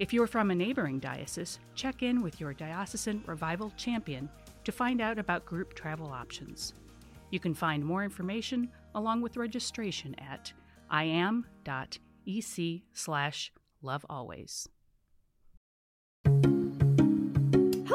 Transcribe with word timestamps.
If 0.00 0.14
you're 0.14 0.26
from 0.26 0.50
a 0.50 0.54
neighboring 0.54 0.98
diocese, 0.98 1.58
check 1.74 2.02
in 2.02 2.22
with 2.22 2.40
your 2.40 2.54
diocesan 2.54 3.22
revival 3.26 3.70
champion 3.76 4.30
to 4.64 4.72
find 4.72 4.98
out 4.98 5.18
about 5.18 5.44
group 5.44 5.74
travel 5.74 6.06
options. 6.06 6.72
You 7.28 7.38
can 7.38 7.52
find 7.52 7.84
more 7.84 8.02
information 8.02 8.70
along 8.94 9.20
with 9.20 9.36
registration 9.36 10.14
at 10.18 10.54
iam.ec 10.90 12.82
slash 12.94 13.52
lovealways. 13.84 14.68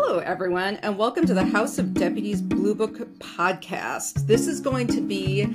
Hello, 0.08 0.20
everyone, 0.20 0.76
and 0.84 1.00
welcome 1.00 1.26
to 1.26 1.34
the 1.34 1.44
House 1.44 1.80
of 1.80 1.96
Deputies 1.96 2.40
Blue 2.40 2.76
Book 2.76 3.00
podcast. 3.18 4.28
This 4.28 4.46
is 4.46 4.60
going 4.60 4.86
to 4.90 5.02
be 5.02 5.48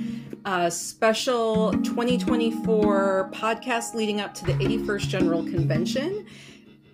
a 0.43 0.69
special 0.69 1.71
2024 1.71 3.29
podcast 3.33 3.93
leading 3.93 4.19
up 4.19 4.33
to 4.33 4.45
the 4.45 4.51
81st 4.55 5.07
General 5.07 5.43
Convention. 5.43 6.25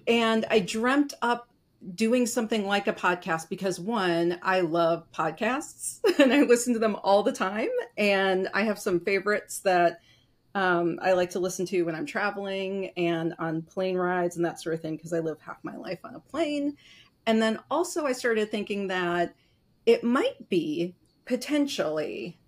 And 0.07 0.45
I 0.51 0.59
dreamt 0.59 1.15
up 1.23 1.49
doing 1.95 2.27
something 2.27 2.67
like 2.67 2.85
a 2.85 2.93
podcast 2.93 3.49
because 3.49 3.79
one, 3.79 4.37
I 4.43 4.59
love 4.59 5.11
podcasts 5.11 5.97
and 6.19 6.31
I 6.31 6.43
listen 6.43 6.73
to 6.73 6.79
them 6.79 6.95
all 7.03 7.23
the 7.23 7.33
time. 7.33 7.69
And 7.97 8.49
I 8.53 8.65
have 8.65 8.77
some 8.77 8.99
favorites 8.99 9.61
that 9.61 9.99
um, 10.53 10.99
I 11.01 11.13
like 11.13 11.31
to 11.31 11.39
listen 11.39 11.65
to 11.67 11.83
when 11.83 11.95
I'm 11.95 12.05
traveling 12.05 12.91
and 12.97 13.33
on 13.39 13.63
plane 13.63 13.97
rides 13.97 14.37
and 14.37 14.45
that 14.45 14.61
sort 14.61 14.75
of 14.75 14.81
thing 14.81 14.95
because 14.95 15.11
I 15.11 15.19
live 15.19 15.39
half 15.39 15.57
my 15.63 15.75
life 15.75 15.99
on 16.03 16.13
a 16.13 16.19
plane. 16.19 16.77
And 17.27 17.41
then 17.41 17.59
also, 17.69 18.07
I 18.07 18.13
started 18.13 18.49
thinking 18.49 18.87
that 18.87 19.35
it 19.85 20.03
might 20.03 20.49
be 20.49 20.95
potentially, 21.25 22.39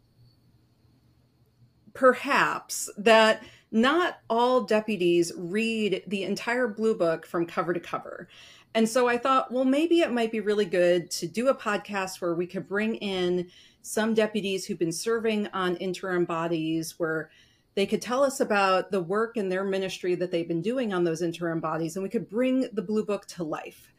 perhaps, 1.93 2.89
that 2.97 3.43
not 3.71 4.19
all 4.29 4.61
deputies 4.61 5.31
read 5.35 6.01
the 6.07 6.23
entire 6.23 6.67
blue 6.67 6.95
book 6.95 7.25
from 7.25 7.45
cover 7.45 7.73
to 7.73 7.79
cover. 7.79 8.29
And 8.73 8.87
so 8.87 9.07
I 9.07 9.17
thought, 9.17 9.51
well, 9.51 9.65
maybe 9.65 9.99
it 9.99 10.13
might 10.13 10.31
be 10.31 10.39
really 10.39 10.65
good 10.65 11.11
to 11.11 11.27
do 11.27 11.49
a 11.49 11.55
podcast 11.55 12.21
where 12.21 12.33
we 12.33 12.47
could 12.47 12.67
bring 12.67 12.95
in 12.95 13.49
some 13.81 14.13
deputies 14.13 14.65
who've 14.65 14.79
been 14.79 14.91
serving 14.91 15.47
on 15.47 15.75
interim 15.77 16.23
bodies 16.23 16.95
where 16.97 17.29
they 17.75 17.85
could 17.85 18.01
tell 18.01 18.23
us 18.23 18.39
about 18.39 18.91
the 18.91 19.01
work 19.01 19.37
in 19.37 19.49
their 19.49 19.63
ministry 19.63 20.15
that 20.15 20.31
they've 20.31 20.47
been 20.47 20.61
doing 20.61 20.93
on 20.93 21.03
those 21.03 21.21
interim 21.21 21.59
bodies, 21.59 21.95
and 21.95 22.03
we 22.03 22.09
could 22.09 22.29
bring 22.29 22.69
the 22.73 22.81
blue 22.81 23.05
book 23.05 23.25
to 23.27 23.43
life. 23.43 23.91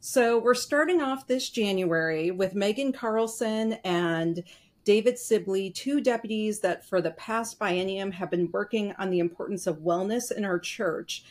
So 0.00 0.38
we're 0.38 0.54
starting 0.54 1.02
off 1.02 1.26
this 1.26 1.50
January 1.50 2.30
with 2.30 2.54
Megan 2.54 2.92
Carlson 2.92 3.74
and 3.84 4.44
David 4.84 5.18
Sibley, 5.18 5.70
two 5.70 6.00
deputies 6.00 6.60
that 6.60 6.84
for 6.84 7.00
the 7.00 7.10
past 7.10 7.58
biennium 7.58 8.12
have 8.12 8.30
been 8.30 8.50
working 8.52 8.94
on 8.98 9.10
the 9.10 9.18
importance 9.18 9.66
of 9.66 9.78
wellness 9.78 10.30
in 10.30 10.44
our 10.44 10.60
church. 10.60 11.24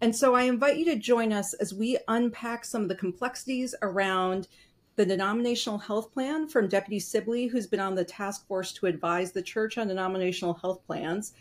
And 0.00 0.16
so 0.16 0.34
I 0.34 0.44
invite 0.44 0.78
you 0.78 0.86
to 0.86 0.96
join 0.96 1.32
us 1.32 1.52
as 1.54 1.74
we 1.74 1.98
unpack 2.08 2.64
some 2.64 2.82
of 2.82 2.88
the 2.88 2.94
complexities 2.94 3.74
around 3.82 4.48
the 4.96 5.04
denominational 5.04 5.78
health 5.78 6.12
plan 6.12 6.48
from 6.48 6.68
Deputy 6.68 7.00
Sibley, 7.00 7.46
who's 7.46 7.66
been 7.66 7.80
on 7.80 7.94
the 7.94 8.04
task 8.04 8.46
force 8.46 8.72
to 8.72 8.86
advise 8.86 9.32
the 9.32 9.42
church 9.42 9.78
on 9.78 9.88
denominational 9.88 10.54
health 10.54 10.84
plans, 10.86 11.34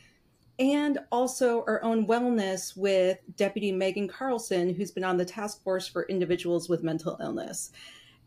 and 0.62 1.00
also 1.12 1.66
our 1.66 1.84
own 1.84 2.06
wellness 2.06 2.78
with 2.78 3.18
Deputy 3.36 3.72
Megan 3.72 4.08
Carlson, 4.08 4.76
who's 4.76 4.92
been 4.92 5.04
on 5.04 5.18
the 5.18 5.26
task 5.26 5.64
force 5.64 5.88
for 5.88 6.04
individuals 6.04 6.70
with 6.70 6.84
mental 6.84 7.18
illness. 7.20 7.72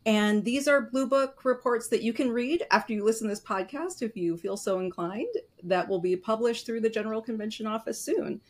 And 0.05 0.43
these 0.43 0.67
are 0.67 0.81
Blue 0.81 1.07
Book 1.07 1.45
reports 1.45 1.87
that 1.87 2.03
you 2.03 2.11
can 2.11 2.29
read 2.29 2.65
after 2.71 2.91
you 2.91 3.05
listen 3.05 3.29
to 3.29 3.31
this 3.31 3.41
podcast 3.41 4.01
if 4.01 4.17
you 4.17 4.35
feel 4.35 4.57
so 4.57 4.79
inclined. 4.79 5.33
That 5.63 5.87
will 5.87 6.01
be 6.01 6.17
published 6.17 6.65
through 6.65 6.81
the 6.81 6.89
General 6.89 7.21
Convention 7.21 7.67
office 7.67 8.01
soon. 8.01 8.41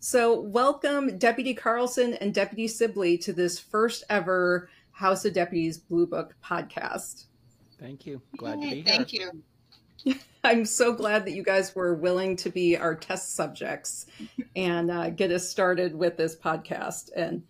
So, 0.00 0.40
welcome 0.40 1.18
Deputy 1.18 1.52
Carlson 1.52 2.14
and 2.14 2.32
Deputy 2.32 2.66
Sibley 2.66 3.18
to 3.18 3.34
this 3.34 3.58
first 3.58 4.02
ever 4.08 4.70
House 4.92 5.26
of 5.26 5.34
Deputies 5.34 5.76
Blue 5.76 6.06
Book 6.06 6.34
podcast. 6.42 7.26
Thank 7.78 8.06
you. 8.06 8.22
Glad 8.38 8.62
to 8.62 8.70
be 8.70 8.76
here. 8.76 8.84
Thank 8.84 9.12
you. 9.12 9.30
I'm 10.44 10.64
so 10.64 10.92
glad 10.92 11.24
that 11.24 11.32
you 11.32 11.42
guys 11.42 11.74
were 11.74 11.94
willing 11.94 12.36
to 12.36 12.50
be 12.50 12.76
our 12.76 12.94
test 12.94 13.34
subjects 13.34 14.06
and 14.54 14.90
uh, 14.90 15.10
get 15.10 15.32
us 15.32 15.48
started 15.48 15.94
with 15.94 16.16
this 16.16 16.36
podcast. 16.36 17.10
And 17.16 17.42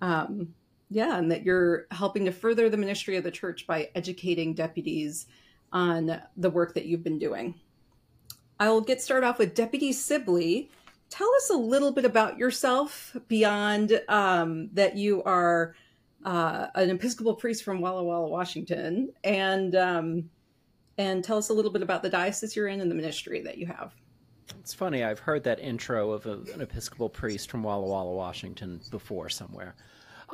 um, 0.00 0.54
yeah, 0.90 1.18
and 1.18 1.30
that 1.30 1.42
you're 1.42 1.86
helping 1.90 2.24
to 2.24 2.32
further 2.32 2.68
the 2.68 2.76
ministry 2.76 3.16
of 3.16 3.24
the 3.24 3.30
church 3.30 3.66
by 3.66 3.90
educating 3.94 4.54
deputies 4.54 5.26
on 5.72 6.20
the 6.36 6.50
work 6.50 6.74
that 6.74 6.86
you've 6.86 7.04
been 7.04 7.18
doing. 7.18 7.54
I'll 8.60 8.80
get 8.80 9.00
started 9.00 9.26
off 9.26 9.38
with 9.38 9.54
Deputy 9.54 9.92
Sibley. 9.92 10.70
Tell 11.10 11.28
us 11.36 11.50
a 11.50 11.56
little 11.56 11.92
bit 11.92 12.04
about 12.04 12.38
yourself 12.38 13.16
beyond 13.28 14.00
um, 14.08 14.70
that 14.74 14.96
you 14.96 15.22
are 15.24 15.74
uh, 16.24 16.68
an 16.74 16.90
Episcopal 16.90 17.34
priest 17.34 17.64
from 17.64 17.80
Walla 17.80 18.04
Walla, 18.04 18.28
Washington, 18.28 19.12
and 19.24 19.74
um, 19.74 20.30
and 20.98 21.24
tell 21.24 21.38
us 21.38 21.48
a 21.48 21.52
little 21.52 21.70
bit 21.70 21.82
about 21.82 22.02
the 22.02 22.08
diocese 22.08 22.54
you're 22.54 22.68
in 22.68 22.80
and 22.80 22.90
the 22.90 22.94
ministry 22.94 23.40
that 23.42 23.58
you 23.58 23.66
have. 23.66 23.94
It's 24.60 24.74
funny, 24.74 25.04
I've 25.04 25.18
heard 25.18 25.44
that 25.44 25.60
intro 25.60 26.10
of 26.12 26.26
a, 26.26 26.32
an 26.54 26.60
Episcopal 26.60 27.08
priest 27.08 27.50
from 27.50 27.62
Walla 27.62 27.86
Walla, 27.86 28.14
Washington 28.14 28.80
before 28.90 29.28
somewhere. 29.28 29.74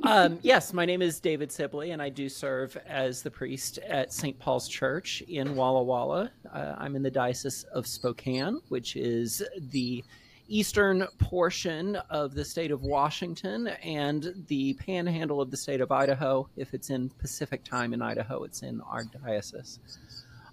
Um, 0.03 0.39
yes, 0.43 0.73
my 0.73 0.85
name 0.85 1.03
is 1.03 1.21
David 1.21 1.51
Sibley, 1.51 1.93
and 1.93 2.03
I 2.03 2.09
do 2.09 2.29
serve 2.29 2.77
as 2.87 3.23
the 3.23 3.31
priest 3.31 3.79
at 3.79 4.13
St. 4.13 4.39
Paul's 4.39 4.69
Church 4.69 5.23
in 5.23 5.55
Walla 5.57 5.83
Walla. 5.83 6.31
Uh, 6.53 6.75
I'm 6.79 6.97
in 6.97 7.03
the 7.03 7.11
Diocese 7.11 7.65
of 7.73 7.87
Spokane, 7.87 8.61
which 8.69 8.97
is 8.97 9.43
the 9.71 10.05
eastern 10.49 11.07
portion 11.19 11.97
of 12.11 12.35
the 12.35 12.45
state 12.45 12.71
of 12.71 12.83
Washington 12.83 13.69
and 13.83 14.33
the 14.49 14.75
panhandle 14.75 15.41
of 15.41 15.51
the 15.51 15.57
state 15.57 15.81
of 15.81 15.93
Idaho. 15.93 16.49
If 16.57 16.73
it's 16.73 16.91
in 16.91 17.11
Pacific 17.11 17.65
time 17.65 17.93
in 17.93 18.01
Idaho, 18.01 18.45
it's 18.45 18.63
in 18.63 18.81
our 18.83 19.05
diocese. 19.05 19.79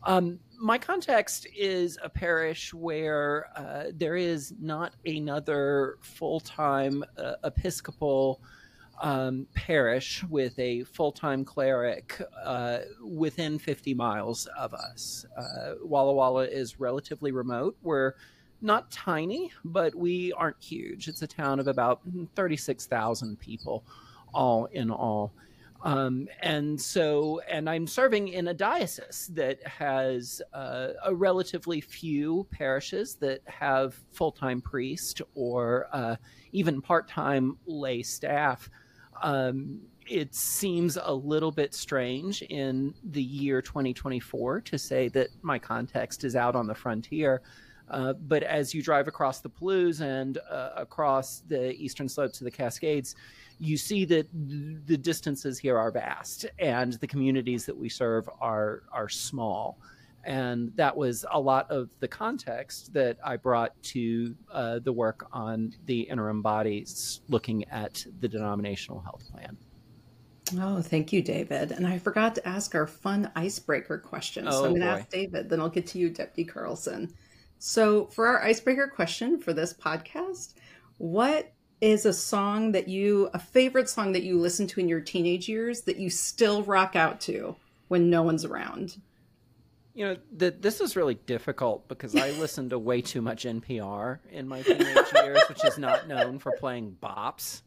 Um, 0.05 0.39
my 0.59 0.77
context 0.77 1.47
is 1.55 1.97
a 2.01 2.09
parish 2.09 2.73
where 2.73 3.47
uh, 3.55 3.85
there 3.93 4.15
is 4.15 4.53
not 4.59 4.93
another 5.05 5.97
full 6.01 6.39
time 6.39 7.03
uh, 7.17 7.33
Episcopal 7.43 8.39
um, 9.01 9.47
parish 9.53 10.23
with 10.29 10.57
a 10.59 10.83
full 10.83 11.11
time 11.11 11.43
cleric 11.43 12.21
uh, 12.43 12.79
within 13.03 13.59
50 13.59 13.93
miles 13.93 14.47
of 14.57 14.73
us. 14.73 15.25
Uh, 15.35 15.73
Walla 15.83 16.13
Walla 16.13 16.45
is 16.45 16.79
relatively 16.79 17.31
remote. 17.31 17.75
We're 17.81 18.13
not 18.61 18.89
tiny, 18.91 19.51
but 19.65 19.93
we 19.95 20.31
aren't 20.33 20.63
huge. 20.63 21.07
It's 21.07 21.21
a 21.21 21.27
town 21.27 21.59
of 21.59 21.67
about 21.67 22.01
36,000 22.35 23.39
people, 23.39 23.83
all 24.33 24.65
in 24.65 24.89
all. 24.89 25.33
Um, 25.85 26.27
and 26.41 26.81
so, 26.81 27.41
and 27.47 27.69
I'm 27.69 27.85
serving 27.85 28.29
in 28.29 28.47
a 28.47 28.55
diocese 28.55 29.29
that 29.33 29.65
has 29.67 30.41
uh, 30.51 30.89
a 31.05 31.13
relatively 31.13 31.79
few 31.79 32.47
parishes 32.49 33.13
that 33.17 33.41
have 33.45 33.95
full 34.11 34.31
time 34.31 34.61
priest 34.61 35.21
or 35.35 35.87
uh, 35.93 36.15
even 36.53 36.81
part 36.81 37.07
time 37.07 37.57
lay 37.67 38.01
staff. 38.01 38.67
Um, 39.21 39.79
it 40.07 40.33
seems 40.33 40.97
a 40.99 41.13
little 41.13 41.51
bit 41.51 41.75
strange 41.75 42.41
in 42.41 42.95
the 43.11 43.23
year 43.23 43.61
2024 43.61 44.61
to 44.61 44.77
say 44.79 45.07
that 45.09 45.27
my 45.43 45.59
context 45.59 46.23
is 46.23 46.35
out 46.35 46.55
on 46.55 46.65
the 46.65 46.75
frontier. 46.75 47.43
Uh, 47.89 48.13
but 48.13 48.41
as 48.41 48.73
you 48.73 48.81
drive 48.81 49.07
across 49.07 49.41
the 49.41 49.49
Palouse 49.49 50.01
and 50.01 50.39
uh, 50.49 50.71
across 50.75 51.43
the 51.47 51.73
eastern 51.73 52.09
slopes 52.09 52.41
of 52.41 52.45
the 52.45 52.51
Cascades, 52.51 53.15
you 53.59 53.77
see 53.77 54.05
that 54.05 54.27
the 54.33 54.97
distances 54.97 55.57
here 55.57 55.77
are 55.77 55.91
vast 55.91 56.45
and 56.59 56.93
the 56.93 57.07
communities 57.07 57.65
that 57.65 57.77
we 57.77 57.89
serve 57.89 58.29
are 58.41 58.83
are 58.91 59.09
small 59.09 59.77
and 60.25 60.71
that 60.75 60.95
was 60.95 61.23
a 61.31 61.39
lot 61.39 61.69
of 61.69 61.89
the 61.99 62.07
context 62.07 62.91
that 62.93 63.17
I 63.23 63.37
brought 63.37 63.81
to 63.83 64.35
uh, 64.51 64.79
the 64.79 64.91
work 64.91 65.27
on 65.31 65.73
the 65.85 66.01
interim 66.01 66.41
bodies 66.41 67.21
looking 67.29 67.63
at 67.65 68.03
the 68.19 68.27
denominational 68.27 69.01
health 69.01 69.23
plan. 69.31 69.55
Oh, 70.59 70.81
thank 70.81 71.13
you, 71.13 71.21
David. 71.21 71.71
And 71.71 71.85
I 71.87 71.99
forgot 71.99 72.35
to 72.35 72.47
ask 72.47 72.75
our 72.75 72.87
fun 72.87 73.31
icebreaker 73.35 73.97
question. 73.99 74.47
Oh, 74.47 74.51
so 74.51 74.65
I'm 74.65 74.71
going 74.71 74.81
to 74.81 74.87
ask 74.87 75.09
David, 75.09 75.49
then 75.49 75.59
I'll 75.59 75.69
get 75.69 75.87
to 75.87 75.99
you, 75.99 76.09
Deputy 76.09 76.43
Carlson. 76.43 77.13
So, 77.57 78.07
for 78.07 78.27
our 78.27 78.43
icebreaker 78.43 78.87
question 78.87 79.39
for 79.39 79.53
this 79.53 79.73
podcast, 79.73 80.53
what 80.97 81.51
is 81.85 82.03
a 82.07 82.13
song 82.13 82.71
that 82.71 82.87
you, 82.87 83.29
a 83.35 83.39
favorite 83.39 83.87
song 83.87 84.11
that 84.13 84.23
you 84.23 84.39
listened 84.39 84.69
to 84.69 84.79
in 84.79 84.89
your 84.89 84.99
teenage 84.99 85.47
years 85.47 85.81
that 85.81 85.97
you 85.97 86.09
still 86.09 86.63
rock 86.63 86.95
out 86.95 87.21
to 87.21 87.55
when 87.89 88.09
no 88.09 88.23
one's 88.23 88.43
around? 88.43 88.99
You 89.93 90.05
know, 90.05 90.17
the, 90.35 90.49
this 90.49 90.81
is 90.81 90.95
really 90.95 91.13
difficult 91.13 91.87
because 91.87 92.15
I 92.15 92.31
listened 92.39 92.71
to 92.71 92.79
way 92.79 93.01
too 93.01 93.21
much 93.21 93.43
NPR 93.43 94.17
in 94.31 94.47
my 94.47 94.63
teenage 94.63 95.13
years, 95.13 95.43
which 95.47 95.63
is 95.63 95.77
not 95.77 96.07
known 96.07 96.39
for 96.39 96.53
playing 96.53 96.97
bops. 97.03 97.61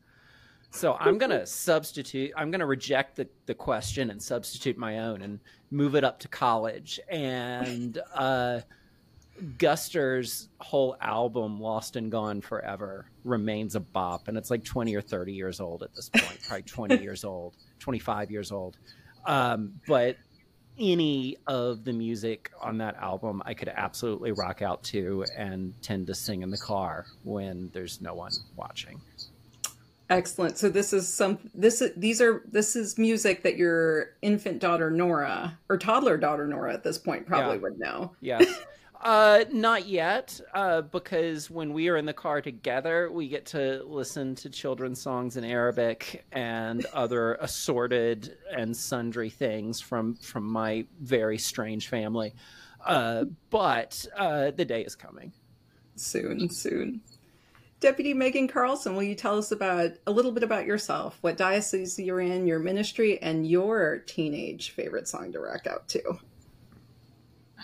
So 0.71 0.97
I'm 0.99 1.17
going 1.17 1.31
to 1.31 1.47
substitute, 1.47 2.33
I'm 2.37 2.51
going 2.51 2.59
to 2.59 2.67
reject 2.67 3.15
the, 3.17 3.29
the 3.47 3.55
question 3.55 4.11
and 4.11 4.21
substitute 4.21 4.77
my 4.77 4.99
own 4.99 5.23
and 5.23 5.39
move 5.71 5.95
it 5.95 6.03
up 6.03 6.19
to 6.21 6.29
college. 6.29 6.99
And 7.09 7.99
uh, 8.13 8.61
Guster's 9.59 10.49
whole 10.59 10.97
album, 11.01 11.61
Lost 11.61 11.97
and 11.97 12.11
Gone 12.11 12.41
Forever, 12.41 13.07
remains 13.25 13.75
a 13.75 13.81
bop. 13.81 14.29
And 14.29 14.37
it's 14.37 14.51
like 14.51 14.65
20 14.65 14.95
or 14.95 15.01
30 15.01 15.33
years 15.33 15.61
old 15.61 15.83
at 15.83 15.95
this 15.95 16.09
point, 16.09 16.39
probably 16.47 16.63
20 16.63 16.97
years 17.03 17.25
old, 17.25 17.55
25 17.79 18.31
years 18.31 18.53
old. 18.53 18.77
Um, 19.27 19.81
but 19.87 20.17
any 20.79 21.37
of 21.47 21.85
the 21.85 21.93
music 21.93 22.53
on 22.61 22.79
that 22.79 22.97
album 22.97 23.43
I 23.45 23.55
could 23.55 23.69
absolutely 23.69 24.33
rock 24.33 24.63
out 24.63 24.83
to 24.85 25.25
and 25.37 25.75
tend 25.83 26.07
to 26.07 26.15
sing 26.15 26.43
in 26.43 26.51
the 26.51 26.59
car 26.59 27.07
when 27.25 27.71
there's 27.73 28.01
no 28.01 28.15
one 28.15 28.33
watching. 28.57 29.01
Excellent. 30.11 30.57
So 30.57 30.71
this 30.71 30.93
is 30.93 31.13
some 31.13 31.39
this 31.55 31.83
is 31.83 31.93
these 31.97 32.23
are 32.23 32.43
this 32.51 32.77
is 32.77 32.97
music 32.97 33.43
that 33.43 33.57
your 33.57 34.15
infant 34.23 34.59
daughter 34.61 34.91
Nora 34.91 35.59
or 35.69 35.77
toddler 35.77 36.17
daughter 36.17 36.47
Nora 36.47 36.73
at 36.73 36.83
this 36.83 36.97
point 36.97 37.27
probably 37.27 37.57
yeah. 37.57 37.63
would 37.63 37.79
know. 37.79 38.13
Yes. 38.21 38.47
Uh, 39.01 39.45
not 39.53 39.87
yet, 39.87 40.41
uh, 40.55 40.81
because 40.83 41.49
when 41.51 41.73
we 41.73 41.89
are 41.89 41.97
in 41.97 42.05
the 42.05 42.13
car 42.13 42.43
together, 42.43 43.11
we 43.13 43.29
get 43.29 43.47
to 43.47 43.83
listen 43.85 44.35
to 44.35 44.51
children's 44.51 45.01
songs 45.01 45.37
in 45.37 45.45
Arabic 45.45 46.25
and 46.33 46.85
other 46.87 47.35
assorted 47.35 48.37
and 48.51 48.77
sundry 48.77 49.31
things 49.31 49.81
from 49.81 50.17
from 50.17 50.45
my 50.45 50.85
very 51.01 51.39
strange 51.39 51.87
family. 51.89 52.35
Uh, 52.85 53.25
but 53.51 54.05
uh, 54.17 54.51
the 54.51 54.65
day 54.65 54.83
is 54.83 54.97
coming. 54.97 55.33
Soon, 55.95 56.51
soon. 56.51 57.01
Deputy 57.81 58.13
Megan 58.13 58.49
Carlson, 58.49 58.97
will 58.97 59.05
you 59.05 59.15
tell 59.15 59.39
us 59.39 59.53
about 59.53 59.93
a 60.09 60.11
little 60.11 60.33
bit 60.33 60.43
about 60.43 60.67
yourself, 60.67 61.19
what 61.21 61.37
diocese 61.37 61.97
you're 61.97 62.21
in, 62.21 62.49
your 62.49 62.59
ministry, 62.59 63.23
and 63.23 63.47
your 63.47 64.03
teenage 64.07 64.71
favorite 64.71 65.07
song 65.07 65.31
to 65.33 65.39
rock 65.39 65.69
out 65.69 65.87
to? 65.89 66.19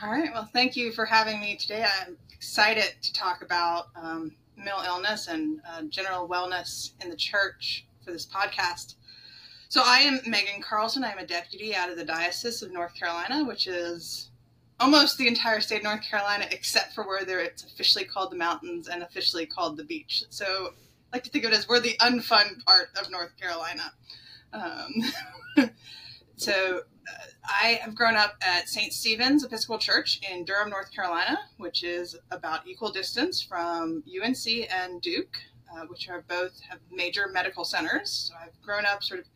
All 0.02 0.10
right. 0.10 0.32
Well, 0.32 0.48
thank 0.52 0.74
you 0.74 0.90
for 0.90 1.04
having 1.04 1.40
me 1.40 1.54
today. 1.54 1.86
I'm 2.00 2.16
excited 2.32 2.94
to 3.00 3.12
talk 3.12 3.42
about 3.42 3.86
um, 3.94 4.32
mental 4.56 4.82
illness 4.82 5.28
and 5.28 5.60
uh, 5.68 5.82
general 5.82 6.28
wellness 6.28 6.90
in 7.00 7.10
the 7.10 7.16
church 7.16 7.86
for 8.04 8.10
this 8.10 8.26
podcast. 8.26 8.96
So, 9.68 9.82
I 9.84 9.98
am 10.00 10.18
Megan 10.26 10.60
Carlson. 10.60 11.04
I'm 11.04 11.18
a 11.18 11.26
deputy 11.26 11.76
out 11.76 11.90
of 11.90 11.96
the 11.96 12.04
Diocese 12.04 12.60
of 12.62 12.72
North 12.72 12.92
Carolina, 12.96 13.44
which 13.44 13.68
is 13.68 14.30
almost 14.80 15.16
the 15.16 15.28
entire 15.28 15.60
state 15.60 15.78
of 15.78 15.84
North 15.84 16.02
Carolina, 16.02 16.46
except 16.50 16.92
for 16.92 17.04
where 17.04 17.20
it's 17.38 17.62
officially 17.62 18.04
called 18.04 18.32
the 18.32 18.36
mountains 18.36 18.88
and 18.88 19.04
officially 19.04 19.46
called 19.46 19.76
the 19.76 19.84
beach. 19.84 20.24
So, 20.28 20.70
I 21.12 21.16
like 21.18 21.24
to 21.24 21.30
think 21.30 21.44
of 21.44 21.52
it 21.52 21.56
as 21.56 21.68
we're 21.68 21.78
the 21.78 21.96
unfun 22.00 22.64
part 22.66 22.88
of 23.00 23.12
North 23.12 23.32
Carolina. 23.40 23.92
Um, 24.52 25.70
so, 26.36 26.82
I 27.46 27.78
have 27.82 27.94
grown 27.94 28.16
up 28.16 28.36
at 28.40 28.68
St. 28.68 28.92
Stephen's 28.92 29.44
Episcopal 29.44 29.78
Church 29.78 30.20
in 30.30 30.44
Durham, 30.44 30.70
North 30.70 30.92
Carolina, 30.92 31.38
which 31.58 31.82
is 31.82 32.16
about 32.30 32.66
equal 32.66 32.90
distance 32.90 33.42
from 33.42 34.02
UNC 34.08 34.46
and 34.70 35.00
Duke, 35.02 35.36
uh, 35.74 35.84
which 35.86 36.08
are 36.08 36.24
both 36.28 36.58
have 36.68 36.78
major 36.90 37.28
medical 37.28 37.64
centers. 37.64 38.30
So 38.30 38.34
I've 38.40 38.60
grown 38.62 38.86
up 38.86 39.02
sort 39.02 39.20
of 39.20 39.26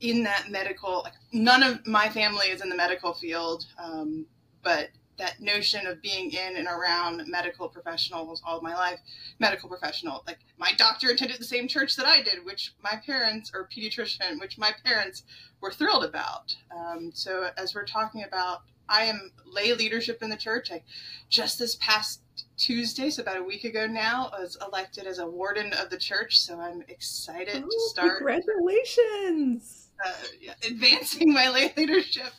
in 0.00 0.22
that 0.24 0.46
medical. 0.50 1.02
Like 1.04 1.14
none 1.32 1.62
of 1.62 1.86
my 1.86 2.08
family 2.08 2.46
is 2.46 2.62
in 2.62 2.68
the 2.68 2.76
medical 2.76 3.12
field, 3.12 3.66
um, 3.78 4.26
but 4.62 4.88
that 5.18 5.40
notion 5.40 5.86
of 5.86 6.00
being 6.00 6.30
in 6.30 6.56
and 6.56 6.66
around 6.66 7.24
medical 7.26 7.68
professionals 7.68 8.42
all 8.46 8.60
my 8.60 8.74
life, 8.74 9.00
medical 9.38 9.68
professional. 9.68 10.22
Like 10.26 10.38
my 10.58 10.72
doctor 10.76 11.10
attended 11.10 11.38
the 11.38 11.44
same 11.44 11.68
church 11.68 11.96
that 11.96 12.06
I 12.06 12.22
did, 12.22 12.44
which 12.44 12.74
my 12.82 13.00
parents, 13.04 13.50
or 13.54 13.68
pediatrician, 13.68 14.40
which 14.40 14.58
my 14.58 14.72
parents 14.84 15.24
were 15.60 15.72
thrilled 15.72 16.04
about. 16.04 16.54
Um, 16.74 17.10
so 17.12 17.50
as 17.56 17.74
we're 17.74 17.84
talking 17.86 18.24
about, 18.24 18.62
I 18.88 19.04
am 19.04 19.32
lay 19.44 19.74
leadership 19.74 20.22
in 20.22 20.30
the 20.30 20.36
church. 20.36 20.70
I 20.72 20.82
just 21.28 21.58
this 21.58 21.76
past 21.76 22.22
Tuesday, 22.56 23.10
so 23.10 23.22
about 23.22 23.36
a 23.36 23.42
week 23.42 23.64
ago 23.64 23.86
now, 23.86 24.30
was 24.32 24.56
elected 24.66 25.06
as 25.06 25.18
a 25.18 25.26
warden 25.26 25.72
of 25.74 25.90
the 25.90 25.98
church. 25.98 26.38
So 26.38 26.58
I'm 26.58 26.82
excited 26.88 27.64
to 27.64 27.80
start. 27.90 28.18
Congratulations! 28.18 29.90
Uh, 30.04 30.12
yeah, 30.40 30.54
advancing 30.64 31.32
my 31.32 31.50
lay 31.50 31.72
leadership 31.76 32.32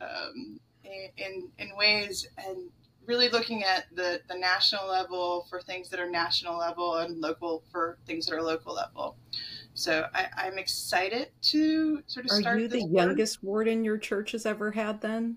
um, 0.00 0.60
in 1.16 1.48
in 1.58 1.76
ways 1.76 2.28
and 2.38 2.70
really 3.06 3.28
looking 3.28 3.62
at 3.64 3.84
the 3.94 4.20
the 4.28 4.36
national 4.36 4.88
level 4.88 5.46
for 5.48 5.60
things 5.60 5.88
that 5.90 6.00
are 6.00 6.10
national 6.10 6.58
level 6.58 6.96
and 6.96 7.20
local 7.20 7.62
for 7.70 7.98
things 8.06 8.26
that 8.26 8.34
are 8.34 8.42
local 8.42 8.74
level. 8.74 9.16
So 9.74 10.06
I, 10.14 10.46
am 10.46 10.58
excited 10.58 11.28
to 11.42 12.02
sort 12.06 12.24
of 12.24 12.32
are 12.32 12.40
start. 12.40 12.56
Are 12.56 12.60
you 12.60 12.68
the 12.68 12.82
youngest 12.82 13.44
warden 13.44 13.84
your 13.84 13.98
church 13.98 14.32
has 14.32 14.46
ever 14.46 14.70
had? 14.70 15.02
Then, 15.02 15.36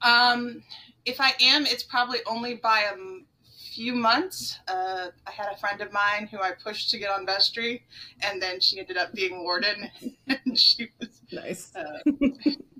um, 0.00 0.62
if 1.04 1.20
I 1.20 1.32
am, 1.40 1.66
it's 1.66 1.82
probably 1.82 2.20
only 2.26 2.54
by 2.54 2.82
a 2.82 2.96
few 3.74 3.94
months. 3.94 4.60
Uh, 4.68 5.08
I 5.26 5.30
had 5.30 5.48
a 5.52 5.56
friend 5.56 5.80
of 5.80 5.92
mine 5.92 6.28
who 6.30 6.38
I 6.38 6.52
pushed 6.52 6.90
to 6.90 6.98
get 6.98 7.10
on 7.10 7.26
vestry, 7.26 7.84
and 8.20 8.40
then 8.40 8.60
she 8.60 8.78
ended 8.78 8.96
up 8.96 9.12
being 9.12 9.42
warden, 9.42 9.90
and 10.28 10.56
she 10.58 10.90
was 11.00 11.20
nice. 11.32 11.74
Uh, 11.74 11.98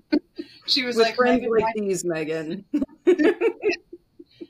she 0.65 0.85
was 0.85 0.95
With 0.95 1.07
like 1.07 1.15
friends 1.15 1.45
like 1.47 1.73
these, 1.75 2.05
Megan. 2.05 2.65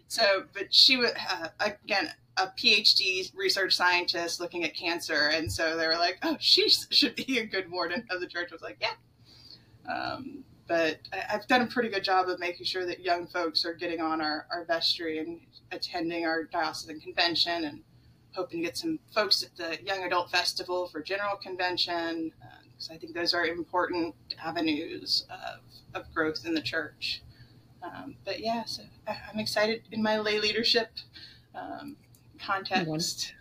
so, 0.08 0.44
but 0.54 0.74
she 0.74 0.98
was 0.98 1.12
uh, 1.30 1.50
again 1.60 2.12
a 2.38 2.48
PhD 2.48 3.32
research 3.36 3.76
scientist 3.76 4.40
looking 4.40 4.64
at 4.64 4.76
cancer, 4.76 5.30
and 5.34 5.52
so 5.52 5.78
they 5.78 5.88
were 5.88 5.98
like, 5.98 6.18
"Oh, 6.24 6.38
she 6.40 6.70
should 6.90 7.16
be 7.16 7.40
a 7.40 7.46
good 7.46 7.70
warden 7.72 8.06
of 8.10 8.22
the 8.22 8.28
church." 8.28 8.50
I 8.52 8.56
was 8.56 8.62
like, 8.62 8.78
"Yeah." 8.82 8.94
Um, 9.92 10.44
but 10.68 11.00
I, 11.12 11.34
have 11.34 11.48
done 11.48 11.62
a 11.62 11.68
pretty 11.68 11.90
good 11.90 12.04
job 12.04 12.30
of 12.30 12.40
making 12.40 12.66
sure 12.66 12.86
that 12.86 13.02
young 13.02 13.28
folks 13.28 13.66
are 13.66 13.74
getting 13.74 14.00
on 14.00 14.22
our, 14.22 14.48
our 14.50 14.64
vestry 14.64 15.20
and 15.20 15.42
attending 15.74 16.26
our 16.26 16.46
diocesan 16.46 17.00
convention, 17.02 17.66
and 17.66 17.82
hoping 18.32 18.60
to 18.60 18.66
get 18.66 18.78
some 18.78 19.00
folks 19.14 19.44
at 19.44 19.56
the 19.58 19.84
Young 19.84 20.04
Adult 20.04 20.32
Festival 20.32 20.88
for 20.88 21.02
General 21.02 21.36
Convention. 21.38 22.32
Because 22.84 22.96
I 22.96 23.00
think 23.00 23.16
those 23.16 23.34
are 23.34 23.46
important 23.46 24.16
avenues 24.44 25.26
of, 25.30 26.02
of 26.02 26.14
growth 26.14 26.46
in 26.46 26.54
the 26.54 26.62
church. 26.62 27.22
Um, 27.82 28.16
but 28.26 28.40
yeah, 28.40 28.64
so 28.66 28.84
I'm 29.08 29.40
excited 29.40 29.84
in 29.92 30.02
my 30.02 30.20
lay 30.20 30.40
leadership. 30.40 30.90
Um, 31.56 31.98
context. 32.40 33.36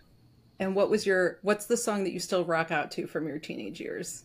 And 0.59 0.75
what 0.75 0.89
was 0.89 1.05
your 1.05 1.39
what's 1.41 1.65
the 1.65 1.77
song 1.77 2.03
that 2.03 2.11
you 2.11 2.19
still 2.19 2.45
rock 2.45 2.71
out 2.71 2.91
to 2.91 3.07
from 3.07 3.27
your 3.27 3.39
teenage 3.39 3.79
years? 3.79 4.23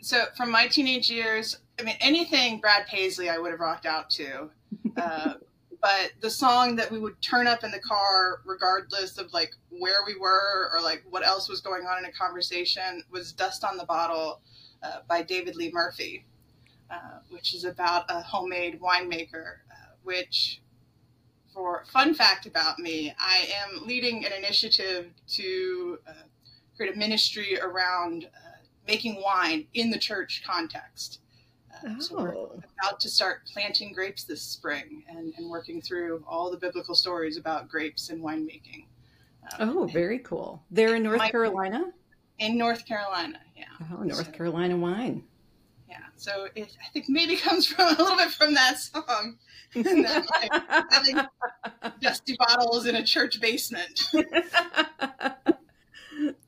So 0.00 0.24
from 0.36 0.50
my 0.50 0.66
teenage 0.66 1.10
years, 1.10 1.58
I 1.78 1.82
mean 1.82 1.96
anything 2.00 2.60
Brad 2.60 2.86
Paisley 2.86 3.30
I 3.30 3.38
would 3.38 3.50
have 3.50 3.60
rocked 3.60 3.86
out 3.86 4.10
to. 4.10 4.50
Uh, 4.96 5.34
but 5.80 6.12
the 6.20 6.30
song 6.30 6.76
that 6.76 6.90
we 6.90 6.98
would 6.98 7.20
turn 7.20 7.46
up 7.46 7.64
in 7.64 7.70
the 7.70 7.80
car 7.80 8.40
regardless 8.44 9.18
of 9.18 9.32
like 9.32 9.52
where 9.70 10.04
we 10.06 10.16
were 10.16 10.70
or 10.72 10.80
like 10.82 11.02
what 11.08 11.26
else 11.26 11.48
was 11.48 11.60
going 11.60 11.84
on 11.86 11.98
in 11.98 12.04
a 12.04 12.12
conversation 12.12 13.02
was 13.10 13.32
Dust 13.32 13.64
on 13.64 13.76
the 13.76 13.84
Bottle 13.84 14.40
uh, 14.82 14.98
by 15.08 15.22
David 15.22 15.56
Lee 15.56 15.70
Murphy, 15.72 16.24
uh, 16.90 17.18
which 17.30 17.54
is 17.54 17.64
about 17.64 18.04
a 18.08 18.20
homemade 18.20 18.80
winemaker, 18.80 19.58
uh, 19.70 19.94
which 20.02 20.60
for 21.52 21.84
fun 21.90 22.14
fact 22.14 22.46
about 22.46 22.78
me, 22.78 23.14
I 23.18 23.48
am 23.64 23.86
leading 23.86 24.26
an 24.26 24.32
initiative 24.32 25.10
to 25.28 25.98
uh, 26.06 26.12
create 26.76 26.94
a 26.94 26.98
ministry 26.98 27.58
around 27.58 28.24
uh, 28.26 28.58
making 28.86 29.22
wine 29.22 29.66
in 29.72 29.90
the 29.90 29.98
church 29.98 30.42
context. 30.46 31.20
Oh. 31.84 32.00
So 32.00 32.16
we're 32.16 32.36
oh. 32.36 32.62
about 32.80 33.00
to 33.00 33.08
start 33.08 33.42
planting 33.52 33.92
grapes 33.92 34.24
this 34.24 34.42
spring 34.42 35.04
and, 35.08 35.32
and, 35.36 35.50
working 35.50 35.80
through 35.80 36.24
all 36.26 36.50
the 36.50 36.56
biblical 36.56 36.94
stories 36.94 37.36
about 37.36 37.68
grapes 37.68 38.10
and 38.10 38.22
winemaking. 38.22 38.86
Um, 39.58 39.76
oh, 39.76 39.86
very 39.86 40.18
cool. 40.20 40.62
They're 40.70 40.96
in 40.96 41.02
North 41.02 41.30
Carolina? 41.30 41.92
In 42.38 42.58
North 42.58 42.84
Carolina, 42.86 43.38
yeah. 43.56 43.64
Oh, 43.92 44.02
North 44.02 44.26
so, 44.26 44.32
Carolina 44.32 44.76
wine. 44.76 45.22
Yeah, 45.88 45.98
so 46.16 46.48
it, 46.54 46.76
I 46.84 46.88
think 46.92 47.06
maybe 47.08 47.36
comes 47.36 47.66
from 47.66 47.86
a 47.86 47.90
little 47.90 48.16
bit 48.16 48.30
from 48.30 48.54
that 48.54 48.78
song. 48.78 49.38
like, 49.74 50.50
having 50.90 51.20
dusty 52.00 52.36
bottles 52.38 52.86
in 52.86 52.96
a 52.96 53.04
church 53.04 53.40
basement. 53.40 54.10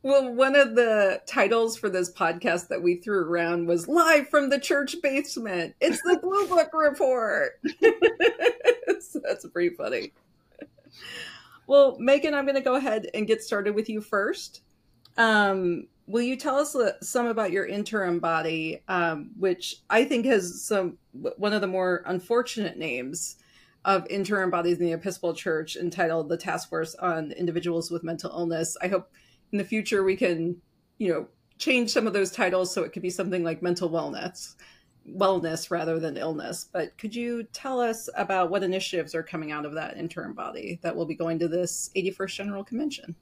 Well, 0.03 0.33
one 0.33 0.57
of 0.57 0.75
the 0.75 1.21
titles 1.27 1.77
for 1.77 1.89
this 1.89 2.13
podcast 2.13 2.69
that 2.69 2.83
we 2.83 2.97
threw 2.97 3.25
around 3.25 3.67
was 3.67 3.89
Live 3.89 4.29
from 4.29 4.51
the 4.51 4.59
Church 4.59 4.97
Basement. 5.03 5.75
It's 5.81 6.01
the 6.03 6.19
Blue 6.23 6.47
Book 6.49 6.71
Report. 6.73 7.53
so 9.01 9.21
that's 9.25 9.47
pretty 9.49 9.75
funny. 9.75 10.13
Well, 11.67 11.97
Megan, 11.99 12.35
I'm 12.35 12.45
going 12.45 12.55
to 12.55 12.63
go 12.63 12.77
ahead 12.77 13.09
and 13.13 13.27
get 13.27 13.43
started 13.43 13.75
with 13.75 13.89
you 13.89 14.01
first. 14.01 14.63
Um, 15.17 15.89
will 16.07 16.23
you 16.23 16.37
tell 16.37 16.57
us 16.57 16.75
some 17.03 17.27
about 17.27 17.53
your 17.53 17.67
interim 17.67 18.19
body, 18.19 18.83
um, 18.89 19.31
which 19.39 19.77
I 19.91 20.05
think 20.05 20.25
has 20.27 20.65
some 20.65 20.99
one 21.13 21.53
of 21.53 21.61
the 21.61 21.67
more 21.67 22.03
unfortunate 22.07 22.79
names 22.79 23.37
of 23.85 24.07
interim 24.09 24.51
bodies 24.51 24.79
in 24.79 24.87
the 24.87 24.93
Episcopal 24.93 25.35
Church, 25.35 25.77
entitled 25.77 26.29
the 26.29 26.37
Task 26.37 26.69
Force 26.69 26.95
on 26.97 27.33
Individuals 27.33 27.91
with 27.91 28.03
Mental 28.03 28.31
Illness. 28.31 28.77
I 28.83 28.89
hope 28.89 29.11
in 29.53 29.59
the 29.59 29.65
future 29.65 30.03
we 30.03 30.17
can, 30.17 30.57
you 30.99 31.13
know, 31.13 31.29
change 31.59 31.91
some 31.91 32.07
of 32.07 32.13
those 32.13 32.31
titles 32.31 32.73
so 32.73 32.83
it 32.83 32.93
could 32.93 33.03
be 33.03 33.11
something 33.11 33.43
like 33.43 33.63
mental 33.63 33.91
wellness 33.91 34.55
wellness 35.17 35.71
rather 35.71 35.99
than 35.99 36.17
illness. 36.17 36.69
But 36.73 36.97
could 36.99 37.15
you 37.15 37.45
tell 37.45 37.81
us 37.81 38.09
about 38.17 38.51
what 38.51 38.63
initiatives 38.63 39.15
are 39.15 39.23
coming 39.23 39.53
out 39.53 39.65
of 39.65 39.75
that 39.75 39.97
interim 39.97 40.35
body 40.35 40.79
that 40.83 40.95
will 40.95 41.07
be 41.07 41.15
going 41.15 41.39
to 41.39 41.49
this 41.49 41.91
81st 41.97 42.35
General 42.35 42.65
Convention? 42.65 43.15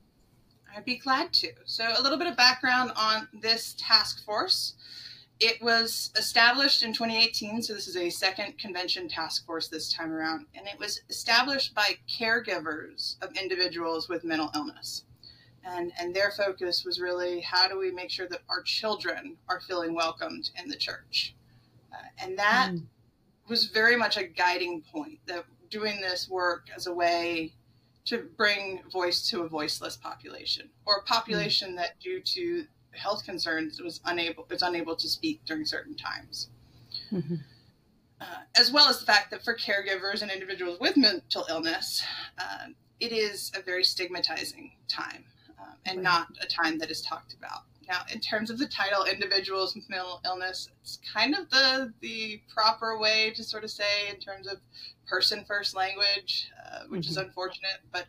I'd 0.74 0.84
be 0.84 0.96
glad 0.96 1.32
to. 1.34 1.52
So, 1.64 1.88
a 1.96 2.02
little 2.02 2.18
bit 2.18 2.26
of 2.26 2.36
background 2.36 2.92
on 2.96 3.28
this 3.32 3.74
task 3.78 4.24
force. 4.24 4.74
It 5.38 5.60
was 5.62 6.10
established 6.16 6.82
in 6.82 6.92
2018, 6.92 7.62
so 7.62 7.74
this 7.74 7.88
is 7.88 7.96
a 7.96 8.08
second 8.08 8.58
convention 8.58 9.06
task 9.06 9.44
force 9.44 9.68
this 9.68 9.92
time 9.92 10.10
around, 10.10 10.46
and 10.54 10.66
it 10.66 10.78
was 10.78 11.00
established 11.10 11.74
by 11.74 11.96
caregivers 12.08 13.22
of 13.22 13.36
individuals 13.36 14.08
with 14.08 14.24
mental 14.24 14.50
illness. 14.54 15.04
And, 15.68 15.92
and 15.98 16.14
their 16.14 16.30
focus 16.30 16.84
was 16.84 17.00
really 17.00 17.40
how 17.40 17.66
do 17.66 17.76
we 17.78 17.90
make 17.90 18.10
sure 18.10 18.28
that 18.28 18.42
our 18.48 18.62
children 18.62 19.36
are 19.48 19.60
feeling 19.60 19.94
welcomed 19.94 20.50
in 20.62 20.68
the 20.68 20.76
church? 20.76 21.34
Uh, 21.92 21.96
and 22.22 22.38
that 22.38 22.70
mm. 22.72 22.82
was 23.48 23.66
very 23.66 23.96
much 23.96 24.16
a 24.16 24.24
guiding 24.24 24.82
point 24.82 25.18
that 25.26 25.44
doing 25.70 26.00
this 26.00 26.28
work 26.30 26.68
as 26.74 26.86
a 26.86 26.92
way 26.94 27.52
to 28.04 28.18
bring 28.36 28.82
voice 28.92 29.28
to 29.30 29.42
a 29.42 29.48
voiceless 29.48 29.96
population 29.96 30.68
or 30.86 30.96
a 30.96 31.02
population 31.02 31.72
mm. 31.72 31.76
that 31.76 31.98
due 32.00 32.20
to 32.20 32.64
health 32.92 33.24
concerns 33.24 33.80
was 33.80 34.00
unable 34.06 34.46
was 34.48 34.62
unable 34.62 34.96
to 34.96 35.08
speak 35.08 35.40
during 35.44 35.66
certain 35.66 35.94
times 35.94 36.48
mm-hmm. 37.12 37.34
uh, 38.20 38.24
as 38.58 38.72
well 38.72 38.88
as 38.88 39.00
the 39.00 39.04
fact 39.04 39.30
that 39.30 39.44
for 39.44 39.54
caregivers 39.54 40.22
and 40.22 40.30
individuals 40.30 40.78
with 40.80 40.96
mental 40.96 41.44
illness 41.50 42.02
uh, 42.38 42.66
it 43.00 43.12
is 43.12 43.52
a 43.54 43.60
very 43.60 43.84
stigmatizing 43.84 44.72
time 44.88 45.24
um, 45.60 45.74
and 45.84 45.98
right. 45.98 46.04
not 46.04 46.28
a 46.40 46.46
time 46.46 46.78
that 46.78 46.90
is 46.90 47.02
talked 47.02 47.34
about 47.34 47.62
now, 47.88 48.02
in 48.12 48.20
terms 48.20 48.50
of 48.50 48.58
the 48.58 48.66
title, 48.66 49.04
individuals 49.04 49.74
with 49.74 49.88
mental 49.88 50.20
illness, 50.24 50.68
it's 50.80 50.98
kind 51.12 51.34
of 51.34 51.48
the 51.50 51.92
the 52.00 52.40
proper 52.52 52.98
way 52.98 53.32
to 53.36 53.44
sort 53.44 53.64
of 53.64 53.70
say 53.70 54.08
in 54.10 54.16
terms 54.16 54.46
of 54.48 54.58
person 55.06 55.44
first 55.46 55.76
language, 55.76 56.50
uh, 56.64 56.80
which 56.88 57.02
mm-hmm. 57.02 57.10
is 57.10 57.16
unfortunate, 57.16 57.78
but 57.92 58.06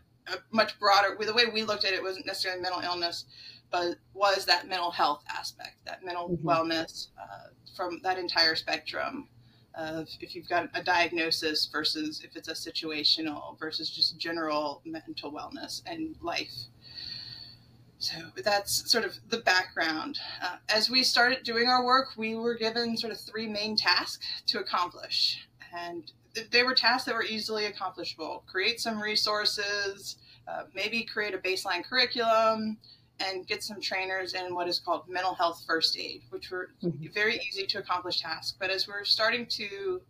much 0.50 0.78
broader. 0.78 1.16
The 1.18 1.32
way 1.32 1.46
we 1.46 1.62
looked 1.62 1.84
at 1.84 1.92
it 1.92 2.02
wasn't 2.02 2.26
necessarily 2.26 2.60
mental 2.60 2.82
illness, 2.82 3.24
but 3.70 3.96
was 4.14 4.44
that 4.46 4.68
mental 4.68 4.90
health 4.90 5.22
aspect, 5.28 5.76
that 5.86 6.04
mental 6.04 6.30
mm-hmm. 6.30 6.48
wellness 6.48 7.08
uh, 7.20 7.48
from 7.76 8.00
that 8.02 8.18
entire 8.18 8.56
spectrum 8.56 9.28
of 9.74 10.08
if 10.20 10.34
you've 10.34 10.48
got 10.48 10.68
a 10.74 10.82
diagnosis 10.82 11.66
versus 11.70 12.22
if 12.24 12.34
it's 12.36 12.48
a 12.48 12.52
situational 12.52 13.56
versus 13.60 13.88
just 13.88 14.18
general 14.18 14.82
mental 14.84 15.32
wellness 15.32 15.82
and 15.86 16.16
life. 16.20 16.52
So 17.98 18.16
that's 18.44 18.90
sort 18.90 19.04
of 19.04 19.18
the 19.28 19.38
background. 19.38 20.18
Uh, 20.40 20.56
as 20.68 20.88
we 20.88 21.02
started 21.02 21.42
doing 21.42 21.68
our 21.68 21.84
work, 21.84 22.10
we 22.16 22.36
were 22.36 22.54
given 22.54 22.96
sort 22.96 23.12
of 23.12 23.18
three 23.18 23.48
main 23.48 23.76
tasks 23.76 24.24
to 24.46 24.60
accomplish. 24.60 25.48
And 25.76 26.10
th- 26.34 26.50
they 26.50 26.62
were 26.62 26.74
tasks 26.74 27.06
that 27.06 27.14
were 27.14 27.24
easily 27.24 27.66
accomplishable. 27.66 28.44
Create 28.46 28.80
some 28.80 29.00
resources, 29.00 30.16
uh, 30.46 30.64
maybe 30.74 31.02
create 31.02 31.34
a 31.34 31.38
baseline 31.38 31.84
curriculum, 31.84 32.78
and 33.18 33.46
get 33.48 33.64
some 33.64 33.80
trainers 33.80 34.34
in 34.34 34.54
what 34.54 34.68
is 34.68 34.78
called 34.78 35.08
mental 35.08 35.34
health 35.34 35.64
first 35.66 35.98
aid, 35.98 36.22
which 36.30 36.52
were 36.52 36.70
mm-hmm. 36.82 37.06
very 37.12 37.40
easy 37.48 37.66
to 37.66 37.78
accomplish 37.78 38.20
tasks. 38.20 38.56
But 38.58 38.70
as 38.70 38.86
we're 38.86 39.04
starting 39.04 39.46
to 39.46 40.00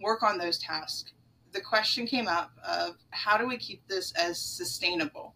work 0.00 0.22
on 0.22 0.38
those 0.38 0.58
tasks, 0.58 1.12
the 1.52 1.60
question 1.60 2.06
came 2.06 2.28
up 2.28 2.52
of 2.64 2.96
how 3.10 3.36
do 3.36 3.48
we 3.48 3.56
keep 3.56 3.86
this 3.88 4.12
as 4.12 4.40
sustainable? 4.40 5.34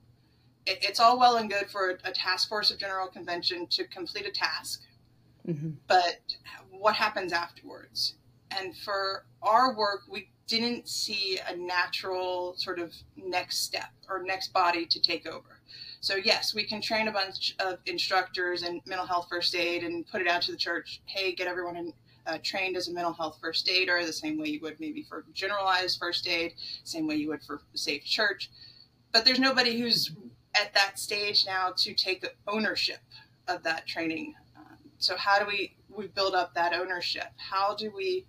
It, 0.67 0.79
it's 0.83 1.01
all 1.01 1.19
well 1.19 1.37
and 1.37 1.51
good 1.51 1.71
for 1.71 1.91
a, 1.91 2.09
a, 2.09 2.13
task 2.13 2.49
force 2.49 2.71
of 2.71 2.79
general 2.79 3.07
convention 3.07 3.67
to 3.69 3.85
complete 3.87 4.27
a 4.27 4.31
task, 4.31 4.83
mm-hmm. 5.47 5.71
but 5.87 6.21
what 6.71 6.95
happens 6.95 7.33
afterwards? 7.33 8.15
And 8.51 8.77
for 8.77 9.25
our 9.43 9.75
work, 9.77 10.03
we 10.11 10.29
didn't 10.47 10.89
see 10.89 11.39
a 11.49 11.57
natural 11.57 12.55
sort 12.57 12.79
of 12.79 12.93
next 13.17 13.65
step 13.65 13.91
or 14.09 14.23
next 14.23 14.53
body 14.53 14.87
to 14.87 15.01
take 15.01 15.27
over. 15.27 15.61
So 16.01 16.17
yes, 16.17 16.55
we 16.55 16.65
can 16.65 16.81
train 16.81 17.09
a 17.09 17.13
bunch 17.13 17.57
of 17.59 17.79
instructors 17.87 18.63
in 18.63 18.81
mental 18.87 19.07
health 19.07 19.27
first 19.29 19.55
aid 19.57 19.83
and 19.83 20.07
put 20.07 20.21
it 20.21 20.29
out 20.29 20.43
to 20.43 20.53
the 20.53 20.57
church. 20.57 21.01
Hey, 21.07 21.35
get 21.35 21.49
everyone 21.49 21.77
in, 21.77 21.93
uh, 22.27 22.39
trained 22.43 22.77
as 22.77 22.89
a 22.89 22.93
mental 22.93 23.13
health 23.13 23.39
first 23.41 23.69
aider, 23.69 24.05
the 24.05 24.13
same 24.13 24.39
way 24.39 24.49
you 24.49 24.61
would 24.61 24.79
maybe 24.79 25.03
for 25.03 25.25
generalized 25.33 25.99
first 25.99 26.29
aid, 26.29 26.55
same 26.85 27.07
way 27.07 27.17
you 27.17 27.29
would 27.29 27.43
for 27.43 27.61
safe 27.75 28.05
church. 28.05 28.51
But 29.13 29.25
there's 29.25 29.41
nobody 29.41 29.81
who's 29.81 30.13
at 30.61 30.75
that 30.75 30.99
stage 30.99 31.45
now 31.47 31.73
to 31.77 31.95
take 31.95 32.27
ownership 32.47 33.01
of 33.49 33.63
that 33.63 33.87
training. 33.87 34.35
Um, 34.57 34.77
so 34.99 35.17
how 35.17 35.39
do 35.39 35.47
we 35.47 35.77
we 35.97 36.09
build 36.09 36.35
up 36.35 36.55
that 36.55 36.75
ownership? 36.75 37.29
How 37.37 37.75
do 37.75 37.91
we 37.95 38.27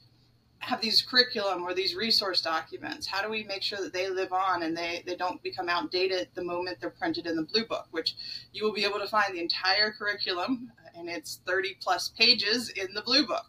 have 0.59 0.81
these 0.81 1.01
curriculum 1.01 1.63
or 1.63 1.73
these 1.73 1.95
resource 1.95 2.41
documents? 2.41 3.05
How 3.05 3.21
do 3.21 3.29
we 3.29 3.43
make 3.43 3.61
sure 3.61 3.79
that 3.81 3.93
they 3.93 4.09
live 4.09 4.33
on 4.33 4.63
and 4.63 4.75
they, 4.75 5.03
they 5.05 5.15
don't 5.15 5.41
become 5.43 5.69
outdated 5.69 6.29
the 6.33 6.43
moment 6.43 6.79
they're 6.79 6.89
printed 6.89 7.27
in 7.27 7.35
the 7.35 7.43
blue 7.43 7.65
book, 7.65 7.87
which 7.91 8.15
you 8.53 8.63
will 8.63 8.73
be 8.73 8.83
able 8.83 8.99
to 8.99 9.07
find 9.07 9.35
the 9.35 9.41
entire 9.41 9.91
curriculum 9.91 10.71
and 10.95 11.09
it's 11.09 11.41
30 11.45 11.77
plus 11.79 12.09
pages 12.17 12.69
in 12.69 12.87
the 12.93 13.01
blue 13.01 13.25
book, 13.25 13.45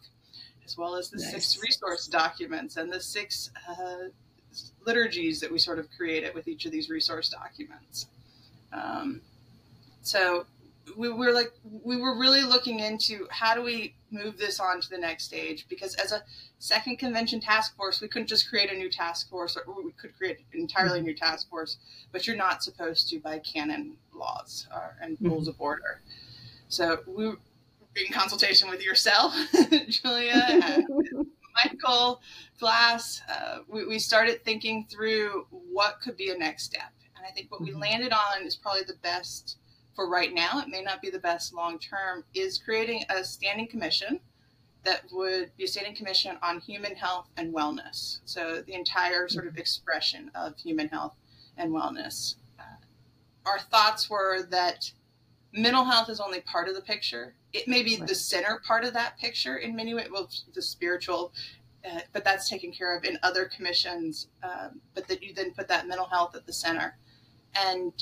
as 0.65 0.77
well 0.77 0.95
as 0.95 1.09
the 1.09 1.17
nice. 1.17 1.31
six 1.31 1.59
resource 1.63 2.07
documents 2.07 2.77
and 2.77 2.91
the 2.91 2.99
six 3.01 3.49
uh, 3.67 4.09
liturgies 4.85 5.39
that 5.39 5.51
we 5.51 5.57
sort 5.57 5.79
of 5.79 5.87
created 5.97 6.33
with 6.35 6.47
each 6.47 6.65
of 6.65 6.71
these 6.71 6.89
resource 6.89 7.29
documents. 7.29 8.07
Um, 8.71 9.21
so 10.01 10.45
we 10.97 11.09
were 11.09 11.31
like, 11.31 11.51
we 11.63 11.97
were 11.97 12.17
really 12.17 12.41
looking 12.41 12.79
into 12.79 13.27
how 13.29 13.53
do 13.53 13.61
we 13.61 13.95
move 14.11 14.37
this 14.37 14.59
on 14.59 14.81
to 14.81 14.89
the 14.89 14.97
next 14.97 15.25
stage? 15.25 15.65
Because 15.69 15.95
as 15.95 16.11
a 16.11 16.23
second 16.57 16.97
convention 16.97 17.39
task 17.39 17.75
force, 17.75 18.01
we 18.01 18.07
couldn't 18.07 18.27
just 18.27 18.49
create 18.49 18.71
a 18.71 18.75
new 18.75 18.89
task 18.89 19.29
force, 19.29 19.57
or 19.57 19.81
we 19.83 19.91
could 19.93 20.15
create 20.17 20.39
an 20.53 20.59
entirely 20.59 21.01
new 21.01 21.13
task 21.13 21.49
force, 21.49 21.77
but 22.11 22.25
you're 22.27 22.35
not 22.35 22.63
supposed 22.63 23.09
to 23.09 23.19
by 23.19 23.39
canon 23.39 23.95
laws 24.13 24.67
or, 24.73 24.95
and 25.01 25.15
mm-hmm. 25.15 25.29
rules 25.29 25.47
of 25.47 25.55
order. 25.59 26.01
So 26.69 26.99
we, 27.07 27.25
in 27.25 28.11
consultation 28.11 28.69
with 28.69 28.83
yourself, 28.83 29.33
Julia, 29.89 30.85
Michael 31.65 32.21
Glass, 32.59 33.21
uh, 33.29 33.59
we, 33.67 33.85
we 33.85 33.99
started 33.99 34.43
thinking 34.43 34.85
through 34.89 35.47
what 35.49 35.99
could 36.01 36.17
be 36.17 36.29
a 36.29 36.37
next 36.37 36.63
step 36.63 36.91
I 37.29 37.31
think 37.31 37.51
what 37.51 37.61
we 37.61 37.69
mm-hmm. 37.69 37.81
landed 37.81 38.11
on 38.11 38.43
is 38.43 38.55
probably 38.55 38.83
the 38.83 38.97
best 39.03 39.57
for 39.95 40.09
right 40.09 40.33
now. 40.33 40.59
It 40.59 40.67
may 40.67 40.81
not 40.81 41.01
be 41.01 41.09
the 41.09 41.19
best 41.19 41.53
long 41.53 41.77
term, 41.77 42.23
is 42.33 42.57
creating 42.57 43.03
a 43.09 43.23
standing 43.23 43.67
commission 43.67 44.19
that 44.83 45.03
would 45.11 45.51
be 45.57 45.65
a 45.65 45.67
standing 45.67 45.95
commission 45.95 46.37
on 46.41 46.59
human 46.59 46.95
health 46.95 47.27
and 47.37 47.53
wellness. 47.53 48.19
So 48.25 48.61
the 48.65 48.73
entire 48.73 49.27
sort 49.27 49.45
of 49.45 49.53
mm-hmm. 49.53 49.59
expression 49.59 50.31
of 50.33 50.57
human 50.57 50.87
health 50.87 51.13
and 51.57 51.71
wellness. 51.71 52.35
Uh, 52.57 52.63
our 53.45 53.59
thoughts 53.59 54.09
were 54.09 54.43
that 54.43 54.91
mental 55.53 55.83
health 55.83 56.09
is 56.09 56.19
only 56.19 56.41
part 56.41 56.67
of 56.67 56.75
the 56.75 56.81
picture. 56.81 57.35
It 57.53 57.67
may 57.67 57.83
be 57.83 57.97
right. 57.97 58.07
the 58.07 58.15
center 58.15 58.61
part 58.65 58.85
of 58.85 58.93
that 58.93 59.17
picture 59.19 59.57
in 59.57 59.75
many 59.75 59.93
ways, 59.93 60.07
well, 60.11 60.29
the 60.53 60.61
spiritual, 60.61 61.33
uh, 61.85 61.99
but 62.13 62.23
that's 62.23 62.49
taken 62.49 62.71
care 62.71 62.95
of 62.95 63.03
in 63.03 63.19
other 63.21 63.45
commissions. 63.45 64.29
Um, 64.43 64.79
but 64.95 65.07
that 65.09 65.21
you 65.21 65.33
then 65.33 65.51
put 65.51 65.67
that 65.67 65.87
mental 65.87 66.07
health 66.07 66.35
at 66.35 66.45
the 66.45 66.53
center. 66.53 66.97
And 67.55 67.93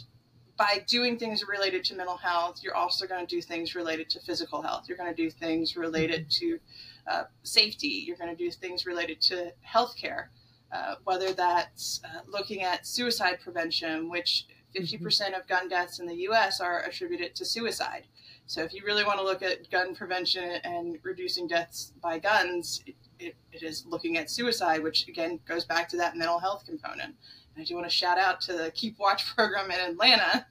by 0.58 0.84
doing 0.88 1.18
things 1.18 1.48
related 1.48 1.84
to 1.86 1.96
mental 1.96 2.18
health, 2.18 2.62
you're 2.64 2.76
also 2.76 3.06
going 3.06 3.26
to 3.26 3.36
do 3.36 3.42
things 3.42 3.76
related 3.76 4.10
to 4.12 4.20
physical 4.22 4.62
health. 4.62 4.86
You're 4.88 4.98
going 4.98 5.14
to 5.14 5.16
do 5.16 5.30
things 5.30 5.78
related 5.78 6.28
mm-hmm. 6.30 6.58
to 6.58 6.60
uh, 7.08 7.24
safety. 7.44 8.04
You're 8.06 8.18
going 8.18 8.36
to 8.36 8.44
do 8.44 8.50
things 8.52 8.86
related 8.86 9.22
to 9.22 9.54
healthcare, 9.66 10.28
uh, 10.72 10.96
whether 11.04 11.34
that's 11.34 12.02
uh, 12.04 12.22
looking 12.28 12.64
at 12.64 12.88
suicide 12.88 13.38
prevention, 13.44 14.10
which 14.10 14.48
50% 14.76 15.00
mm-hmm. 15.00 15.34
of 15.36 15.48
gun 15.48 15.70
deaths 15.70 16.00
in 16.00 16.08
the 16.08 16.16
US 16.30 16.60
are 16.60 16.82
attributed 16.82 17.36
to 17.36 17.46
suicide. 17.46 18.06
So 18.48 18.64
if 18.64 18.74
you 18.74 18.82
really 18.86 19.04
want 19.04 19.20
to 19.20 19.26
look 19.26 19.44
at 19.44 19.70
gun 19.70 19.94
prevention 19.94 20.62
and 20.64 20.98
reducing 21.04 21.48
deaths 21.48 21.92
by 22.02 22.18
guns, 22.18 22.82
it, 22.86 22.96
it, 23.20 23.36
it 23.52 23.62
is 23.62 23.86
looking 23.86 24.18
at 24.18 24.32
suicide, 24.32 24.82
which 24.82 25.08
again 25.08 25.40
goes 25.48 25.66
back 25.66 25.90
to 25.90 25.98
that 25.98 26.16
mental 26.16 26.40
health 26.40 26.64
component. 26.66 27.16
I 27.60 27.64
do 27.64 27.76
want 27.76 27.88
to 27.88 27.96
shout 27.96 28.18
out 28.18 28.42
to 28.42 28.54
the 28.54 28.72
Keep 28.72 29.00
Watch 29.00 29.26
program 29.36 29.72
in 29.72 29.80
Atlanta 29.80 30.46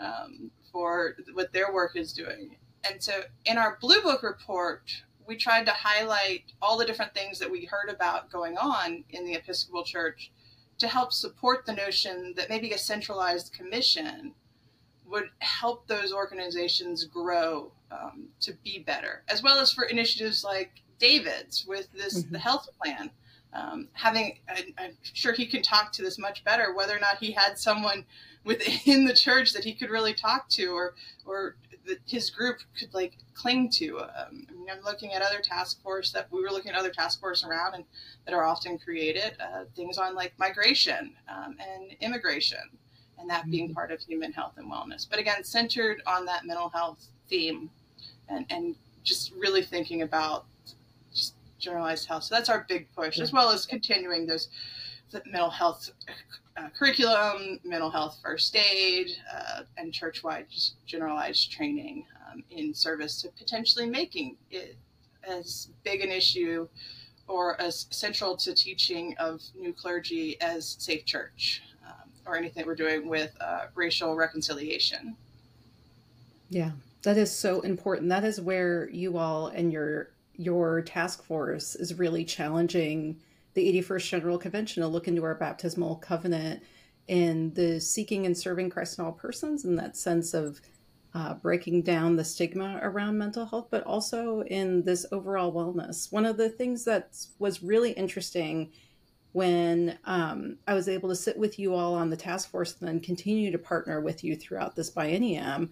um, 0.00 0.50
for 0.70 1.16
what 1.34 1.52
their 1.52 1.72
work 1.72 1.96
is 1.96 2.12
doing. 2.12 2.56
And 2.88 3.02
so 3.02 3.22
in 3.44 3.58
our 3.58 3.78
Blue 3.80 4.02
Book 4.02 4.22
report, 4.22 4.90
we 5.26 5.36
tried 5.36 5.66
to 5.66 5.72
highlight 5.72 6.44
all 6.60 6.76
the 6.76 6.84
different 6.84 7.14
things 7.14 7.38
that 7.38 7.50
we 7.50 7.64
heard 7.64 7.88
about 7.88 8.30
going 8.30 8.56
on 8.58 9.04
in 9.10 9.24
the 9.24 9.34
Episcopal 9.34 9.84
Church 9.84 10.32
to 10.78 10.88
help 10.88 11.12
support 11.12 11.64
the 11.64 11.72
notion 11.72 12.34
that 12.36 12.48
maybe 12.48 12.72
a 12.72 12.78
centralized 12.78 13.52
commission 13.52 14.34
would 15.06 15.28
help 15.40 15.86
those 15.86 16.12
organizations 16.12 17.04
grow 17.04 17.70
um, 17.90 18.28
to 18.40 18.52
be 18.64 18.80
better, 18.80 19.22
as 19.28 19.42
well 19.42 19.58
as 19.58 19.72
for 19.72 19.84
initiatives 19.84 20.42
like 20.42 20.82
David's 20.98 21.66
with 21.66 21.92
this 21.92 22.22
mm-hmm. 22.22 22.32
the 22.32 22.38
health 22.38 22.68
plan. 22.82 23.10
Um, 23.54 23.88
having, 23.92 24.38
I, 24.48 24.72
I'm 24.78 24.96
sure 25.02 25.32
he 25.32 25.46
can 25.46 25.62
talk 25.62 25.92
to 25.92 26.02
this 26.02 26.18
much 26.18 26.42
better, 26.44 26.74
whether 26.74 26.96
or 26.96 27.00
not 27.00 27.18
he 27.18 27.32
had 27.32 27.58
someone 27.58 28.04
within 28.44 29.04
the 29.04 29.14
church 29.14 29.52
that 29.52 29.64
he 29.64 29.74
could 29.74 29.90
really 29.90 30.14
talk 30.14 30.48
to, 30.50 30.68
or 30.68 30.94
or 31.24 31.56
that 31.86 31.98
his 32.06 32.30
group 32.30 32.58
could 32.78 32.92
like 32.94 33.16
cling 33.34 33.68
to. 33.68 34.00
Um, 34.00 34.46
I 34.48 34.52
mean, 34.52 34.68
I'm 34.70 34.82
looking 34.84 35.12
at 35.12 35.22
other 35.22 35.40
task 35.40 35.82
force 35.82 36.12
that 36.12 36.28
we 36.30 36.40
were 36.40 36.50
looking 36.50 36.72
at 36.72 36.78
other 36.78 36.90
task 36.90 37.20
force 37.20 37.44
around 37.44 37.74
and 37.74 37.84
that 38.24 38.34
are 38.34 38.44
often 38.44 38.78
created 38.78 39.36
uh, 39.40 39.64
things 39.74 39.98
on 39.98 40.14
like 40.14 40.32
migration 40.38 41.12
um, 41.28 41.56
and 41.60 41.92
immigration, 42.00 42.70
and 43.18 43.28
that 43.28 43.50
being 43.50 43.66
mm-hmm. 43.66 43.74
part 43.74 43.90
of 43.90 44.00
human 44.00 44.32
health 44.32 44.54
and 44.56 44.70
wellness. 44.70 45.08
But 45.08 45.18
again, 45.18 45.44
centered 45.44 46.02
on 46.06 46.24
that 46.26 46.46
mental 46.46 46.68
health 46.68 47.06
theme, 47.28 47.70
and 48.28 48.46
and 48.50 48.76
just 49.04 49.32
really 49.32 49.62
thinking 49.62 50.02
about 50.02 50.46
generalized 51.62 52.06
health. 52.06 52.24
So 52.24 52.34
that's 52.34 52.50
our 52.50 52.66
big 52.68 52.88
push, 52.94 53.18
as 53.18 53.32
well 53.32 53.50
as 53.50 53.64
continuing 53.64 54.26
those 54.26 54.48
mental 55.26 55.50
health 55.50 55.90
uh, 56.56 56.68
curriculum, 56.78 57.60
mental 57.64 57.90
health 57.90 58.18
first 58.22 58.54
aid, 58.56 59.08
uh, 59.34 59.62
and 59.78 59.92
churchwide 59.92 60.72
generalized 60.86 61.50
training 61.50 62.04
um, 62.30 62.42
in 62.50 62.74
service 62.74 63.22
to 63.22 63.28
potentially 63.30 63.88
making 63.88 64.36
it 64.50 64.76
as 65.26 65.68
big 65.84 66.00
an 66.00 66.10
issue 66.10 66.68
or 67.28 67.60
as 67.60 67.86
central 67.90 68.36
to 68.36 68.54
teaching 68.54 69.14
of 69.18 69.40
new 69.54 69.72
clergy 69.72 70.38
as 70.40 70.76
Safe 70.78 71.04
Church 71.04 71.62
um, 71.86 72.10
or 72.26 72.36
anything 72.36 72.66
we're 72.66 72.74
doing 72.74 73.08
with 73.08 73.30
uh, 73.40 73.66
racial 73.74 74.16
reconciliation. 74.16 75.16
Yeah, 76.50 76.72
that 77.02 77.16
is 77.16 77.34
so 77.34 77.60
important. 77.60 78.08
That 78.08 78.24
is 78.24 78.40
where 78.40 78.90
you 78.90 79.16
all 79.16 79.46
and 79.46 79.72
your 79.72 80.11
your 80.42 80.82
task 80.82 81.22
force 81.22 81.74
is 81.74 81.98
really 81.98 82.24
challenging 82.24 83.18
the 83.54 83.82
81st 83.82 84.08
General 84.08 84.38
Convention 84.38 84.82
to 84.82 84.88
look 84.88 85.08
into 85.08 85.24
our 85.24 85.34
baptismal 85.34 85.96
covenant 85.96 86.62
and 87.08 87.54
the 87.54 87.80
seeking 87.80 88.26
and 88.26 88.36
serving 88.36 88.70
Christ 88.70 88.98
in 88.98 89.04
all 89.04 89.12
persons 89.12 89.64
in 89.64 89.76
that 89.76 89.96
sense 89.96 90.34
of 90.34 90.60
uh, 91.14 91.34
breaking 91.34 91.82
down 91.82 92.16
the 92.16 92.24
stigma 92.24 92.78
around 92.82 93.18
mental 93.18 93.44
health, 93.44 93.68
but 93.70 93.84
also 93.84 94.42
in 94.44 94.82
this 94.82 95.04
overall 95.12 95.52
wellness. 95.52 96.10
One 96.10 96.24
of 96.24 96.38
the 96.38 96.48
things 96.48 96.84
that 96.84 97.14
was 97.38 97.62
really 97.62 97.92
interesting 97.92 98.70
when 99.32 99.98
um, 100.04 100.58
I 100.66 100.74
was 100.74 100.88
able 100.88 101.08
to 101.08 101.16
sit 101.16 101.36
with 101.36 101.58
you 101.58 101.74
all 101.74 101.94
on 101.94 102.10
the 102.10 102.16
task 102.16 102.50
force 102.50 102.76
and 102.78 102.88
then 102.88 103.00
continue 103.00 103.50
to 103.50 103.58
partner 103.58 104.00
with 104.00 104.24
you 104.24 104.36
throughout 104.36 104.76
this 104.76 104.90
biennium 104.90 105.70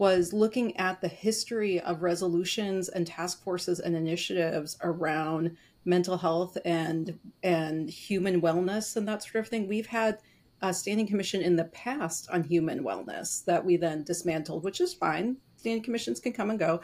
was 0.00 0.32
looking 0.32 0.74
at 0.78 1.02
the 1.02 1.08
history 1.08 1.78
of 1.78 2.02
resolutions 2.02 2.88
and 2.88 3.06
task 3.06 3.44
forces 3.44 3.78
and 3.80 3.94
initiatives 3.94 4.78
around 4.82 5.54
mental 5.84 6.16
health 6.16 6.56
and 6.64 7.18
and 7.42 7.90
human 7.90 8.40
wellness 8.40 8.96
and 8.96 9.06
that 9.06 9.22
sort 9.22 9.44
of 9.44 9.48
thing. 9.48 9.68
We've 9.68 9.86
had 9.86 10.18
a 10.62 10.72
standing 10.72 11.06
commission 11.06 11.42
in 11.42 11.56
the 11.56 11.64
past 11.64 12.30
on 12.30 12.44
human 12.44 12.82
wellness 12.82 13.44
that 13.44 13.62
we 13.62 13.76
then 13.76 14.02
dismantled, 14.02 14.64
which 14.64 14.80
is 14.80 14.94
fine. 14.94 15.36
Standing 15.58 15.82
commissions 15.82 16.18
can 16.18 16.32
come 16.32 16.48
and 16.48 16.58
go. 16.58 16.80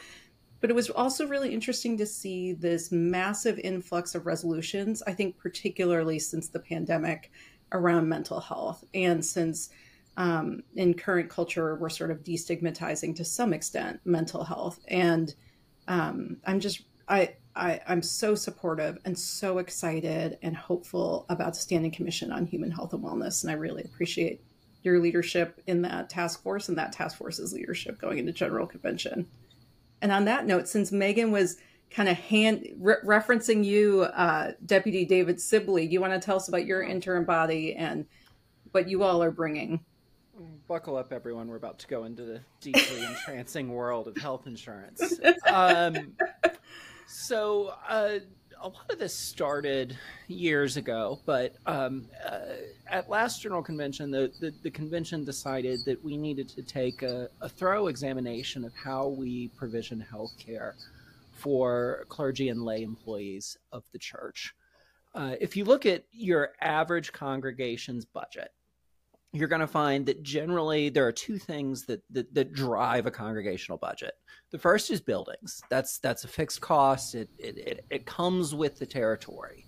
But 0.60 0.68
it 0.68 0.76
was 0.76 0.90
also 0.90 1.26
really 1.26 1.54
interesting 1.54 1.96
to 1.96 2.06
see 2.06 2.52
this 2.52 2.92
massive 2.92 3.58
influx 3.60 4.14
of 4.14 4.26
resolutions, 4.26 5.02
I 5.06 5.14
think, 5.14 5.38
particularly 5.38 6.18
since 6.18 6.48
the 6.48 6.60
pandemic 6.60 7.30
around 7.72 8.10
mental 8.10 8.40
health. 8.40 8.84
And 8.92 9.24
since 9.24 9.70
um, 10.16 10.62
in 10.74 10.94
current 10.94 11.28
culture, 11.28 11.76
we're 11.76 11.88
sort 11.88 12.10
of 12.10 12.24
destigmatizing 12.24 13.14
to 13.16 13.24
some 13.24 13.52
extent 13.52 14.00
mental 14.04 14.44
health. 14.44 14.80
And 14.88 15.34
um, 15.88 16.38
I'm 16.46 16.60
just, 16.60 16.82
I, 17.08 17.34
I, 17.54 17.80
am 17.86 18.02
so 18.02 18.34
supportive 18.34 18.98
and 19.04 19.18
so 19.18 19.58
excited 19.58 20.38
and 20.42 20.56
hopeful 20.56 21.26
about 21.28 21.54
the 21.54 21.60
Standing 21.60 21.90
Commission 21.90 22.32
on 22.32 22.46
Human 22.46 22.70
Health 22.70 22.92
and 22.92 23.04
Wellness. 23.04 23.42
And 23.42 23.50
I 23.50 23.54
really 23.54 23.82
appreciate 23.84 24.42
your 24.82 25.00
leadership 25.00 25.60
in 25.66 25.82
that 25.82 26.08
task 26.08 26.42
force 26.42 26.68
and 26.68 26.78
that 26.78 26.92
task 26.92 27.18
force's 27.18 27.52
leadership 27.52 28.00
going 28.00 28.18
into 28.18 28.32
General 28.32 28.66
Convention. 28.66 29.26
And 30.00 30.12
on 30.12 30.24
that 30.26 30.46
note, 30.46 30.68
since 30.68 30.92
Megan 30.92 31.30
was 31.30 31.58
kind 31.90 32.08
of 32.08 32.16
hand 32.16 32.68
re- 32.78 32.96
referencing 33.04 33.64
you, 33.64 34.02
uh, 34.02 34.52
Deputy 34.64 35.04
David 35.04 35.40
Sibley, 35.40 35.86
do 35.86 35.92
you 35.92 36.00
want 36.00 36.12
to 36.12 36.20
tell 36.20 36.36
us 36.36 36.48
about 36.48 36.66
your 36.66 36.82
interim 36.82 37.24
body 37.24 37.74
and 37.74 38.06
what 38.72 38.88
you 38.88 39.02
all 39.02 39.22
are 39.22 39.30
bringing? 39.30 39.80
Buckle 40.68 40.96
up, 40.96 41.12
everyone. 41.12 41.48
We're 41.48 41.56
about 41.56 41.78
to 41.80 41.86
go 41.86 42.04
into 42.04 42.22
the 42.22 42.40
deeply 42.60 43.04
entrancing 43.08 43.68
world 43.68 44.08
of 44.08 44.16
health 44.16 44.46
insurance. 44.46 45.20
Um, 45.46 46.12
so 47.06 47.72
uh, 47.88 48.18
a 48.60 48.68
lot 48.68 48.90
of 48.90 48.98
this 48.98 49.14
started 49.14 49.96
years 50.28 50.76
ago, 50.76 51.20
but 51.24 51.54
um, 51.66 52.08
uh, 52.28 52.56
at 52.88 53.08
last 53.08 53.42
general 53.42 53.62
convention, 53.62 54.10
the, 54.10 54.32
the, 54.40 54.52
the, 54.62 54.70
convention 54.70 55.24
decided 55.24 55.80
that 55.86 56.02
we 56.04 56.16
needed 56.16 56.48
to 56.50 56.62
take 56.62 57.02
a, 57.02 57.28
a 57.40 57.48
thorough 57.48 57.86
examination 57.86 58.64
of 58.64 58.74
how 58.74 59.08
we 59.08 59.48
provision 59.56 60.00
health 60.00 60.32
care 60.38 60.74
for 61.32 62.04
clergy 62.08 62.48
and 62.48 62.64
lay 62.64 62.82
employees 62.82 63.56
of 63.72 63.84
the 63.92 63.98
church. 63.98 64.54
Uh, 65.14 65.36
if 65.40 65.56
you 65.56 65.64
look 65.64 65.86
at 65.86 66.04
your 66.12 66.50
average 66.60 67.12
congregation's 67.12 68.04
budget, 68.04 68.50
you're 69.36 69.48
going 69.48 69.60
to 69.60 69.66
find 69.66 70.06
that 70.06 70.22
generally 70.22 70.88
there 70.88 71.06
are 71.06 71.12
two 71.12 71.38
things 71.38 71.84
that, 71.86 72.02
that, 72.10 72.32
that 72.34 72.52
drive 72.52 73.06
a 73.06 73.10
congregational 73.10 73.78
budget. 73.78 74.14
The 74.50 74.58
first 74.58 74.90
is 74.90 75.00
buildings. 75.00 75.62
That's 75.70 75.98
that's 75.98 76.24
a 76.24 76.28
fixed 76.28 76.60
cost. 76.60 77.14
It 77.14 77.28
it, 77.38 77.58
it, 77.58 77.84
it 77.90 78.06
comes 78.06 78.54
with 78.54 78.78
the 78.78 78.86
territory, 78.86 79.66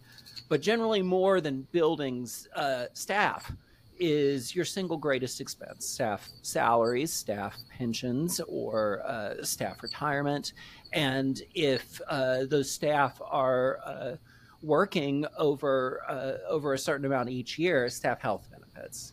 but 0.49 0.63
generally 0.63 1.03
more 1.03 1.41
than 1.41 1.67
buildings, 1.73 2.49
uh, 2.55 2.87
staff 2.93 3.53
is 3.99 4.55
your 4.55 4.65
single 4.65 4.97
greatest 4.97 5.41
expense. 5.41 5.85
Staff 5.87 6.29
salaries, 6.43 7.13
staff 7.13 7.59
pensions, 7.77 8.41
or 8.47 9.03
uh, 9.05 9.43
staff 9.43 9.83
retirement, 9.83 10.53
and 10.93 11.43
if 11.55 12.01
uh, 12.09 12.45
those 12.45 12.71
staff 12.71 13.21
are 13.25 13.81
uh, 13.85 14.17
working 14.63 15.27
over 15.37 16.03
uh, 16.09 16.49
over 16.49 16.73
a 16.75 16.79
certain 16.79 17.05
amount 17.05 17.29
each 17.29 17.59
year, 17.59 17.91
staff 17.91 18.21
health 18.21 18.49
benefits 18.51 19.13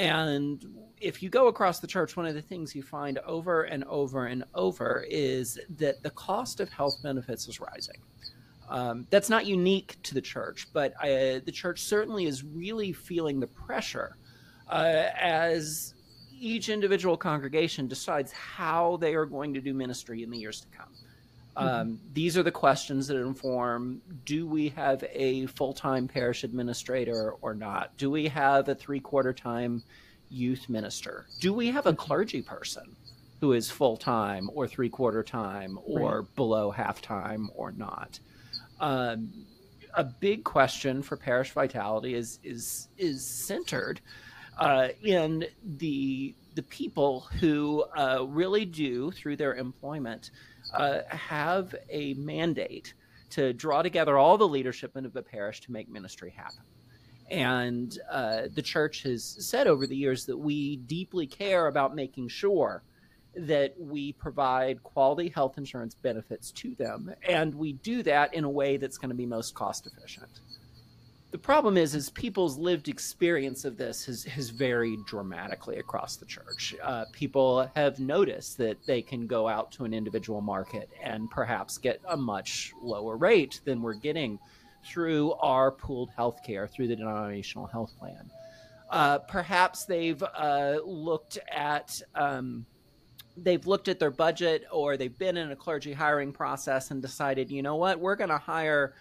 and 0.00 0.64
if 0.98 1.22
you 1.22 1.28
go 1.28 1.48
across 1.48 1.78
the 1.80 1.86
church, 1.86 2.16
one 2.16 2.24
of 2.24 2.34
the 2.34 2.40
things 2.40 2.74
you 2.74 2.82
find 2.82 3.18
over 3.18 3.64
and 3.64 3.84
over 3.84 4.26
and 4.26 4.44
over 4.54 5.04
is 5.10 5.58
that 5.76 6.02
the 6.02 6.10
cost 6.10 6.58
of 6.60 6.70
health 6.70 7.02
benefits 7.02 7.46
is 7.46 7.60
rising. 7.60 7.96
Um, 8.70 9.06
that's 9.10 9.28
not 9.28 9.44
unique 9.44 9.96
to 10.04 10.14
the 10.14 10.20
church, 10.22 10.68
but 10.72 10.94
uh, 11.02 11.40
the 11.44 11.52
church 11.52 11.82
certainly 11.82 12.24
is 12.24 12.44
really 12.44 12.92
feeling 12.94 13.40
the 13.40 13.48
pressure 13.48 14.16
uh, 14.68 15.08
as 15.18 15.94
each 16.30 16.70
individual 16.70 17.18
congregation 17.18 17.86
decides 17.86 18.32
how 18.32 18.96
they 18.98 19.14
are 19.14 19.26
going 19.26 19.52
to 19.52 19.60
do 19.60 19.74
ministry 19.74 20.22
in 20.22 20.30
the 20.30 20.38
years 20.38 20.62
to 20.62 20.68
come. 20.68 20.88
Um, 21.56 22.00
these 22.12 22.38
are 22.38 22.42
the 22.42 22.52
questions 22.52 23.08
that 23.08 23.16
inform 23.16 24.00
do 24.24 24.46
we 24.46 24.68
have 24.70 25.04
a 25.12 25.46
full 25.46 25.72
time 25.72 26.08
parish 26.08 26.44
administrator 26.44 27.32
or 27.42 27.54
not? 27.54 27.96
Do 27.96 28.10
we 28.10 28.28
have 28.28 28.68
a 28.68 28.74
three 28.74 29.00
quarter 29.00 29.32
time 29.32 29.82
youth 30.30 30.68
minister? 30.68 31.26
Do 31.40 31.52
we 31.52 31.68
have 31.68 31.86
a 31.86 31.92
clergy 31.92 32.42
person 32.42 32.96
who 33.40 33.52
is 33.52 33.70
full 33.70 33.96
time 33.96 34.48
or 34.54 34.68
three 34.68 34.88
quarter 34.88 35.22
time 35.22 35.78
or 35.84 36.20
right. 36.20 36.36
below 36.36 36.70
half 36.70 37.02
time 37.02 37.50
or 37.54 37.72
not? 37.72 38.20
Um, 38.78 39.46
a 39.94 40.04
big 40.04 40.44
question 40.44 41.02
for 41.02 41.16
parish 41.16 41.50
vitality 41.50 42.14
is 42.14 42.38
is 42.44 42.88
is 42.96 43.26
centered 43.26 44.00
uh, 44.58 44.88
in 45.02 45.46
the 45.78 46.34
the 46.54 46.62
people 46.62 47.20
who 47.40 47.84
uh, 47.96 48.24
really 48.28 48.64
do 48.64 49.10
through 49.10 49.36
their 49.36 49.54
employment 49.54 50.30
uh, 50.74 51.00
have 51.08 51.74
a 51.88 52.14
mandate 52.14 52.94
to 53.30 53.52
draw 53.52 53.82
together 53.82 54.18
all 54.18 54.36
the 54.36 54.48
leadership 54.48 54.96
of 54.96 55.12
the 55.12 55.22
parish 55.22 55.60
to 55.60 55.72
make 55.72 55.88
ministry 55.88 56.34
happen. 56.36 56.64
And 57.30 57.96
uh, 58.10 58.42
the 58.52 58.62
church 58.62 59.04
has 59.04 59.36
said 59.38 59.68
over 59.68 59.86
the 59.86 59.96
years 59.96 60.26
that 60.26 60.36
we 60.36 60.76
deeply 60.76 61.26
care 61.26 61.68
about 61.68 61.94
making 61.94 62.28
sure 62.28 62.82
that 63.36 63.74
we 63.78 64.12
provide 64.14 64.82
quality 64.82 65.28
health 65.28 65.56
insurance 65.56 65.94
benefits 65.94 66.50
to 66.50 66.74
them. 66.74 67.14
And 67.28 67.54
we 67.54 67.74
do 67.74 68.02
that 68.02 68.34
in 68.34 68.42
a 68.42 68.50
way 68.50 68.76
that's 68.76 68.98
going 68.98 69.10
to 69.10 69.14
be 69.14 69.26
most 69.26 69.54
cost 69.54 69.86
efficient 69.86 70.40
the 71.30 71.38
problem 71.38 71.76
is 71.76 71.94
is 71.94 72.10
people's 72.10 72.58
lived 72.58 72.88
experience 72.88 73.64
of 73.64 73.76
this 73.76 74.04
has, 74.04 74.24
has 74.24 74.50
varied 74.50 75.04
dramatically 75.06 75.78
across 75.78 76.16
the 76.16 76.26
church. 76.26 76.74
Uh, 76.82 77.04
people 77.12 77.70
have 77.76 78.00
noticed 78.00 78.58
that 78.58 78.84
they 78.86 79.00
can 79.00 79.26
go 79.26 79.46
out 79.46 79.70
to 79.72 79.84
an 79.84 79.94
individual 79.94 80.40
market 80.40 80.90
and 81.02 81.30
perhaps 81.30 81.78
get 81.78 82.00
a 82.08 82.16
much 82.16 82.72
lower 82.82 83.16
rate 83.16 83.60
than 83.64 83.80
we're 83.80 83.94
getting 83.94 84.38
through 84.84 85.32
our 85.34 85.70
pooled 85.70 86.10
health 86.16 86.40
care 86.44 86.66
through 86.66 86.88
the 86.88 86.96
denominational 86.96 87.66
health 87.66 87.92
plan. 87.98 88.30
Uh, 88.88 89.18
perhaps 89.18 89.84
they've 89.84 90.22
uh, 90.22 90.78
looked 90.84 91.38
at 91.52 92.02
um, 92.16 92.66
they've 93.36 93.66
looked 93.66 93.86
at 93.86 94.00
their 94.00 94.10
budget 94.10 94.64
or 94.72 94.96
they've 94.96 95.16
been 95.18 95.36
in 95.36 95.52
a 95.52 95.56
clergy 95.56 95.92
hiring 95.92 96.32
process 96.32 96.90
and 96.90 97.00
decided, 97.00 97.50
you 97.50 97.62
know 97.62 97.76
what, 97.76 98.00
we're 98.00 98.16
going 98.16 98.30
to 98.30 98.38
hire 98.38 98.94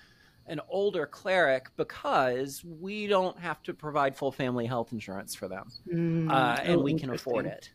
an 0.49 0.59
older 0.67 1.05
cleric 1.05 1.67
because 1.77 2.63
we 2.65 3.07
don't 3.07 3.39
have 3.39 3.62
to 3.63 3.73
provide 3.73 4.15
full 4.17 4.31
family 4.31 4.65
health 4.65 4.91
insurance 4.91 5.35
for 5.35 5.47
them, 5.47 5.71
Mm, 5.88 6.29
uh, 6.29 6.57
and 6.63 6.79
oh, 6.81 6.83
we 6.83 6.93
can 6.93 7.09
afford 7.12 7.45
it. 7.45 7.69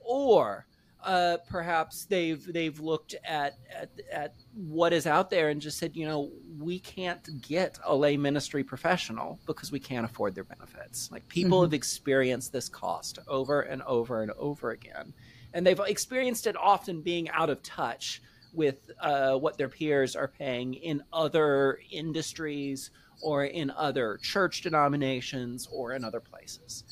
Or 0.00 0.66
uh, 1.04 1.38
perhaps 1.48 2.04
they've 2.04 2.44
they've 2.52 2.78
looked 2.78 3.16
at, 3.24 3.54
at 3.76 3.90
at 4.12 4.34
what 4.54 4.92
is 4.92 5.06
out 5.06 5.30
there 5.30 5.48
and 5.48 5.60
just 5.60 5.78
said, 5.78 5.96
you 5.96 6.06
know, 6.06 6.30
we 6.58 6.78
can't 6.78 7.42
get 7.42 7.78
a 7.84 7.94
lay 7.94 8.16
ministry 8.16 8.62
professional 8.62 9.40
because 9.46 9.72
we 9.72 9.80
can't 9.80 10.04
afford 10.04 10.34
their 10.34 10.44
benefits. 10.44 11.10
Like 11.10 11.26
people 11.28 11.60
Mhm. 11.60 11.64
have 11.64 11.74
experienced 11.74 12.52
this 12.52 12.68
cost 12.68 13.18
over 13.26 13.62
and 13.62 13.82
over 13.82 14.22
and 14.22 14.30
over 14.32 14.70
again, 14.70 15.12
and 15.54 15.66
they've 15.66 15.80
experienced 15.80 16.46
it 16.46 16.56
often 16.56 17.02
being 17.02 17.28
out 17.30 17.50
of 17.50 17.62
touch 17.62 18.22
with 18.52 18.90
uh, 19.00 19.36
what 19.36 19.56
their 19.56 19.68
peers 19.68 20.14
are 20.14 20.28
paying 20.28 20.74
in 20.74 21.02
other 21.12 21.78
industries 21.90 22.90
or 23.22 23.44
in 23.44 23.70
other 23.70 24.18
church 24.22 24.62
denominations 24.62 25.68
or 25.70 25.92
in 25.92 26.04
other 26.04 26.20
places. 26.20 26.84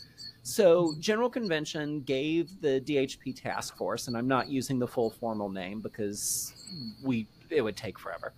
So, 0.42 0.94
General 0.98 1.28
Convention 1.28 2.00
gave 2.00 2.60
the 2.60 2.80
DHP 2.80 3.40
task 3.40 3.76
force, 3.76 4.08
and 4.08 4.16
I'm 4.16 4.26
not 4.26 4.48
using 4.48 4.78
the 4.78 4.88
full 4.88 5.10
formal 5.10 5.50
name 5.50 5.80
because 5.80 6.54
we 7.02 7.26
it 7.50 7.62
would 7.62 7.76
take 7.76 7.98
forever. 7.98 8.32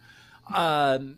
Um, 0.53 1.17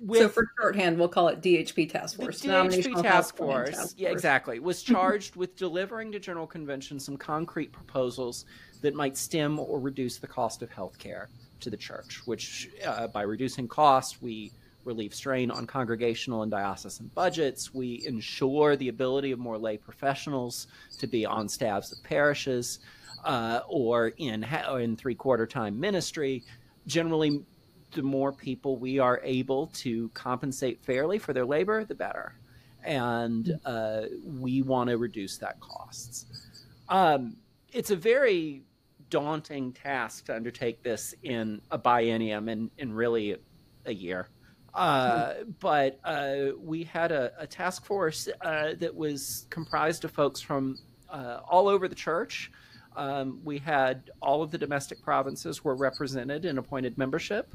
with 0.00 0.20
so 0.20 0.28
for 0.28 0.50
shorthand, 0.58 0.98
we'll 0.98 1.08
call 1.08 1.28
it 1.28 1.40
DHP 1.42 1.90
Task 1.90 2.16
Force. 2.16 2.40
the 2.40 2.48
Force. 2.48 2.76
DHP 2.76 3.02
task 3.02 3.04
Health 3.04 3.36
Plan 3.36 3.48
force, 3.48 3.94
yeah, 3.96 4.08
Force. 4.08 4.18
exactly, 4.18 4.58
was 4.58 4.82
charged 4.82 5.36
with 5.36 5.56
delivering 5.56 6.10
to 6.12 6.18
General 6.18 6.46
Convention 6.46 6.98
some 6.98 7.16
concrete 7.16 7.72
proposals 7.72 8.46
that 8.80 8.94
might 8.94 9.16
stem 9.16 9.58
or 9.58 9.78
reduce 9.78 10.18
the 10.18 10.26
cost 10.26 10.62
of 10.62 10.70
health 10.70 10.98
care 10.98 11.28
to 11.60 11.70
the 11.70 11.76
church. 11.76 12.22
Which, 12.26 12.70
uh, 12.84 13.08
by 13.08 13.22
reducing 13.22 13.68
cost, 13.68 14.22
we 14.22 14.52
relieve 14.84 15.14
strain 15.14 15.50
on 15.50 15.66
congregational 15.66 16.42
and 16.42 16.50
diocesan 16.50 17.10
budgets. 17.14 17.74
We 17.74 18.02
ensure 18.06 18.76
the 18.76 18.88
ability 18.88 19.30
of 19.30 19.38
more 19.38 19.58
lay 19.58 19.76
professionals 19.76 20.66
to 20.98 21.06
be 21.06 21.26
on 21.26 21.48
staffs 21.48 21.92
of 21.92 22.02
parishes 22.02 22.78
uh, 23.24 23.60
or 23.68 24.08
in 24.16 24.42
ha- 24.42 24.76
in 24.76 24.96
three 24.96 25.14
quarter 25.14 25.46
time 25.46 25.78
ministry. 25.78 26.44
Generally, 26.86 27.42
the 27.92 28.02
more 28.02 28.32
people 28.32 28.76
we 28.76 28.98
are 28.98 29.20
able 29.22 29.66
to 29.68 30.08
compensate 30.10 30.80
fairly 30.82 31.18
for 31.18 31.32
their 31.32 31.44
labor, 31.44 31.84
the 31.84 31.94
better. 31.94 32.34
And 32.82 33.58
uh, 33.64 34.02
we 34.24 34.62
want 34.62 34.88
to 34.88 34.96
reduce 34.96 35.36
that 35.38 35.60
costs. 35.60 36.24
Um, 36.88 37.36
it's 37.72 37.90
a 37.90 37.96
very 37.96 38.62
daunting 39.10 39.72
task 39.72 40.26
to 40.26 40.34
undertake 40.34 40.82
this 40.82 41.14
in 41.22 41.60
a 41.70 41.78
biennium 41.78 42.50
and 42.50 42.70
in 42.78 42.92
really 42.92 43.36
a 43.84 43.92
year. 43.92 44.28
Uh, 44.72 45.34
but 45.58 45.98
uh, 46.04 46.46
we 46.58 46.84
had 46.84 47.10
a, 47.10 47.32
a 47.38 47.46
task 47.46 47.84
force 47.84 48.28
uh, 48.42 48.74
that 48.78 48.94
was 48.94 49.46
comprised 49.50 50.04
of 50.04 50.12
folks 50.12 50.40
from 50.40 50.78
uh, 51.10 51.40
all 51.48 51.68
over 51.68 51.88
the 51.88 51.94
church. 51.94 52.52
Um, 52.96 53.40
we 53.44 53.58
had 53.58 54.10
all 54.20 54.42
of 54.42 54.50
the 54.50 54.58
domestic 54.58 55.02
provinces 55.02 55.64
were 55.64 55.74
represented 55.74 56.44
in 56.44 56.58
appointed 56.58 56.98
membership. 56.98 57.52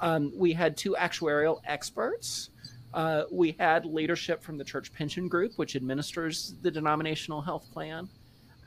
Um, 0.00 0.32
we 0.34 0.52
had 0.52 0.76
two 0.76 0.96
actuarial 0.98 1.60
experts. 1.64 2.50
Uh, 2.92 3.24
we 3.30 3.54
had 3.58 3.84
leadership 3.86 4.42
from 4.42 4.58
the 4.58 4.64
church 4.64 4.92
pension 4.92 5.28
group, 5.28 5.52
which 5.56 5.76
administers 5.76 6.54
the 6.62 6.70
denominational 6.70 7.40
health 7.40 7.70
plan. 7.72 8.08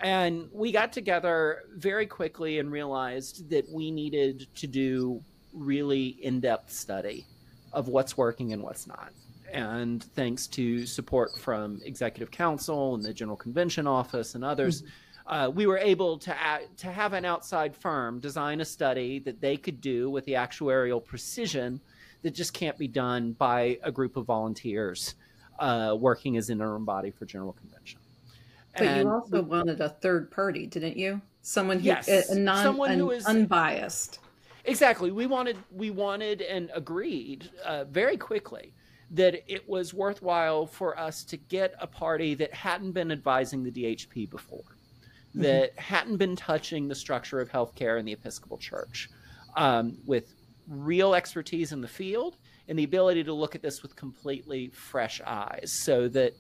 And 0.04 0.50
we 0.52 0.72
got 0.72 0.92
together 0.92 1.64
very 1.76 2.06
quickly 2.06 2.60
and 2.60 2.72
realized 2.72 3.50
that 3.50 3.70
we 3.70 3.90
needed 3.90 4.48
to 4.56 4.68
do 4.68 5.22
really 5.54 6.18
in 6.22 6.40
depth 6.40 6.72
study 6.72 7.26
of 7.72 7.88
what's 7.88 8.18
working 8.18 8.54
and 8.54 8.62
what's 8.62 8.86
not. 8.86 9.14
And 9.52 10.04
thanks 10.04 10.48
to 10.48 10.86
support 10.86 11.38
from 11.38 11.80
Executive 11.86 12.32
Council 12.32 12.96
and 12.96 13.04
the 13.04 13.14
General 13.14 13.38
Convention 13.38 13.88
Office 13.88 14.36
and 14.36 14.44
others, 14.44 14.84
uh, 15.28 15.50
we 15.54 15.68
were 15.68 15.78
able 15.78 16.18
to 16.18 16.38
act, 16.42 16.78
to 16.80 16.92
have 16.92 17.14
an 17.14 17.24
outside 17.24 17.76
firm 17.76 18.20
design 18.20 18.62
a 18.62 18.66
study 18.66 19.20
that 19.20 19.40
they 19.40 19.56
could 19.56 19.80
do 19.80 20.10
with 20.10 20.26
the 20.26 20.34
actuarial 20.34 21.04
precision 21.04 21.80
that 22.24 22.32
just 22.32 22.54
can't 22.54 22.78
be 22.78 22.88
done 22.88 23.34
by 23.34 23.78
a 23.84 23.92
group 23.92 24.18
of 24.18 24.26
volunteers 24.26 25.16
uh, 25.60 25.96
working 25.98 26.36
as 26.36 26.50
an 26.50 26.60
interim 26.60 26.84
body 26.84 27.12
for 27.12 27.26
General 27.26 27.54
Convention. 27.54 28.00
But 28.78 28.88
And 28.88 29.02
you 29.04 29.10
also 29.10 29.42
wanted 29.44 29.82
a 29.82 29.90
third 29.90 30.32
party, 30.32 30.66
didn't 30.68 30.98
you? 30.98 31.22
Someone 31.42 31.80
who 31.80 31.86
Yes, 31.86 32.08
a, 32.08 32.34
a 32.34 32.36
non 32.36 32.64
someone 32.64 32.98
who 32.98 33.12
is- 33.12 33.26
unbiased. 33.26 34.20
Exactly. 34.66 35.12
We 35.12 35.28
wanted 35.28 35.58
we 35.72 35.90
wanted 35.92 36.42
and 36.42 36.72
agreed 36.74 37.50
uh, 37.66 37.84
very 37.86 38.16
quickly 38.18 38.74
that 39.12 39.44
it 39.52 39.68
was 39.68 39.94
worthwhile 39.94 40.66
for 40.66 40.98
us 40.98 41.24
to 41.26 41.38
get 41.38 41.76
a 41.80 41.86
party 41.86 42.34
that 42.36 42.54
hadn't 42.54 42.94
been 42.94 43.12
advising 43.12 43.62
the 43.62 43.72
DHP 43.72 44.30
before, 44.30 44.78
that 45.36 45.78
hadn't 45.78 46.18
been 46.18 46.36
touching 46.36 46.88
the 46.88 46.96
structure 46.96 47.40
of 47.40 47.50
healthcare 47.50 48.00
in 48.00 48.06
the 48.06 48.14
Episcopal 48.14 48.58
Church, 48.58 49.10
um, 49.56 49.98
with 50.08 50.34
real 50.68 51.14
expertise 51.14 51.74
in 51.74 51.82
the 51.82 51.88
field 51.88 52.38
and 52.70 52.80
the 52.80 52.86
ability 52.86 53.24
to 53.26 53.34
look 53.34 53.54
at 53.54 53.62
this 53.62 53.84
with 53.84 53.96
completely 53.96 54.70
fresh 54.70 55.22
eyes, 55.28 55.72
so 55.72 56.08
that 56.08 56.34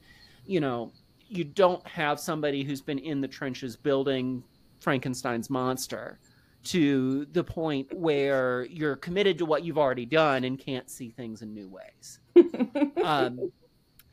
you 0.46 0.62
know 0.62 0.91
you 1.36 1.43
don't 1.43 1.86
have 1.88 2.19
somebody 2.19 2.63
who's 2.63 2.82
been 2.82 3.00
in 3.00 3.22
the 3.22 3.28
trenches 3.28 3.76
building 3.76 4.43
Frankenstein's 4.80 5.50
monster 5.50 6.19
to 6.65 7.26
the 7.32 7.43
point 7.43 7.91
where 7.93 8.65
you're 8.65 8.96
committed 8.96 9.38
to 9.38 9.46
what 9.46 9.63
you've 9.63 9.78
already 9.78 10.06
done 10.06 10.43
and 10.43 10.58
can't 10.58 10.89
see 10.89 11.10
things 11.10 11.41
in 11.41 11.54
new 11.54 11.67
ways. 11.69 12.19
um, 13.04 13.52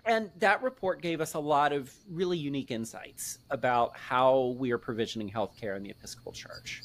and 0.04 0.30
that 0.38 0.62
report 0.62 1.02
gave 1.02 1.20
us 1.20 1.35
a 1.35 1.38
lot 1.38 1.72
of 1.72 1.94
really 2.09 2.38
unique 2.38 2.70
insights 2.70 3.38
about 3.50 3.96
how 3.96 4.56
we 4.59 4.72
are 4.72 4.78
provisioning 4.78 5.30
healthcare 5.30 5.76
in 5.76 5.83
the 5.83 5.90
Episcopal 5.90 6.33
Church. 6.33 6.83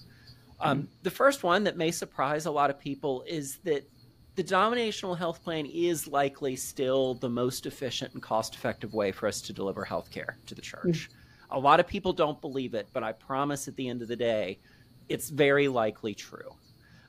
Um, 0.60 0.88
the 1.04 1.12
first 1.12 1.44
one 1.44 1.64
that 1.64 1.78
may 1.78 1.92
surprise 1.92 2.46
a 2.46 2.52
lot 2.52 2.70
of 2.70 2.80
people 2.80 3.24
is 3.28 3.58
that 3.64 3.90
the 4.36 4.44
denominational 4.44 5.16
health 5.16 5.44
plan 5.44 5.66
is 5.66 6.08
likely 6.08 6.56
still 6.56 7.14
the 7.16 7.30
most 7.30 7.66
efficient 7.66 8.14
and 8.14 8.22
cost 8.22 8.54
effective 8.56 8.94
way 8.94 9.12
for 9.12 9.28
us 9.28 9.42
to 9.42 9.54
deliver 9.54 9.86
healthcare 9.86 10.36
to 10.46 10.56
the 10.56 10.62
church. 10.62 11.10
A 11.52 11.60
lot 11.60 11.80
of 11.80 11.88
people 11.88 12.12
don't 12.12 12.40
believe 12.42 12.74
it, 12.74 12.88
but 12.92 13.04
I 13.04 13.14
promise 13.14 13.68
at 13.68 13.76
the 13.76 13.88
end 13.88 14.02
of 14.02 14.08
the 14.08 14.16
day, 14.16 14.60
it's 15.08 15.30
very 15.30 15.68
likely 15.68 16.14
true. 16.14 16.54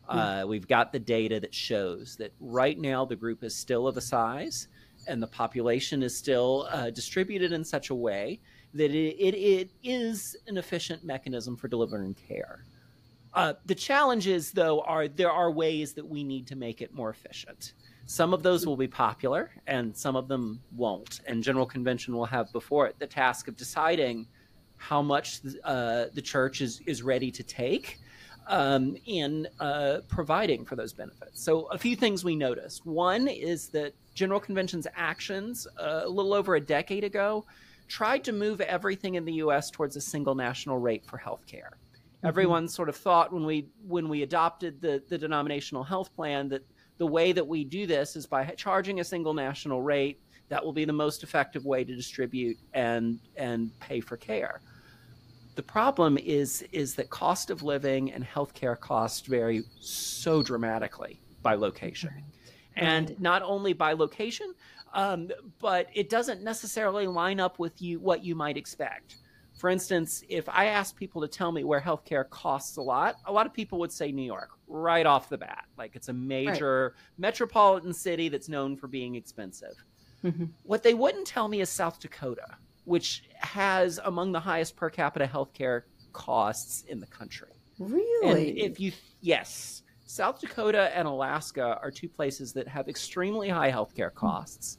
Uh, 0.09 0.45
we've 0.47 0.69
got 0.69 0.93
the 0.93 1.01
data 1.01 1.41
that 1.41 1.53
shows 1.53 2.17
that 2.17 2.33
right 2.39 2.79
now 2.79 3.05
the 3.05 3.17
group 3.17 3.43
is 3.43 3.57
still 3.57 3.89
of 3.89 3.97
a 3.97 4.01
size 4.01 4.69
and 5.09 5.21
the 5.21 5.27
population 5.27 6.03
is 6.03 6.17
still 6.17 6.69
uh, 6.71 6.91
distributed 6.91 7.51
in 7.51 7.65
such 7.65 7.91
a 7.91 7.95
way 7.95 8.39
that 8.75 8.93
it, 8.93 9.17
it, 9.19 9.35
it 9.35 9.71
is 9.83 10.37
an 10.47 10.59
efficient 10.59 11.03
mechanism 11.03 11.57
for 11.57 11.67
delivering 11.67 12.15
care. 12.15 12.61
Uh, 13.37 13.53
the 13.67 13.75
challenges, 13.75 14.51
though, 14.51 14.81
are 14.81 15.09
there 15.09 15.31
are 15.31 15.51
ways 15.51 15.93
that 15.93 16.09
we 16.09 16.25
need 16.25 16.47
to 16.47 16.57
make 16.57 16.81
it 16.81 16.95
more 16.95 17.11
efficient. 17.11 17.75
Some 18.07 18.33
of 18.33 18.43
those 18.43 18.67
will 18.67 18.79
be 18.79 18.89
popular, 18.89 19.51
and 19.67 19.95
some 19.95 20.17
of 20.17 20.27
them 20.27 20.63
won't. 20.75 21.21
And 21.27 21.43
General 21.43 21.67
Convention 21.67 22.17
will 22.17 22.25
have 22.25 22.51
before 22.53 22.87
it 22.87 22.99
the 22.99 23.07
task 23.07 23.47
of 23.47 23.55
deciding 23.55 24.27
how 24.79 25.03
much 25.03 25.41
uh, 25.65 26.07
the 26.15 26.23
church 26.23 26.63
is 26.63 26.81
is 26.87 27.03
ready 27.03 27.31
to 27.31 27.43
take 27.43 27.99
um, 28.47 28.97
in 29.05 29.47
uh, 29.61 29.99
providing 30.09 30.65
for 30.65 30.77
those 30.77 30.95
benefits. 30.95 31.43
So, 31.43 31.67
a 31.67 31.77
few 31.77 31.95
things 31.95 32.25
we 32.25 32.37
noticed. 32.37 32.87
One 32.87 33.29
is 33.29 33.69
that 33.69 33.93
General 34.15 34.41
Convention's 34.41 34.87
actions 34.97 35.67
uh, 35.79 36.03
a 36.05 36.09
little 36.09 36.33
over 36.33 36.55
a 36.55 36.61
decade 36.61 37.05
ago 37.05 37.45
tried 37.87 38.25
to 38.25 38.33
move 38.33 38.63
everything 38.63 39.17
in 39.17 39.27
the 39.27 39.35
U.S. 39.35 39.71
towards 39.71 39.95
a 39.97 40.01
single 40.01 40.35
national 40.35 40.79
rate 40.79 41.05
for 41.05 41.19
health 41.19 41.47
care. 41.47 41.73
Everyone 42.25 42.67
sort 42.69 42.89
of 42.89 42.97
thought 42.97 43.33
when 43.33 43.45
we 43.45 43.69
when 43.87 44.09
we 44.09 44.23
adopted 44.23 44.81
the 44.81 45.03
the 45.09 45.19
denominational 45.19 45.85
health 45.85 46.15
plan 46.15 46.49
that 46.49 46.63
the 46.99 47.07
way 47.07 47.33
that 47.33 47.47
we 47.47 47.65
do 47.65 47.87
this 47.87 48.17
is 48.17 48.27
by 48.27 48.45
charging 48.57 49.01
a 49.01 49.05
single 49.05 49.35
national 49.35 49.83
rate. 49.83 50.21
That 50.49 50.65
will 50.65 50.73
be 50.73 50.85
the 50.85 50.93
most 50.93 51.23
effective 51.23 51.65
way 51.65 51.85
to 51.85 51.95
distribute 51.95 52.57
and 52.73 53.19
and 53.37 53.71
pay 53.81 54.01
for 54.01 54.17
care. 54.17 54.61
The 55.57 55.63
problem 55.63 56.19
is 56.19 56.63
is 56.73 56.95
that 56.97 57.11
cost 57.11 57.51
of 57.51 57.63
living 57.63 58.13
and 58.13 58.25
healthcare 58.25 58.79
costs 58.79 59.27
vary 59.27 59.65
so 59.81 60.43
dramatically 60.43 61.21
by 61.43 61.55
location, 61.55 62.11
and 62.77 63.19
not 63.21 63.43
only 63.43 63.73
by 63.73 63.93
location, 63.93 64.55
um, 64.95 65.31
but 65.61 65.89
it 65.95 66.09
doesn't 66.09 66.43
necessarily 66.43 67.07
line 67.07 67.41
up 67.41 67.59
with 67.59 67.81
you 67.83 67.99
what 68.01 68.25
you 68.25 68.35
might 68.35 68.57
expect. 68.57 69.17
For 69.57 69.71
instance, 69.71 70.23
if 70.29 70.49
I 70.49 70.67
asked 70.67 70.97
people 70.97 71.23
to 71.23 71.29
tell 71.29 71.51
me 71.51 71.65
where 71.65 71.81
healthcare 71.81 72.29
costs 72.29 72.77
a 72.77 72.83
lot, 72.83 73.17
a 73.25 73.33
lot 73.33 73.47
of 73.47 73.55
people 73.55 73.79
would 73.79 73.93
say 73.93 74.13
New 74.13 74.23
York 74.23 74.51
right 74.69 75.07
off 75.07 75.29
the 75.29 75.39
bat. 75.39 75.65
Like 75.79 75.97
it's 75.97 76.09
a 76.09 76.13
major 76.13 76.95
metropolitan 77.19 77.93
city 77.93 78.29
that's 78.29 78.49
known 78.49 78.77
for 78.77 78.87
being 78.87 79.15
expensive. 79.15 79.75
Mhm. 80.23 80.51
What 80.63 80.83
they 80.83 80.95
wouldn't 80.95 81.27
tell 81.27 81.49
me 81.49 81.61
is 81.61 81.71
South 81.71 82.01
Dakota 82.01 82.59
which 82.87 83.25
has 83.35 84.01
among 84.05 84.33
the 84.33 84.41
highest 84.41 84.77
per 84.77 84.89
capita 84.89 85.27
healthcare 85.27 85.83
costs 86.13 86.85
in 86.85 87.01
the 87.01 87.07
country. 87.07 87.53
Really? 87.79 88.51
And 88.51 88.59
if 88.59 88.81
you 88.81 88.93
yes, 89.21 89.83
South 90.07 90.41
Dakota 90.41 90.97
and 90.97 91.07
Alaska 91.07 91.79
are 91.83 91.91
two 91.91 92.09
places 92.09 92.53
that 92.55 92.67
have 92.69 92.89
extremely 92.89 93.49
high 93.49 93.71
healthcare 93.71 94.15
costs 94.15 94.79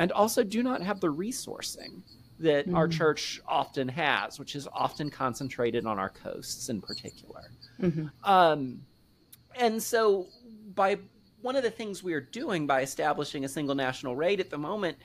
and 0.00 0.12
also 0.12 0.42
do 0.42 0.62
not 0.62 0.82
have 0.82 1.00
the 1.00 1.10
resourcing 1.10 2.02
that 2.38 2.66
mm-hmm. 2.66 2.76
our 2.76 2.88
church 2.88 3.40
often 3.46 3.88
has, 3.88 4.38
which 4.38 4.54
is 4.54 4.68
often 4.72 5.10
concentrated 5.10 5.86
on 5.86 5.98
our 5.98 6.10
coasts 6.10 6.68
in 6.68 6.80
particular. 6.80 7.50
Mm-hmm. 7.80 8.06
Um, 8.24 8.82
and 9.58 9.82
so, 9.82 10.26
by 10.74 10.98
one 11.40 11.56
of 11.56 11.62
the 11.62 11.70
things 11.70 12.02
we 12.02 12.12
are 12.12 12.20
doing 12.20 12.66
by 12.66 12.82
establishing 12.82 13.44
a 13.44 13.48
single 13.48 13.74
national 13.74 14.16
rate 14.16 14.40
at 14.40 14.50
the 14.50 14.58
moment 14.58 14.98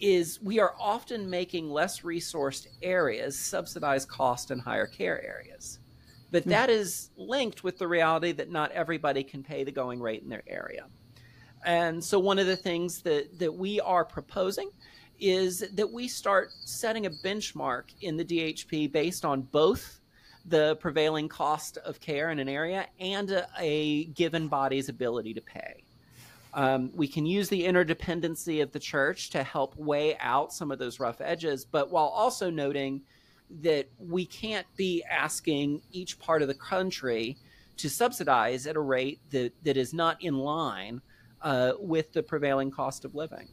is 0.00 0.42
we 0.42 0.58
are 0.58 0.74
often 0.78 1.30
making 1.30 1.70
less 1.70 2.00
resourced 2.00 2.66
areas 2.82 3.38
subsidize 3.38 4.04
cost 4.04 4.50
and 4.50 4.60
higher 4.60 4.86
care 4.86 5.24
areas. 5.24 5.78
But 6.30 6.42
mm-hmm. 6.42 6.50
that 6.50 6.70
is 6.70 7.10
linked 7.16 7.62
with 7.62 7.78
the 7.78 7.86
reality 7.86 8.32
that 8.32 8.50
not 8.50 8.72
everybody 8.72 9.22
can 9.22 9.42
pay 9.42 9.64
the 9.64 9.72
going 9.72 10.00
rate 10.00 10.22
in 10.22 10.28
their 10.28 10.42
area. 10.46 10.86
And 11.64 12.02
so, 12.02 12.18
one 12.18 12.38
of 12.38 12.46
the 12.46 12.56
things 12.56 13.02
that, 13.02 13.38
that 13.38 13.54
we 13.54 13.80
are 13.80 14.04
proposing 14.04 14.70
is 15.18 15.64
that 15.72 15.90
we 15.90 16.08
start 16.08 16.50
setting 16.64 17.06
a 17.06 17.10
benchmark 17.10 17.84
in 18.00 18.16
the 18.16 18.24
DHP 18.24 18.90
based 18.90 19.24
on 19.24 19.42
both 19.42 20.00
the 20.46 20.76
prevailing 20.76 21.28
cost 21.28 21.78
of 21.78 22.00
care 22.00 22.30
in 22.30 22.38
an 22.38 22.48
area 22.48 22.86
and 23.00 23.30
a, 23.30 23.46
a 23.58 24.04
given 24.06 24.48
body's 24.48 24.88
ability 24.88 25.32
to 25.34 25.40
pay. 25.40 25.84
Um, 26.52 26.90
we 26.94 27.08
can 27.08 27.26
use 27.26 27.48
the 27.48 27.64
interdependency 27.64 28.62
of 28.62 28.70
the 28.70 28.78
church 28.78 29.30
to 29.30 29.42
help 29.42 29.76
weigh 29.76 30.16
out 30.18 30.52
some 30.52 30.70
of 30.70 30.78
those 30.78 31.00
rough 31.00 31.20
edges, 31.20 31.64
but 31.64 31.90
while 31.90 32.06
also 32.06 32.50
noting 32.50 33.02
that 33.62 33.88
we 33.98 34.24
can't 34.24 34.66
be 34.76 35.02
asking 35.10 35.82
each 35.90 36.18
part 36.18 36.42
of 36.42 36.48
the 36.48 36.54
country 36.54 37.36
to 37.76 37.90
subsidize 37.90 38.66
at 38.66 38.76
a 38.76 38.80
rate 38.80 39.20
that, 39.30 39.52
that 39.64 39.76
is 39.76 39.92
not 39.92 40.22
in 40.22 40.38
line 40.38 41.00
uh, 41.42 41.72
with 41.78 42.12
the 42.12 42.22
prevailing 42.22 42.70
cost 42.70 43.04
of 43.04 43.14
living. 43.14 43.48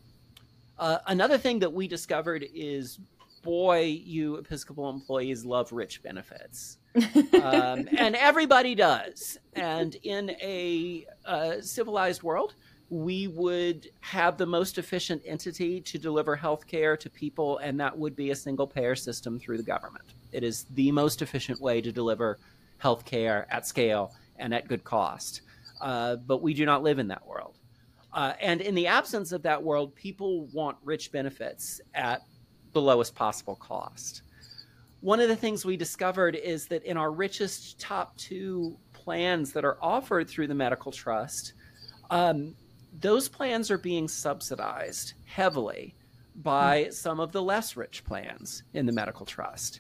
Uh, 0.81 0.97
another 1.05 1.37
thing 1.37 1.59
that 1.59 1.71
we 1.71 1.87
discovered 1.87 2.43
is 2.55 2.99
boy, 3.43 4.01
you 4.03 4.35
Episcopal 4.35 4.89
employees 4.89 5.45
love 5.45 5.71
rich 5.71 6.01
benefits. 6.01 6.79
um, 6.95 7.87
and 7.97 8.15
everybody 8.15 8.73
does. 8.73 9.37
And 9.53 9.95
in 10.03 10.31
a 10.41 11.05
uh, 11.23 11.61
civilized 11.61 12.23
world, 12.23 12.55
we 12.89 13.27
would 13.27 13.89
have 13.99 14.37
the 14.37 14.45
most 14.45 14.79
efficient 14.79 15.21
entity 15.25 15.81
to 15.81 15.99
deliver 15.99 16.35
health 16.35 16.65
care 16.65 16.97
to 16.97 17.09
people, 17.11 17.59
and 17.59 17.79
that 17.79 17.95
would 17.95 18.15
be 18.15 18.31
a 18.31 18.35
single 18.35 18.67
payer 18.67 18.95
system 18.95 19.39
through 19.39 19.57
the 19.57 19.63
government. 19.63 20.15
It 20.31 20.43
is 20.43 20.65
the 20.71 20.91
most 20.91 21.21
efficient 21.21 21.61
way 21.61 21.81
to 21.81 21.91
deliver 21.91 22.39
health 22.79 23.05
care 23.05 23.45
at 23.51 23.67
scale 23.67 24.13
and 24.37 24.51
at 24.51 24.67
good 24.67 24.83
cost. 24.83 25.41
Uh, 25.79 26.15
but 26.15 26.41
we 26.41 26.55
do 26.55 26.65
not 26.65 26.81
live 26.81 26.97
in 26.97 27.07
that 27.09 27.25
world. 27.25 27.60
Uh, 28.13 28.33
and 28.41 28.61
in 28.61 28.75
the 28.75 28.87
absence 28.87 29.31
of 29.31 29.41
that 29.43 29.61
world, 29.61 29.95
people 29.95 30.45
want 30.47 30.77
rich 30.83 31.11
benefits 31.11 31.79
at 31.93 32.21
the 32.73 32.81
lowest 32.81 33.15
possible 33.15 33.55
cost. 33.55 34.23
One 34.99 35.19
of 35.19 35.29
the 35.29 35.35
things 35.35 35.65
we 35.65 35.77
discovered 35.77 36.35
is 36.35 36.67
that 36.67 36.83
in 36.83 36.97
our 36.97 37.11
richest 37.11 37.79
top 37.79 38.15
two 38.17 38.77
plans 38.93 39.51
that 39.53 39.65
are 39.65 39.77
offered 39.81 40.29
through 40.29 40.47
the 40.47 40.55
medical 40.55 40.91
trust, 40.91 41.53
um, 42.09 42.53
those 42.99 43.27
plans 43.27 43.71
are 43.71 43.77
being 43.77 44.07
subsidized 44.07 45.13
heavily 45.25 45.95
by 46.35 46.85
mm. 46.85 46.93
some 46.93 47.19
of 47.19 47.31
the 47.31 47.41
less 47.41 47.75
rich 47.75 48.03
plans 48.03 48.63
in 48.73 48.85
the 48.85 48.91
medical 48.91 49.25
trust. 49.25 49.79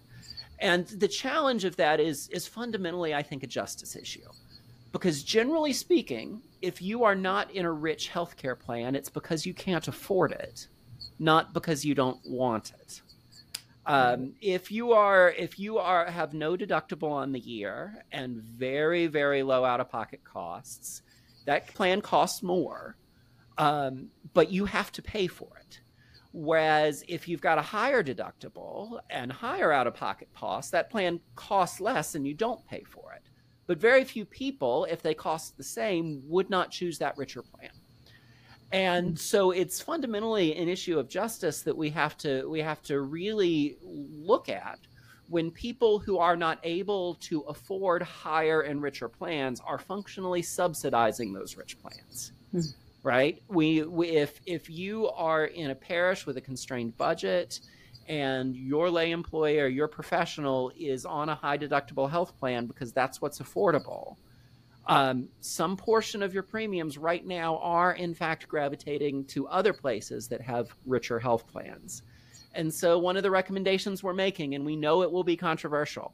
And 0.59 0.87
the 0.87 1.07
challenge 1.07 1.65
of 1.65 1.75
that 1.77 1.99
is, 1.99 2.27
is 2.29 2.47
fundamentally, 2.47 3.13
I 3.13 3.23
think, 3.23 3.43
a 3.43 3.47
justice 3.47 3.95
issue. 3.95 4.27
Because 4.91 5.23
generally 5.23 5.73
speaking, 5.73 6.41
if 6.61 6.81
you 6.81 7.03
are 7.03 7.15
not 7.15 7.51
in 7.51 7.65
a 7.65 7.71
rich 7.71 8.09
healthcare 8.11 8.59
plan, 8.59 8.95
it's 8.95 9.09
because 9.09 9.45
you 9.45 9.53
can't 9.53 9.87
afford 9.87 10.31
it, 10.33 10.67
not 11.17 11.53
because 11.53 11.85
you 11.85 11.95
don't 11.95 12.19
want 12.25 12.73
it. 12.81 13.01
Um, 13.85 14.33
if 14.41 14.71
you 14.71 14.91
are 14.93 15.29
if 15.31 15.57
you 15.57 15.79
are 15.79 16.05
have 16.05 16.33
no 16.33 16.55
deductible 16.55 17.11
on 17.11 17.31
the 17.31 17.39
year 17.39 18.03
and 18.11 18.41
very 18.41 19.07
very 19.07 19.41
low 19.41 19.65
out 19.65 19.79
of 19.79 19.89
pocket 19.89 20.23
costs, 20.23 21.01
that 21.45 21.67
plan 21.73 22.01
costs 22.01 22.43
more, 22.43 22.95
um, 23.57 24.09
but 24.33 24.51
you 24.51 24.65
have 24.65 24.91
to 24.91 25.01
pay 25.01 25.25
for 25.25 25.49
it. 25.59 25.81
Whereas 26.31 27.03
if 27.07 27.27
you've 27.27 27.41
got 27.41 27.57
a 27.57 27.63
higher 27.63 28.03
deductible 28.03 28.99
and 29.09 29.31
higher 29.31 29.71
out 29.71 29.87
of 29.87 29.95
pocket 29.95 30.29
costs, 30.33 30.71
that 30.71 30.89
plan 30.89 31.19
costs 31.35 31.81
less 31.81 32.15
and 32.15 32.25
you 32.25 32.33
don't 32.33 32.65
pay 32.67 32.83
for 32.83 33.13
it. 33.13 33.23
But 33.67 33.77
very 33.77 34.03
few 34.03 34.25
people, 34.25 34.85
if 34.89 35.01
they 35.01 35.13
cost 35.13 35.57
the 35.57 35.63
same, 35.63 36.21
would 36.25 36.49
not 36.49 36.71
choose 36.71 36.97
that 36.99 37.17
richer 37.17 37.41
plan. 37.41 37.71
And 38.71 39.19
so 39.19 39.51
it's 39.51 39.81
fundamentally 39.81 40.55
an 40.55 40.69
issue 40.69 40.97
of 40.97 41.09
justice 41.09 41.61
that 41.63 41.75
we 41.75 41.89
have 41.89 42.17
to 42.19 42.47
we 42.49 42.61
have 42.61 42.81
to 42.83 43.01
really 43.01 43.77
look 43.81 44.47
at 44.47 44.79
when 45.27 45.51
people 45.51 45.99
who 45.99 46.17
are 46.17 46.35
not 46.35 46.59
able 46.63 47.15
to 47.15 47.41
afford 47.41 48.01
higher 48.01 48.61
and 48.61 48.81
richer 48.81 49.09
plans 49.09 49.61
are 49.65 49.77
functionally 49.77 50.41
subsidizing 50.41 51.33
those 51.33 51.55
rich 51.55 51.77
plans. 51.81 52.33
Hmm. 52.51 52.59
Right? 53.03 53.41
We, 53.47 53.83
we 53.83 54.07
if 54.09 54.39
if 54.45 54.69
you 54.69 55.09
are 55.09 55.45
in 55.45 55.71
a 55.71 55.75
parish 55.75 56.25
with 56.25 56.37
a 56.37 56.41
constrained 56.41 56.97
budget 56.97 57.59
and 58.11 58.57
your 58.57 58.89
lay 58.89 59.11
employee 59.11 59.61
or 59.61 59.67
your 59.67 59.87
professional 59.87 60.69
is 60.77 61.05
on 61.05 61.29
a 61.29 61.35
high 61.35 61.57
deductible 61.57 62.09
health 62.09 62.37
plan 62.37 62.65
because 62.65 62.91
that's 62.91 63.21
what's 63.21 63.39
affordable, 63.39 64.17
um, 64.87 65.29
some 65.39 65.77
portion 65.77 66.21
of 66.21 66.33
your 66.33 66.43
premiums 66.43 66.97
right 66.97 67.25
now 67.25 67.57
are 67.59 67.93
in 67.93 68.13
fact 68.13 68.49
gravitating 68.49 69.23
to 69.27 69.47
other 69.47 69.71
places 69.71 70.27
that 70.27 70.41
have 70.41 70.75
richer 70.85 71.19
health 71.19 71.47
plans. 71.47 72.01
And 72.53 72.73
so, 72.73 72.99
one 72.99 73.15
of 73.15 73.23
the 73.23 73.31
recommendations 73.31 74.03
we're 74.03 74.13
making, 74.13 74.55
and 74.55 74.65
we 74.65 74.75
know 74.75 75.03
it 75.03 75.11
will 75.11 75.23
be 75.23 75.37
controversial, 75.37 76.13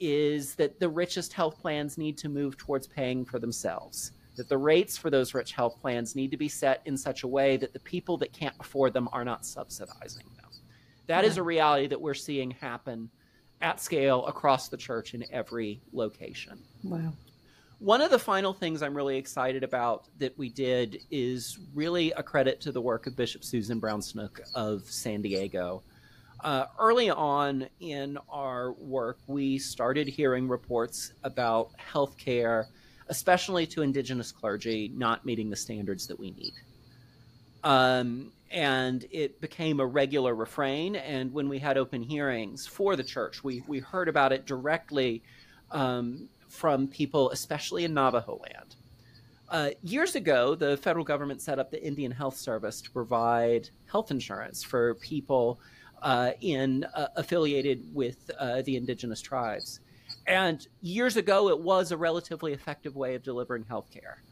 is 0.00 0.54
that 0.54 0.80
the 0.80 0.88
richest 0.88 1.34
health 1.34 1.60
plans 1.60 1.98
need 1.98 2.16
to 2.18 2.30
move 2.30 2.56
towards 2.56 2.86
paying 2.86 3.22
for 3.22 3.38
themselves. 3.38 4.12
That 4.36 4.48
the 4.48 4.56
rates 4.56 4.96
for 4.96 5.10
those 5.10 5.34
rich 5.34 5.52
health 5.52 5.78
plans 5.82 6.16
need 6.16 6.30
to 6.30 6.38
be 6.38 6.48
set 6.48 6.80
in 6.86 6.96
such 6.96 7.22
a 7.22 7.28
way 7.28 7.58
that 7.58 7.74
the 7.74 7.80
people 7.80 8.16
that 8.18 8.32
can't 8.32 8.56
afford 8.60 8.94
them 8.94 9.10
are 9.12 9.26
not 9.26 9.44
subsidizing 9.44 10.24
them. 10.36 10.43
That 11.06 11.24
is 11.24 11.36
a 11.36 11.42
reality 11.42 11.86
that 11.88 12.00
we're 12.00 12.14
seeing 12.14 12.50
happen 12.52 13.10
at 13.60 13.80
scale 13.80 14.26
across 14.26 14.68
the 14.68 14.76
church 14.76 15.14
in 15.14 15.24
every 15.30 15.80
location. 15.92 16.58
Wow. 16.82 17.12
One 17.78 18.00
of 18.00 18.10
the 18.10 18.18
final 18.18 18.52
things 18.52 18.82
I'm 18.82 18.96
really 18.96 19.16
excited 19.16 19.62
about 19.62 20.08
that 20.18 20.36
we 20.38 20.48
did 20.48 21.00
is 21.10 21.58
really 21.74 22.12
a 22.12 22.22
credit 22.22 22.60
to 22.62 22.72
the 22.72 22.80
work 22.80 23.06
of 23.06 23.16
Bishop 23.16 23.44
Susan 23.44 23.78
Brown 23.78 24.00
Snook 24.00 24.40
of 24.54 24.88
San 24.90 25.20
Diego. 25.20 25.82
Uh, 26.40 26.66
early 26.78 27.10
on 27.10 27.66
in 27.80 28.18
our 28.28 28.72
work, 28.74 29.18
we 29.26 29.58
started 29.58 30.06
hearing 30.06 30.48
reports 30.48 31.12
about 31.24 31.72
healthcare, 31.78 32.66
especially 33.08 33.66
to 33.66 33.82
indigenous 33.82 34.30
clergy, 34.30 34.90
not 34.94 35.24
meeting 35.24 35.50
the 35.50 35.56
standards 35.56 36.06
that 36.06 36.18
we 36.18 36.30
need. 36.32 36.52
Um, 37.64 38.30
and 38.54 39.04
it 39.10 39.40
became 39.40 39.80
a 39.80 39.86
regular 39.86 40.32
refrain. 40.34 40.94
And 40.94 41.32
when 41.32 41.48
we 41.48 41.58
had 41.58 41.76
open 41.76 42.02
hearings 42.02 42.66
for 42.68 42.94
the 42.94 43.02
church, 43.02 43.42
we, 43.42 43.64
we 43.66 43.80
heard 43.80 44.08
about 44.08 44.32
it 44.32 44.46
directly 44.46 45.24
um, 45.72 46.28
from 46.48 46.86
people, 46.86 47.30
especially 47.32 47.84
in 47.84 47.92
Navajo 47.92 48.40
land. 48.48 48.76
Uh, 49.50 49.70
years 49.82 50.14
ago, 50.14 50.54
the 50.54 50.76
federal 50.76 51.04
government 51.04 51.42
set 51.42 51.58
up 51.58 51.72
the 51.72 51.84
Indian 51.84 52.12
Health 52.12 52.36
Service 52.36 52.80
to 52.82 52.90
provide 52.92 53.70
health 53.90 54.12
insurance 54.12 54.62
for 54.62 54.94
people 54.94 55.58
uh, 56.02 56.30
in 56.40 56.84
uh, 56.94 57.08
affiliated 57.16 57.84
with 57.92 58.30
uh, 58.38 58.62
the 58.62 58.76
indigenous 58.76 59.20
tribes. 59.20 59.80
And 60.28 60.66
years 60.80 61.16
ago, 61.16 61.48
it 61.48 61.58
was 61.58 61.90
a 61.90 61.96
relatively 61.96 62.52
effective 62.52 62.94
way 62.94 63.16
of 63.16 63.24
delivering 63.24 63.64
health 63.64 63.90
care. 63.90 64.22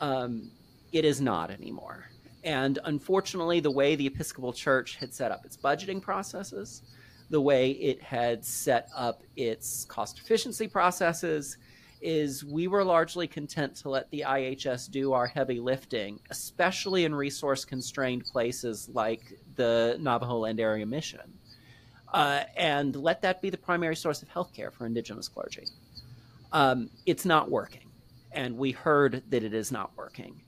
Um, 0.00 0.50
it 0.92 1.06
is 1.06 1.20
not 1.20 1.50
anymore. 1.50 2.10
And 2.44 2.78
unfortunately, 2.84 3.60
the 3.60 3.70
way 3.70 3.96
the 3.96 4.06
Episcopal 4.06 4.52
Church 4.52 4.96
had 4.96 5.12
set 5.12 5.30
up 5.30 5.44
its 5.44 5.56
budgeting 5.56 6.00
processes, 6.00 6.82
the 7.28 7.40
way 7.40 7.72
it 7.72 8.02
had 8.02 8.44
set 8.44 8.88
up 8.94 9.22
its 9.36 9.84
cost 9.84 10.18
efficiency 10.18 10.66
processes, 10.66 11.58
is 12.00 12.44
we 12.44 12.66
were 12.66 12.82
largely 12.82 13.26
content 13.26 13.76
to 13.76 13.90
let 13.90 14.10
the 14.10 14.24
IHS 14.26 14.90
do 14.90 15.12
our 15.12 15.26
heavy 15.26 15.60
lifting, 15.60 16.18
especially 16.30 17.04
in 17.04 17.14
resource 17.14 17.64
constrained 17.64 18.24
places 18.24 18.88
like 18.92 19.38
the 19.56 19.96
Navajo 20.00 20.38
Land 20.38 20.60
Area 20.60 20.86
Mission, 20.86 21.38
uh, 22.14 22.44
and 22.56 22.96
let 22.96 23.20
that 23.22 23.42
be 23.42 23.50
the 23.50 23.58
primary 23.58 23.96
source 23.96 24.22
of 24.22 24.28
healthcare 24.30 24.72
for 24.72 24.86
Indigenous 24.86 25.28
clergy. 25.28 25.64
Um, 26.52 26.90
it's 27.06 27.24
not 27.24 27.50
working, 27.50 27.90
and 28.32 28.56
we 28.56 28.72
heard 28.72 29.22
that 29.28 29.44
it 29.44 29.52
is 29.52 29.70
not 29.70 29.92
working. 29.96 30.40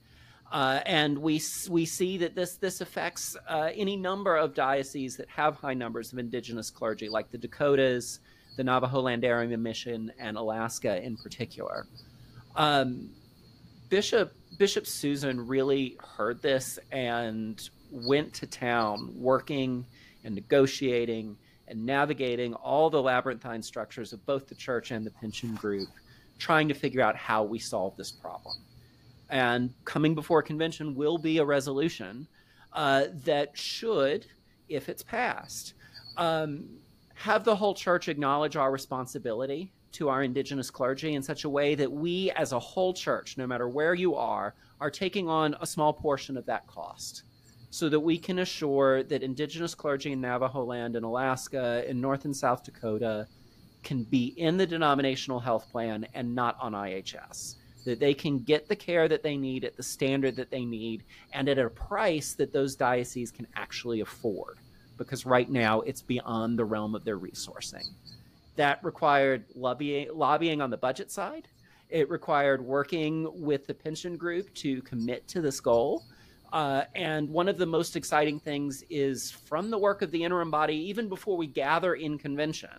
Uh, 0.52 0.80
and 0.84 1.16
we 1.16 1.40
we 1.70 1.86
see 1.86 2.18
that 2.18 2.34
this 2.34 2.58
this 2.58 2.82
affects 2.82 3.34
uh, 3.48 3.70
any 3.74 3.96
number 3.96 4.36
of 4.36 4.52
dioceses 4.52 5.16
that 5.16 5.28
have 5.30 5.56
high 5.56 5.72
numbers 5.72 6.12
of 6.12 6.18
indigenous 6.18 6.68
clergy, 6.68 7.08
like 7.08 7.30
the 7.30 7.38
Dakotas, 7.38 8.20
the 8.58 8.62
Navajo 8.62 9.00
Land 9.00 9.24
Area 9.24 9.56
Mission, 9.56 10.12
and 10.18 10.36
Alaska 10.36 11.02
in 11.02 11.16
particular. 11.16 11.86
Um, 12.54 13.08
Bishop 13.88 14.34
Bishop 14.58 14.86
Susan 14.86 15.46
really 15.46 15.96
heard 16.18 16.42
this 16.42 16.78
and 16.92 17.58
went 17.90 18.34
to 18.34 18.46
town, 18.46 19.14
working 19.16 19.86
and 20.22 20.34
negotiating 20.34 21.34
and 21.66 21.86
navigating 21.86 22.52
all 22.52 22.90
the 22.90 23.00
labyrinthine 23.00 23.62
structures 23.62 24.12
of 24.12 24.24
both 24.26 24.48
the 24.48 24.54
church 24.54 24.90
and 24.90 25.06
the 25.06 25.10
pension 25.12 25.54
group, 25.54 25.88
trying 26.38 26.68
to 26.68 26.74
figure 26.74 27.00
out 27.00 27.16
how 27.16 27.42
we 27.42 27.58
solve 27.58 27.96
this 27.96 28.12
problem 28.12 28.56
and 29.33 29.73
coming 29.87 30.14
before 30.14 30.40
a 30.40 30.42
convention 30.42 30.95
will 30.95 31.16
be 31.16 31.38
a 31.38 31.45
resolution 31.45 32.29
uh, 32.75 33.07
that 33.25 33.57
should, 33.57 34.27
if 34.68 34.90
it's 34.90 35.03
passed, 35.03 35.73
um, 36.18 36.68
have 37.14 37.42
the 37.42 37.57
whole 37.57 37.75
church 37.75 38.09
acknowledge 38.09 38.57
our 38.57 38.71
responsibility 38.71 39.73
to 39.92 40.11
our 40.11 40.23
indigenous 40.23 40.71
clergy 40.71 41.14
in 41.14 41.23
such 41.23 41.45
a 41.45 41.49
way 41.49 41.75
that 41.75 41.90
we, 41.90 42.31
as 42.33 42.53
a 42.53 42.59
whole 42.59 42.92
church, 42.92 43.38
no 43.38 43.47
matter 43.47 43.68
where 43.68 43.95
you 43.95 44.14
are, 44.14 44.55
are 44.81 44.90
taking 44.90 45.29
on 45.31 45.57
a 45.62 45.66
small 45.66 45.95
portion 45.95 46.37
of 46.37 46.45
that 46.45 46.66
cost. 46.66 47.23
So 47.71 47.88
that 47.88 48.01
we 48.01 48.18
can 48.18 48.40
assure 48.40 49.03
that 49.05 49.23
indigenous 49.23 49.75
clergy 49.75 50.12
in 50.12 50.21
Navajo 50.21 50.62
land 50.62 50.95
in 50.95 51.05
Alaska 51.05 51.88
in 51.88 52.03
North 52.03 52.27
and 52.27 52.37
South 52.37 52.64
Dakota 52.64 53.27
can 53.83 54.03
be 54.05 54.27
in 54.37 54.59
the 54.59 54.66
denominational 54.66 55.40
health 55.40 55.71
plan 55.73 56.07
and 56.12 56.35
not 56.35 56.59
on 56.61 56.73
IHS 56.73 57.57
that 57.85 58.01
they 58.01 58.14
can 58.14 58.38
get 58.38 58.68
the 58.68 58.77
care 58.77 59.09
that 59.09 59.23
they 59.23 59.37
need 59.37 59.64
at 59.64 59.77
the 59.77 59.83
standard 59.83 60.37
that 60.37 60.51
they 60.51 60.64
need 60.64 61.05
and 61.33 61.49
at 61.49 61.59
a 61.59 61.68
price 61.68 62.35
that 62.35 62.53
those 62.53 62.77
dioceses 62.77 63.31
can 63.31 63.47
actually 63.57 64.01
afford. 64.01 64.59
Because 64.99 65.27
right 65.27 65.51
now 65.51 65.81
it's 65.81 66.03
beyond 66.03 66.59
the 66.59 66.64
realm 66.64 66.95
of 66.95 67.05
their 67.05 67.18
resourcing. 67.18 67.88
That 68.57 68.83
required 68.85 69.45
lobbying, 69.55 70.09
lobbying 70.12 70.61
on 70.61 70.71
the 70.71 70.77
budget 70.77 71.11
side. 71.11 71.49
It 71.88 72.09
required 72.09 72.64
working 72.64 73.29
with 73.35 73.66
the 73.66 73.75
pension 73.75 74.16
group 74.16 74.53
to 74.55 74.81
commit 74.83 75.27
to 75.29 75.40
this 75.40 75.61
goal. 75.61 76.05
Uh, 76.53 76.85
and 76.95 77.29
one 77.31 77.49
of 77.49 77.57
the 77.57 77.66
most 77.66 77.97
exciting 77.97 78.38
things 78.38 78.85
is 78.90 79.31
from 79.31 79.71
the 79.71 79.79
work 79.79 80.03
of 80.03 80.11
the 80.11 80.23
interim 80.23 80.51
body 80.51 80.77
even 80.77 81.09
before 81.09 81.37
we 81.37 81.47
gather 81.47 81.95
in 81.95 82.18
convention 82.18 82.71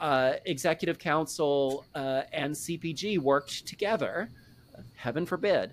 uh, 0.00 0.34
executive 0.44 0.98
council 0.98 1.86
uh, 1.94 2.22
and 2.32 2.54
CPG 2.54 3.18
worked 3.18 3.66
together, 3.66 4.30
heaven 4.94 5.26
forbid, 5.26 5.72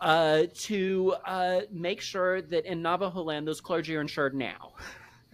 uh, 0.00 0.44
to 0.54 1.14
uh, 1.24 1.60
make 1.70 2.00
sure 2.00 2.42
that 2.42 2.66
in 2.66 2.82
Navajo 2.82 3.22
land 3.22 3.46
those 3.46 3.60
clergy 3.60 3.96
are 3.96 4.00
insured 4.00 4.34
now. 4.34 4.72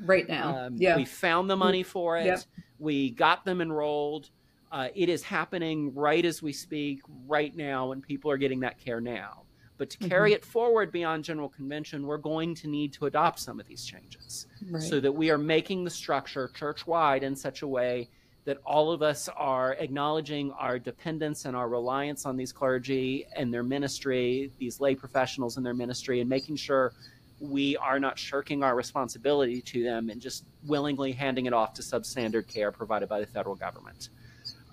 Right 0.02 0.28
now, 0.28 0.56
um, 0.56 0.76
yeah. 0.78 0.96
We 0.96 1.04
found 1.04 1.50
the 1.50 1.56
money 1.56 1.82
for 1.82 2.16
it. 2.16 2.26
Yep. 2.26 2.40
We 2.78 3.10
got 3.10 3.44
them 3.44 3.60
enrolled. 3.60 4.30
Uh, 4.72 4.88
it 4.94 5.08
is 5.08 5.22
happening 5.22 5.92
right 5.94 6.24
as 6.24 6.42
we 6.42 6.52
speak, 6.52 7.02
right 7.26 7.54
now, 7.54 7.92
and 7.92 8.02
people 8.02 8.30
are 8.30 8.38
getting 8.38 8.60
that 8.60 8.78
care 8.78 9.00
now. 9.00 9.42
But 9.76 9.90
to 9.90 9.98
carry 9.98 10.30
mm-hmm. 10.30 10.36
it 10.36 10.44
forward 10.44 10.92
beyond 10.92 11.24
General 11.24 11.48
Convention, 11.48 12.06
we're 12.06 12.18
going 12.18 12.54
to 12.56 12.68
need 12.68 12.92
to 12.94 13.06
adopt 13.06 13.40
some 13.40 13.58
of 13.58 13.66
these 13.66 13.84
changes 13.84 14.46
right. 14.70 14.82
so 14.82 15.00
that 15.00 15.10
we 15.10 15.30
are 15.30 15.38
making 15.38 15.84
the 15.84 15.90
structure 15.90 16.48
church 16.54 16.86
wide 16.86 17.22
in 17.22 17.34
such 17.34 17.62
a 17.62 17.66
way 17.66 18.08
that 18.50 18.58
all 18.66 18.90
of 18.90 19.00
us 19.00 19.28
are 19.36 19.74
acknowledging 19.74 20.50
our 20.58 20.76
dependence 20.76 21.44
and 21.44 21.54
our 21.54 21.68
reliance 21.68 22.26
on 22.26 22.36
these 22.36 22.52
clergy 22.52 23.24
and 23.36 23.54
their 23.54 23.62
ministry, 23.62 24.50
these 24.58 24.80
lay 24.80 24.92
professionals 24.92 25.56
in 25.56 25.62
their 25.62 25.72
ministry, 25.72 26.20
and 26.20 26.28
making 26.28 26.56
sure 26.56 26.92
we 27.38 27.76
are 27.76 28.00
not 28.00 28.18
shirking 28.18 28.64
our 28.64 28.74
responsibility 28.74 29.60
to 29.60 29.84
them 29.84 30.10
and 30.10 30.20
just 30.20 30.46
willingly 30.66 31.12
handing 31.12 31.46
it 31.46 31.52
off 31.52 31.74
to 31.74 31.80
substandard 31.80 32.48
care 32.48 32.72
provided 32.72 33.08
by 33.08 33.20
the 33.20 33.26
federal 33.26 33.54
government. 33.54 34.08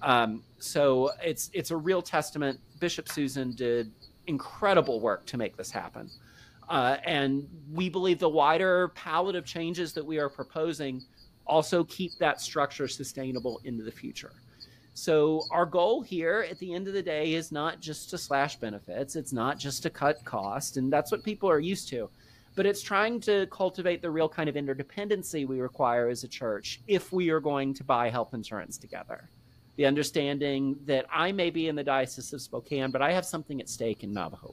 Um, 0.01 0.41
so 0.57 1.11
it's 1.21 1.51
it's 1.53 1.69
a 1.69 1.77
real 1.77 2.01
testament. 2.01 2.59
Bishop 2.79 3.07
Susan 3.07 3.53
did 3.53 3.91
incredible 4.25 4.99
work 4.99 5.27
to 5.27 5.37
make 5.37 5.55
this 5.55 5.69
happen, 5.69 6.09
uh, 6.67 6.97
and 7.05 7.47
we 7.71 7.89
believe 7.89 8.17
the 8.17 8.27
wider 8.27 8.87
palette 8.95 9.35
of 9.35 9.45
changes 9.45 9.93
that 9.93 10.03
we 10.03 10.17
are 10.17 10.29
proposing 10.29 11.03
also 11.47 11.83
keep 11.83 12.11
that 12.19 12.41
structure 12.41 12.87
sustainable 12.87 13.59
into 13.63 13.83
the 13.83 13.91
future. 13.91 14.31
So 14.93 15.43
our 15.51 15.67
goal 15.67 16.01
here 16.01 16.47
at 16.49 16.57
the 16.57 16.73
end 16.73 16.87
of 16.87 16.93
the 16.95 17.03
day 17.03 17.35
is 17.35 17.51
not 17.51 17.79
just 17.79 18.09
to 18.09 18.17
slash 18.17 18.55
benefits, 18.55 19.15
it's 19.15 19.31
not 19.31 19.59
just 19.59 19.83
to 19.83 19.91
cut 19.91 20.25
cost, 20.25 20.77
and 20.77 20.91
that's 20.91 21.11
what 21.11 21.23
people 21.23 21.47
are 21.49 21.59
used 21.59 21.87
to. 21.89 22.09
But 22.55 22.65
it's 22.65 22.81
trying 22.81 23.19
to 23.21 23.45
cultivate 23.51 24.01
the 24.01 24.09
real 24.09 24.27
kind 24.27 24.49
of 24.49 24.55
interdependency 24.55 25.47
we 25.47 25.61
require 25.61 26.09
as 26.09 26.23
a 26.23 26.27
church 26.27 26.81
if 26.87 27.13
we 27.13 27.29
are 27.29 27.39
going 27.39 27.75
to 27.75 27.83
buy 27.83 28.09
health 28.09 28.33
insurance 28.33 28.79
together. 28.79 29.29
The 29.75 29.85
understanding 29.85 30.75
that 30.87 31.05
I 31.13 31.31
may 31.31 31.51
be 31.51 31.67
in 31.67 31.75
the 31.75 31.83
Diocese 31.83 32.33
of 32.33 32.41
Spokane, 32.41 32.89
but 32.89 33.03
I 33.03 33.11
have 33.11 33.27
something 33.27 33.61
at 33.61 33.69
stake 33.69 34.03
in 34.03 34.11
Navajo 34.11 34.51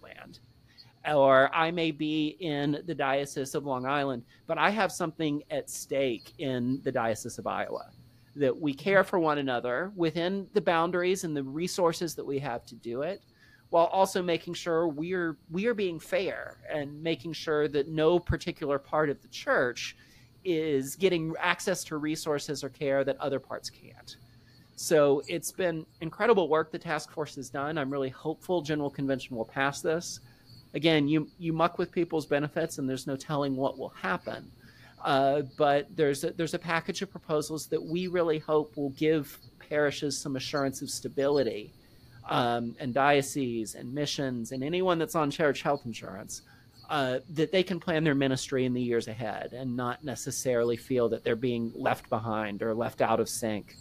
or 1.12 1.54
I 1.54 1.70
may 1.70 1.90
be 1.90 2.36
in 2.40 2.82
the 2.86 2.94
Diocese 2.94 3.54
of 3.54 3.66
Long 3.66 3.86
Island, 3.86 4.22
but 4.46 4.58
I 4.58 4.70
have 4.70 4.92
something 4.92 5.42
at 5.50 5.68
stake 5.68 6.32
in 6.38 6.80
the 6.82 6.92
Diocese 6.92 7.38
of 7.38 7.46
Iowa. 7.46 7.90
That 8.36 8.58
we 8.58 8.74
care 8.74 9.04
for 9.04 9.18
one 9.18 9.38
another 9.38 9.92
within 9.94 10.48
the 10.54 10.60
boundaries 10.60 11.24
and 11.24 11.36
the 11.36 11.44
resources 11.44 12.14
that 12.16 12.24
we 12.24 12.38
have 12.40 12.64
to 12.66 12.74
do 12.74 13.02
it, 13.02 13.22
while 13.70 13.86
also 13.86 14.22
making 14.22 14.54
sure 14.54 14.88
we're 14.88 15.36
we 15.50 15.66
are 15.66 15.74
being 15.74 16.00
fair 16.00 16.58
and 16.68 17.00
making 17.02 17.32
sure 17.32 17.68
that 17.68 17.88
no 17.88 18.18
particular 18.18 18.78
part 18.78 19.08
of 19.08 19.22
the 19.22 19.28
church 19.28 19.96
is 20.44 20.96
getting 20.96 21.32
access 21.38 21.84
to 21.84 21.96
resources 21.96 22.64
or 22.64 22.68
care 22.68 23.04
that 23.04 23.16
other 23.18 23.38
parts 23.38 23.70
can't. 23.70 24.16
So 24.76 25.22
it's 25.28 25.52
been 25.52 25.86
incredible 26.00 26.48
work 26.48 26.72
the 26.72 26.78
task 26.78 27.12
force 27.12 27.36
has 27.36 27.48
done. 27.48 27.78
I'm 27.78 27.90
really 27.90 28.10
hopeful 28.10 28.62
General 28.62 28.90
Convention 28.90 29.36
will 29.36 29.44
pass 29.44 29.80
this 29.80 30.20
again, 30.74 31.08
you 31.08 31.28
you 31.38 31.52
muck 31.52 31.78
with 31.78 31.90
people's 31.90 32.26
benefits, 32.26 32.78
and 32.78 32.88
there's 32.88 33.06
no 33.06 33.16
telling 33.16 33.56
what 33.56 33.78
will 33.78 33.90
happen. 33.90 34.50
Uh, 35.02 35.42
but 35.58 35.86
there's 35.96 36.24
a, 36.24 36.30
there's 36.32 36.54
a 36.54 36.58
package 36.58 37.02
of 37.02 37.10
proposals 37.10 37.66
that 37.66 37.82
we 37.82 38.06
really 38.06 38.38
hope 38.38 38.76
will 38.76 38.90
give 38.90 39.38
parishes 39.58 40.18
some 40.18 40.36
assurance 40.36 40.82
of 40.82 40.90
stability, 40.90 41.72
um, 42.28 42.74
and 42.80 42.94
dioceses 42.94 43.74
and 43.74 43.92
missions 43.92 44.52
and 44.52 44.64
anyone 44.64 44.98
that's 44.98 45.14
on 45.14 45.30
church 45.30 45.62
health 45.62 45.82
insurance. 45.84 46.42
Uh, 46.90 47.20
that 47.30 47.50
they 47.50 47.62
can 47.62 47.80
plan 47.80 48.04
their 48.04 48.14
ministry 48.14 48.66
in 48.66 48.74
the 48.74 48.80
years 48.80 49.08
ahead 49.08 49.54
and 49.54 49.74
not 49.74 50.04
necessarily 50.04 50.76
feel 50.76 51.08
that 51.08 51.24
they're 51.24 51.34
being 51.34 51.72
left 51.74 52.10
behind 52.10 52.62
or 52.62 52.74
left 52.74 53.00
out 53.00 53.20
of 53.20 53.26
sync, 53.26 53.74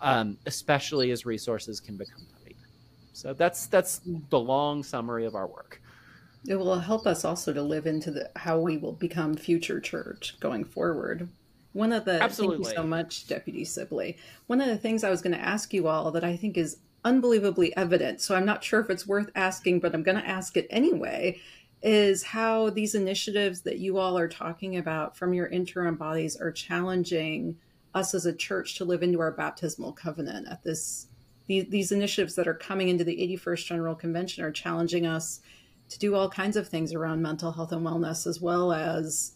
um, 0.00 0.38
especially 0.46 1.10
as 1.10 1.26
resources 1.26 1.78
can 1.78 1.98
become 1.98 2.22
tight. 2.42 2.56
So 3.12 3.34
that's 3.34 3.66
that's 3.66 4.00
the 4.30 4.40
long 4.40 4.82
summary 4.82 5.26
of 5.26 5.34
our 5.34 5.46
work. 5.46 5.82
It 6.46 6.56
will 6.56 6.78
help 6.78 7.06
us 7.06 7.24
also 7.24 7.52
to 7.52 7.62
live 7.62 7.86
into 7.86 8.10
the 8.10 8.30
how 8.36 8.58
we 8.60 8.76
will 8.76 8.92
become 8.92 9.34
future 9.34 9.80
church 9.80 10.36
going 10.40 10.64
forward. 10.64 11.28
One 11.72 11.92
of 11.92 12.04
the 12.04 12.22
Absolutely. 12.22 12.64
thank 12.64 12.68
you 12.68 12.82
so 12.82 12.86
much, 12.86 13.26
Deputy 13.26 13.64
Sibley. 13.64 14.16
One 14.46 14.60
of 14.60 14.68
the 14.68 14.78
things 14.78 15.04
I 15.04 15.10
was 15.10 15.22
going 15.22 15.36
to 15.36 15.44
ask 15.44 15.72
you 15.72 15.88
all 15.88 16.10
that 16.12 16.24
I 16.24 16.36
think 16.36 16.56
is 16.56 16.78
unbelievably 17.04 17.76
evident, 17.76 18.20
so 18.20 18.34
I'm 18.34 18.46
not 18.46 18.64
sure 18.64 18.80
if 18.80 18.90
it's 18.90 19.06
worth 19.06 19.30
asking, 19.34 19.80
but 19.80 19.94
I'm 19.94 20.02
going 20.02 20.16
to 20.16 20.28
ask 20.28 20.56
it 20.56 20.66
anyway, 20.70 21.40
is 21.82 22.22
how 22.22 22.70
these 22.70 22.94
initiatives 22.94 23.62
that 23.62 23.78
you 23.78 23.98
all 23.98 24.18
are 24.18 24.28
talking 24.28 24.76
about 24.76 25.16
from 25.16 25.32
your 25.32 25.46
interim 25.46 25.96
bodies 25.96 26.36
are 26.36 26.50
challenging 26.50 27.56
us 27.94 28.14
as 28.14 28.26
a 28.26 28.32
church 28.32 28.76
to 28.76 28.84
live 28.84 29.02
into 29.02 29.20
our 29.20 29.30
baptismal 29.30 29.92
covenant 29.92 30.48
at 30.48 30.62
this 30.62 31.06
these, 31.46 31.64
these 31.70 31.92
initiatives 31.92 32.34
that 32.34 32.46
are 32.46 32.54
coming 32.54 32.90
into 32.90 33.04
the 33.04 33.16
81st 33.16 33.64
General 33.64 33.94
Convention 33.94 34.44
are 34.44 34.50
challenging 34.50 35.06
us 35.06 35.40
to 35.88 35.98
do 35.98 36.14
all 36.14 36.28
kinds 36.28 36.56
of 36.56 36.68
things 36.68 36.92
around 36.92 37.22
mental 37.22 37.52
health 37.52 37.72
and 37.72 37.86
wellness, 37.86 38.26
as 38.26 38.40
well 38.40 38.72
as 38.72 39.32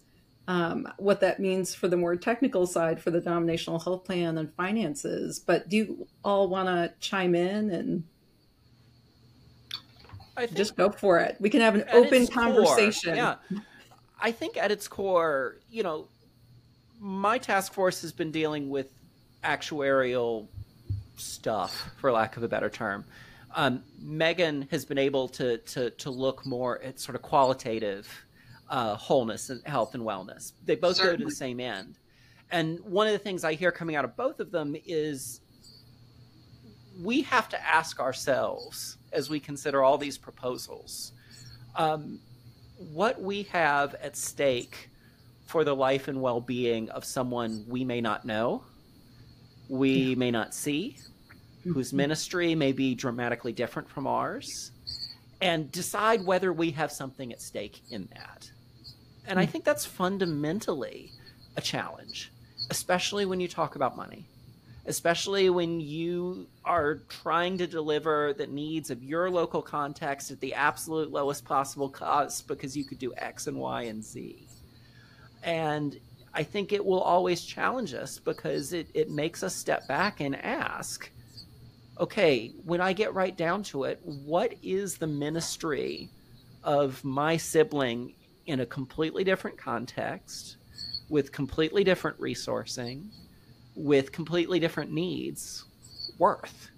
um, 0.48 0.88
what 0.98 1.20
that 1.20 1.40
means 1.40 1.74
for 1.74 1.88
the 1.88 1.96
more 1.96 2.16
technical 2.16 2.66
side 2.66 3.00
for 3.00 3.10
the 3.10 3.20
denominational 3.20 3.78
health 3.78 4.04
plan 4.04 4.38
and 4.38 4.52
finances. 4.54 5.38
But 5.38 5.68
do 5.68 5.76
you 5.76 6.08
all 6.24 6.48
want 6.48 6.68
to 6.68 6.92
chime 7.00 7.34
in 7.34 7.70
and 7.70 8.04
just 10.54 10.76
go 10.76 10.90
for 10.90 11.18
it? 11.20 11.36
We 11.40 11.48
can 11.50 11.60
have 11.60 11.74
an 11.74 11.84
open 11.92 12.26
conversation. 12.26 13.14
Core, 13.14 13.38
yeah. 13.50 13.58
I 14.20 14.32
think 14.32 14.56
at 14.56 14.70
its 14.70 14.88
core, 14.88 15.56
you 15.70 15.82
know, 15.82 16.08
my 16.98 17.38
task 17.38 17.72
force 17.72 18.02
has 18.02 18.12
been 18.12 18.30
dealing 18.30 18.68
with 18.70 18.88
actuarial 19.42 20.46
stuff, 21.16 21.90
for 21.96 22.12
lack 22.12 22.36
of 22.36 22.42
a 22.42 22.48
better 22.48 22.70
term. 22.70 23.04
Um, 23.54 23.82
Megan 24.00 24.68
has 24.70 24.84
been 24.84 24.98
able 24.98 25.28
to, 25.28 25.58
to, 25.58 25.90
to 25.90 26.10
look 26.10 26.46
more 26.46 26.80
at 26.82 26.98
sort 26.98 27.16
of 27.16 27.22
qualitative 27.22 28.08
uh, 28.70 28.96
wholeness 28.96 29.50
and 29.50 29.62
health 29.66 29.94
and 29.94 30.02
wellness. 30.02 30.52
They 30.64 30.76
both 30.76 30.96
Certainly. 30.96 31.18
go 31.18 31.24
to 31.24 31.24
the 31.26 31.36
same 31.36 31.60
end. 31.60 31.98
And 32.50 32.80
one 32.80 33.06
of 33.06 33.12
the 33.12 33.18
things 33.18 33.44
I 33.44 33.54
hear 33.54 33.72
coming 33.72 33.96
out 33.96 34.04
of 34.04 34.16
both 34.16 34.40
of 34.40 34.50
them 34.50 34.76
is 34.86 35.40
we 37.02 37.22
have 37.22 37.48
to 37.50 37.62
ask 37.66 38.00
ourselves 38.00 38.98
as 39.12 39.30
we 39.30 39.40
consider 39.40 39.82
all 39.82 39.98
these 39.98 40.18
proposals 40.18 41.12
um, 41.76 42.20
what 42.92 43.20
we 43.20 43.44
have 43.44 43.94
at 43.96 44.16
stake 44.16 44.90
for 45.46 45.64
the 45.64 45.74
life 45.74 46.08
and 46.08 46.20
well 46.20 46.40
being 46.40 46.88
of 46.90 47.04
someone 47.04 47.64
we 47.68 47.84
may 47.84 48.00
not 48.00 48.24
know, 48.24 48.64
we 49.68 49.90
yeah. 49.90 50.14
may 50.16 50.30
not 50.30 50.54
see. 50.54 50.96
Whose 51.64 51.92
ministry 51.92 52.54
may 52.54 52.72
be 52.72 52.94
dramatically 52.94 53.52
different 53.52 53.88
from 53.88 54.06
ours, 54.06 54.72
and 55.40 55.70
decide 55.72 56.24
whether 56.24 56.52
we 56.52 56.70
have 56.70 56.92
something 56.92 57.32
at 57.32 57.40
stake 57.40 57.82
in 57.90 58.08
that. 58.14 58.50
And 59.26 59.38
I 59.38 59.46
mm. 59.46 59.50
think 59.50 59.64
that's 59.64 59.84
fundamentally 59.84 61.12
a 61.56 61.60
challenge, 61.60 62.32
especially 62.70 63.26
when 63.26 63.40
you 63.40 63.48
talk 63.48 63.76
about 63.76 63.96
money 63.96 64.26
especially 64.86 65.48
when 65.48 65.80
you 65.80 66.46
are 66.64 66.96
trying 67.08 67.56
to 67.58 67.66
deliver 67.66 68.32
the 68.32 68.46
needs 68.46 68.90
of 68.90 69.02
your 69.02 69.30
local 69.30 69.62
context 69.62 70.30
at 70.30 70.40
the 70.40 70.54
absolute 70.54 71.10
lowest 71.10 71.44
possible 71.44 71.88
cost 71.88 72.48
because 72.48 72.76
you 72.76 72.84
could 72.84 72.98
do 72.98 73.12
X 73.16 73.46
and 73.46 73.56
Y 73.56 73.82
and 73.82 74.02
Z. 74.02 74.46
And 75.44 75.98
I 76.34 76.42
think 76.42 76.72
it 76.72 76.84
will 76.84 77.00
always 77.00 77.42
challenge 77.42 77.94
us 77.94 78.18
because 78.18 78.72
it, 78.72 78.88
it 78.94 79.10
makes 79.10 79.42
us 79.42 79.54
step 79.54 79.86
back 79.86 80.20
and 80.20 80.34
ask 80.44 81.10
okay, 82.02 82.52
when 82.64 82.80
I 82.80 82.92
get 82.92 83.14
right 83.14 83.36
down 83.36 83.62
to 83.64 83.84
it, 83.84 84.00
what 84.02 84.54
is 84.62 84.98
the 84.98 85.06
ministry 85.06 86.10
of 86.62 87.02
my 87.02 87.36
sibling 87.36 88.14
in 88.46 88.60
a 88.60 88.66
completely 88.66 89.24
different 89.24 89.56
context 89.56 90.56
with 91.08 91.32
completely 91.32 91.84
different 91.84 92.18
resourcing? 92.20 93.08
with 93.74 94.12
completely 94.12 94.60
different 94.60 94.92
needs 94.92 95.64
worth? 96.18 96.70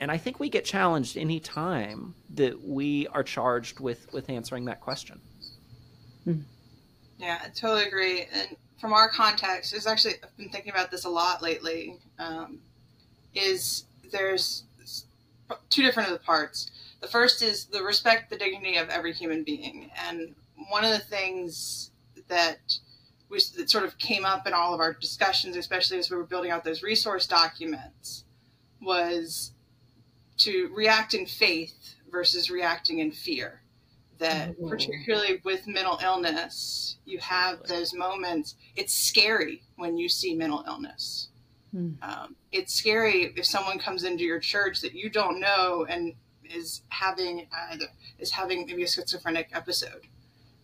And 0.00 0.10
I 0.10 0.18
think 0.18 0.40
we 0.40 0.48
get 0.48 0.64
challenged 0.64 1.16
any 1.16 1.38
time 1.38 2.14
that 2.34 2.62
we 2.62 3.06
are 3.08 3.22
charged 3.22 3.78
with 3.78 4.12
with 4.12 4.28
answering 4.28 4.64
that 4.64 4.80
question. 4.80 5.20
Hmm. 6.24 6.40
Yeah, 7.18 7.38
I 7.44 7.48
totally 7.48 7.84
agree. 7.84 8.26
And 8.32 8.56
from 8.80 8.92
our 8.92 9.08
context, 9.08 9.74
is 9.74 9.86
actually 9.86 10.14
I've 10.22 10.36
been 10.36 10.48
thinking 10.48 10.72
about 10.72 10.90
this 10.90 11.04
a 11.04 11.08
lot 11.08 11.40
lately. 11.40 11.98
Um, 12.18 12.58
is 13.34 13.84
there's 14.12 14.64
two 15.70 15.82
different 15.82 16.08
of 16.08 16.18
the 16.18 16.24
parts. 16.24 16.70
The 17.00 17.08
first 17.08 17.42
is 17.42 17.64
the 17.66 17.82
respect 17.82 18.30
the 18.30 18.38
dignity 18.38 18.76
of 18.76 18.88
every 18.88 19.12
human 19.12 19.42
being, 19.42 19.90
and 20.08 20.34
one 20.70 20.84
of 20.84 20.90
the 20.90 20.98
things 20.98 21.90
that 22.28 22.78
we, 23.28 23.40
that 23.56 23.70
sort 23.70 23.84
of 23.84 23.98
came 23.98 24.24
up 24.24 24.46
in 24.46 24.52
all 24.52 24.74
of 24.74 24.80
our 24.80 24.92
discussions, 24.92 25.56
especially 25.56 25.98
as 25.98 26.10
we 26.10 26.16
were 26.16 26.24
building 26.24 26.50
out 26.50 26.64
those 26.64 26.82
resource 26.82 27.26
documents, 27.26 28.24
was 28.80 29.52
to 30.38 30.70
react 30.74 31.14
in 31.14 31.26
faith 31.26 31.94
versus 32.10 32.50
reacting 32.50 32.98
in 32.98 33.10
fear. 33.10 33.62
That 34.18 34.50
mm-hmm. 34.50 34.68
particularly 34.68 35.40
with 35.44 35.66
mental 35.66 35.98
illness, 36.02 36.96
you 37.04 37.18
have 37.18 37.64
those 37.64 37.92
moments. 37.92 38.54
It's 38.76 38.94
scary 38.94 39.62
when 39.76 39.96
you 39.96 40.08
see 40.08 40.34
mental 40.34 40.62
illness. 40.66 41.28
Mm. 41.74 42.02
Um, 42.02 42.36
it's 42.50 42.74
scary 42.74 43.32
if 43.36 43.46
someone 43.46 43.78
comes 43.78 44.04
into 44.04 44.24
your 44.24 44.40
church 44.40 44.80
that 44.82 44.94
you 44.94 45.08
don't 45.08 45.40
know 45.40 45.86
and 45.88 46.14
is 46.44 46.82
having 46.90 47.48
either 47.70 47.86
is 48.18 48.30
having 48.30 48.66
maybe 48.66 48.82
a 48.82 48.88
schizophrenic 48.88 49.48
episode 49.54 50.06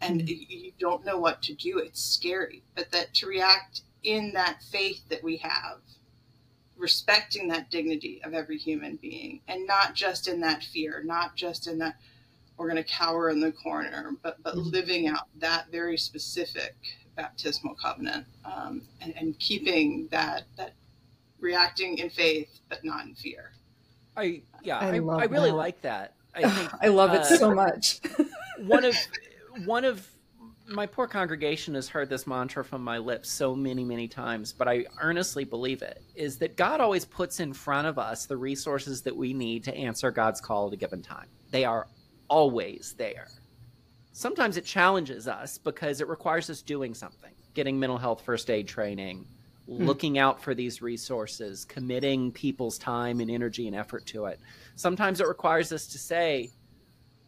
and 0.01 0.21
mm-hmm. 0.21 0.45
you 0.49 0.73
don't 0.79 1.05
know 1.05 1.19
what 1.19 1.43
to 1.43 1.55
do. 1.55 1.79
It's 1.79 2.03
scary. 2.03 2.63
But 2.75 2.91
that 2.93 3.15
to 3.15 3.27
react 3.27 3.83
in 4.03 4.33
that 4.35 4.63
faith 4.71 5.09
that 5.09 5.23
we 5.23 5.39
have, 5.39 5.79
respecting 6.77 7.49
that 7.49 7.71
dignity 7.71 8.21
of 8.25 8.35
every 8.35 8.59
human 8.59 8.97
being, 8.97 9.41
and 9.49 9.67
not 9.67 9.95
just 9.95 10.29
in 10.29 10.41
that 10.41 10.63
fear, 10.63 11.03
not 11.05 11.37
just 11.37 11.67
in 11.67 11.79
that 11.79 11.97
we're 12.57 12.69
going 12.69 12.83
to 12.83 12.91
cower 12.91 13.31
in 13.31 13.41
the 13.41 13.53
corner, 13.53 14.13
but 14.23 14.43
but 14.43 14.55
mm-hmm. 14.55 14.71
living 14.71 15.09
out 15.09 15.29
that 15.39 15.71
very 15.71 15.97
specific 15.97 16.77
baptismal 17.17 17.75
covenant 17.75 18.27
um, 18.45 18.83
and, 19.01 19.13
and 19.17 19.39
keeping 19.41 20.09
that 20.11 20.45
that 20.57 20.75
reacting 21.41 21.99
in 21.99 22.11
faith 22.11 22.61
but 22.69 22.85
not 22.85 23.07
in 23.07 23.15
fear. 23.15 23.53
I 24.17 24.43
yeah, 24.63 24.79
I, 24.79 24.99
I, 24.99 24.99
I 24.99 25.25
really 25.25 25.53
like 25.53 25.81
that. 25.83 26.15
I, 26.35 26.49
think, 26.51 26.71
I 26.83 26.89
love 26.89 27.15
it 27.15 27.21
uh, 27.21 27.37
so 27.39 27.55
much. 27.55 28.01
one 28.67 28.85
of 28.85 28.97
one 29.65 29.85
of 29.85 30.07
my 30.69 30.87
poor 30.87 31.07
congregation 31.07 31.75
has 31.75 31.89
heard 31.89 32.11
this 32.11 32.27
mantra 32.27 32.63
from 32.63 32.85
my 32.85 32.99
lips 32.99 33.31
so 33.31 33.55
many, 33.55 33.85
many 33.85 34.07
times, 34.07 34.53
but 34.53 34.69
I 34.69 34.85
earnestly 35.01 35.45
believe 35.45 35.83
it 35.83 36.03
is 36.15 36.37
that 36.39 36.57
God 36.57 36.81
always 36.81 37.05
puts 37.05 37.41
in 37.41 37.53
front 37.53 37.87
of 37.87 37.99
us 37.99 38.27
the 38.27 38.37
resources 38.37 39.03
that 39.03 39.17
we 39.17 39.33
need 39.33 39.65
to 39.65 39.75
answer 39.75 40.11
God's 40.11 40.41
call 40.41 40.69
at 40.69 40.75
a 40.75 40.77
given 40.77 41.03
time. 41.03 41.27
They 41.51 41.65
are 41.65 41.87
always 42.29 42.95
there. 42.99 43.29
Sometimes 44.13 44.57
it 44.57 44.65
challenges 44.65 45.27
us 45.27 45.59
because 45.59 46.01
it 46.01 46.09
requires 46.09 46.51
us 46.51 46.61
doing 46.61 46.93
something, 46.93 47.33
getting 47.55 47.79
mental 47.79 47.99
health 47.99 48.23
first 48.23 48.51
aid 48.51 48.69
training. 48.69 49.27
Looking 49.69 50.19
out 50.19 50.41
for 50.41 50.55
these 50.55 50.81
resources, 50.81 51.65
committing 51.67 52.33
people's 52.33 52.79
time 52.79 53.21
and 53.21 53.31
energy 53.31 53.67
and 53.67 53.77
effort 53.77 54.07
to 54.07 54.25
it. 54.25 54.41
Sometimes 54.77 55.21
it 55.21 55.29
requires 55.29 55.73
us 55.73 55.87
to 55.89 55.99
say, 55.99 56.51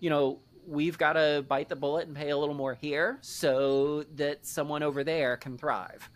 you 0.00 0.08
know, 0.08 0.40
we've 0.66 0.96
got 0.96 1.12
to 1.12 1.44
bite 1.48 1.68
the 1.68 1.76
bullet 1.76 2.06
and 2.06 2.16
pay 2.16 2.30
a 2.30 2.36
little 2.36 2.54
more 2.54 2.74
here 2.74 3.18
so 3.20 4.04
that 4.14 4.46
someone 4.46 4.82
over 4.82 5.04
there 5.04 5.36
can 5.36 5.58
thrive. 5.58 6.08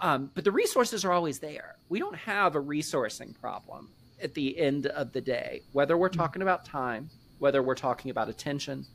Um, 0.00 0.30
but 0.34 0.44
the 0.44 0.52
resources 0.52 1.04
are 1.04 1.12
always 1.12 1.38
there. 1.38 1.76
We 1.90 1.98
don't 1.98 2.16
have 2.16 2.56
a 2.56 2.62
resourcing 2.62 3.38
problem 3.38 3.90
at 4.22 4.32
the 4.32 4.58
end 4.58 4.86
of 4.86 5.12
the 5.12 5.20
day, 5.20 5.62
whether 5.72 5.96
we're 5.98 6.08
talking 6.08 6.40
about 6.40 6.64
time, 6.64 7.10
whether 7.38 7.62
we're 7.62 7.74
talking 7.74 8.10
about 8.10 8.30
attention. 8.30 8.86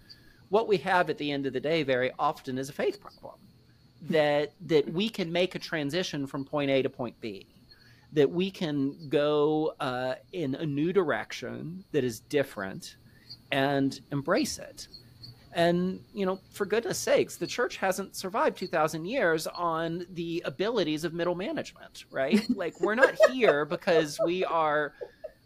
What 0.50 0.68
we 0.68 0.78
have 0.78 1.12
at 1.12 1.20
the 1.20 1.32
end 1.32 1.46
of 1.46 1.54
the 1.54 1.60
day 1.60 1.84
very 1.84 2.12
often 2.18 2.58
is 2.58 2.70
a 2.70 2.74
faith 2.74 3.00
problem 3.00 3.36
that 4.10 4.54
that 4.62 4.92
we 4.92 5.10
can 5.10 5.32
make 5.32 5.56
a 5.56 5.60
transition 5.60 6.26
from 6.28 6.46
point 6.46 6.72
A 6.72 6.82
to 6.82 6.90
point 6.90 7.20
B, 7.22 7.48
that 8.14 8.30
we 8.30 8.52
can 8.52 8.96
go 9.10 9.74
uh, 9.80 10.16
in 10.34 10.56
a 10.56 10.66
new 10.66 10.92
direction 10.92 11.84
that 11.92 12.04
is 12.04 12.20
different 12.22 12.98
and 13.52 14.00
embrace 14.12 14.60
it. 14.60 14.88
And, 15.54 16.00
you 16.14 16.26
know, 16.26 16.40
for 16.52 16.66
goodness 16.66 16.98
sakes, 16.98 17.36
the 17.36 17.48
church 17.48 17.78
hasn't 17.78 18.16
survived 18.16 18.58
2,000 18.58 19.06
years 19.06 19.48
on 19.48 20.06
the 20.14 20.42
abilities 20.46 21.04
of 21.04 21.14
middle 21.14 21.36
management, 21.36 22.06
right? 22.10 22.42
like, 22.56 22.80
we're 22.80 22.96
not 22.96 23.16
here 23.30 23.66
because 23.66 24.18
we 24.26 24.46
are 24.46 24.94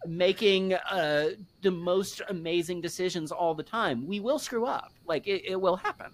making 0.06 0.76
uh, 0.76 1.30
the 1.64 1.72
most 1.72 2.22
amazing 2.30 2.82
decisions 2.82 3.32
all 3.32 3.56
the 3.56 3.64
time. 3.64 4.06
We 4.08 4.20
will 4.20 4.38
screw 4.38 4.66
up, 4.66 4.94
like, 5.08 5.26
it, 5.26 5.44
it 5.46 5.60
will 5.60 5.76
happen. 5.76 6.12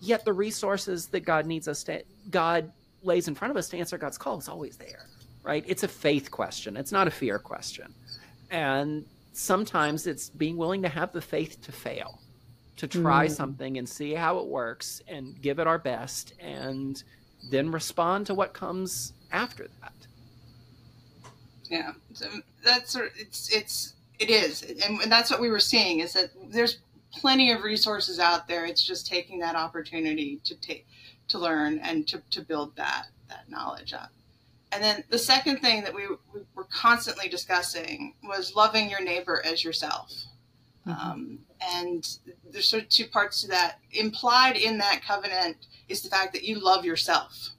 Yet 0.00 0.24
the 0.24 0.32
resources 0.32 1.06
that 1.08 1.20
God 1.20 1.46
needs 1.46 1.68
us 1.68 1.84
to, 1.84 2.02
God 2.30 2.72
lays 3.02 3.28
in 3.28 3.34
front 3.34 3.50
of 3.50 3.56
us 3.56 3.68
to 3.70 3.78
answer 3.78 3.98
God's 3.98 4.18
call 4.18 4.38
is 4.38 4.48
always 4.48 4.76
there, 4.76 5.06
right? 5.42 5.64
It's 5.66 5.82
a 5.82 5.88
faith 5.88 6.30
question, 6.30 6.76
it's 6.76 6.92
not 6.92 7.06
a 7.06 7.10
fear 7.10 7.38
question. 7.38 7.94
And 8.50 9.04
sometimes 9.32 10.06
it's 10.06 10.30
being 10.30 10.56
willing 10.56 10.82
to 10.82 10.88
have 10.88 11.12
the 11.12 11.20
faith 11.20 11.60
to 11.62 11.72
fail 11.72 12.20
to 12.76 12.88
try 12.88 13.26
mm. 13.26 13.30
something 13.30 13.76
and 13.76 13.86
see 13.86 14.14
how 14.14 14.38
it 14.38 14.46
works 14.46 15.02
and 15.06 15.40
give 15.42 15.58
it 15.58 15.66
our 15.66 15.78
best 15.78 16.32
and 16.40 17.02
then 17.50 17.70
respond 17.70 18.26
to 18.26 18.34
what 18.34 18.54
comes 18.54 19.12
after 19.32 19.68
that 19.80 19.92
yeah 21.68 21.92
so 22.14 22.26
that's 22.64 22.96
it's 23.18 23.54
it's 23.54 23.94
it 24.18 24.30
is 24.30 24.62
and, 24.62 25.00
and 25.00 25.12
that's 25.12 25.30
what 25.30 25.40
we 25.40 25.50
were 25.50 25.60
seeing 25.60 26.00
is 26.00 26.14
that 26.14 26.30
there's 26.48 26.78
plenty 27.12 27.50
of 27.50 27.62
resources 27.62 28.18
out 28.18 28.46
there 28.46 28.64
it's 28.64 28.84
just 28.84 29.06
taking 29.06 29.38
that 29.38 29.56
opportunity 29.56 30.40
to 30.44 30.54
take 30.60 30.86
to 31.28 31.38
learn 31.38 31.78
and 31.80 32.06
to, 32.08 32.22
to 32.30 32.40
build 32.40 32.74
that 32.76 33.06
that 33.28 33.48
knowledge 33.48 33.92
up 33.92 34.10
and 34.72 34.82
then 34.82 35.02
the 35.10 35.18
second 35.18 35.58
thing 35.58 35.82
that 35.82 35.92
we, 35.92 36.06
we 36.32 36.40
were 36.54 36.66
constantly 36.72 37.28
discussing 37.28 38.14
was 38.22 38.54
loving 38.54 38.88
your 38.88 39.02
neighbor 39.02 39.42
as 39.44 39.64
yourself 39.64 40.26
Mm-hmm. 40.86 41.10
Um, 41.10 41.38
and 41.60 42.18
there's 42.50 42.68
sort 42.68 42.82
of 42.82 42.88
two 42.88 43.06
parts 43.06 43.42
to 43.42 43.48
that. 43.48 43.78
Implied 43.92 44.56
in 44.56 44.78
that 44.78 45.02
covenant 45.06 45.56
is 45.88 46.02
the 46.02 46.08
fact 46.08 46.32
that 46.32 46.44
you 46.44 46.58
love 46.58 46.84
yourself. 46.84 47.50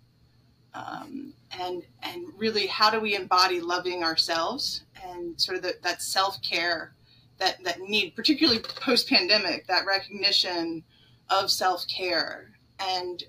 Um, 0.73 1.33
and 1.59 1.83
and 2.01 2.25
really, 2.37 2.67
how 2.67 2.89
do 2.89 2.99
we 2.99 3.15
embody 3.15 3.59
loving 3.59 4.03
ourselves 4.03 4.83
and 5.05 5.39
sort 5.39 5.57
of 5.57 5.63
the, 5.63 5.75
that 5.83 6.01
self 6.01 6.41
care 6.41 6.93
that 7.41 7.61
that 7.63 7.81
need, 7.81 8.15
particularly 8.15 8.59
post 8.59 9.09
pandemic, 9.09 9.67
that 9.67 9.85
recognition 9.85 10.83
of 11.29 11.51
self 11.51 11.85
care 11.87 12.51
and 12.79 13.23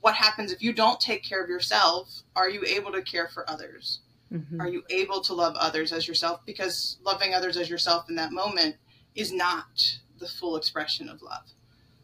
what 0.00 0.14
happens 0.14 0.52
if 0.52 0.62
you 0.62 0.72
don't 0.72 1.00
take 1.00 1.24
care 1.24 1.42
of 1.42 1.48
yourself? 1.48 2.22
Are 2.36 2.48
you 2.48 2.62
able 2.64 2.92
to 2.92 3.02
care 3.02 3.28
for 3.28 3.48
others? 3.50 4.00
Mm-hmm. 4.32 4.60
Are 4.60 4.68
you 4.68 4.84
able 4.90 5.20
to 5.22 5.34
love 5.34 5.56
others 5.56 5.92
as 5.92 6.06
yourself? 6.06 6.40
Because 6.46 6.98
loving 7.04 7.34
others 7.34 7.56
as 7.56 7.68
yourself 7.68 8.08
in 8.08 8.14
that 8.16 8.30
moment 8.30 8.76
is 9.14 9.32
not 9.32 9.98
the 10.20 10.28
full 10.28 10.56
expression 10.56 11.08
of 11.08 11.22
love. 11.22 11.46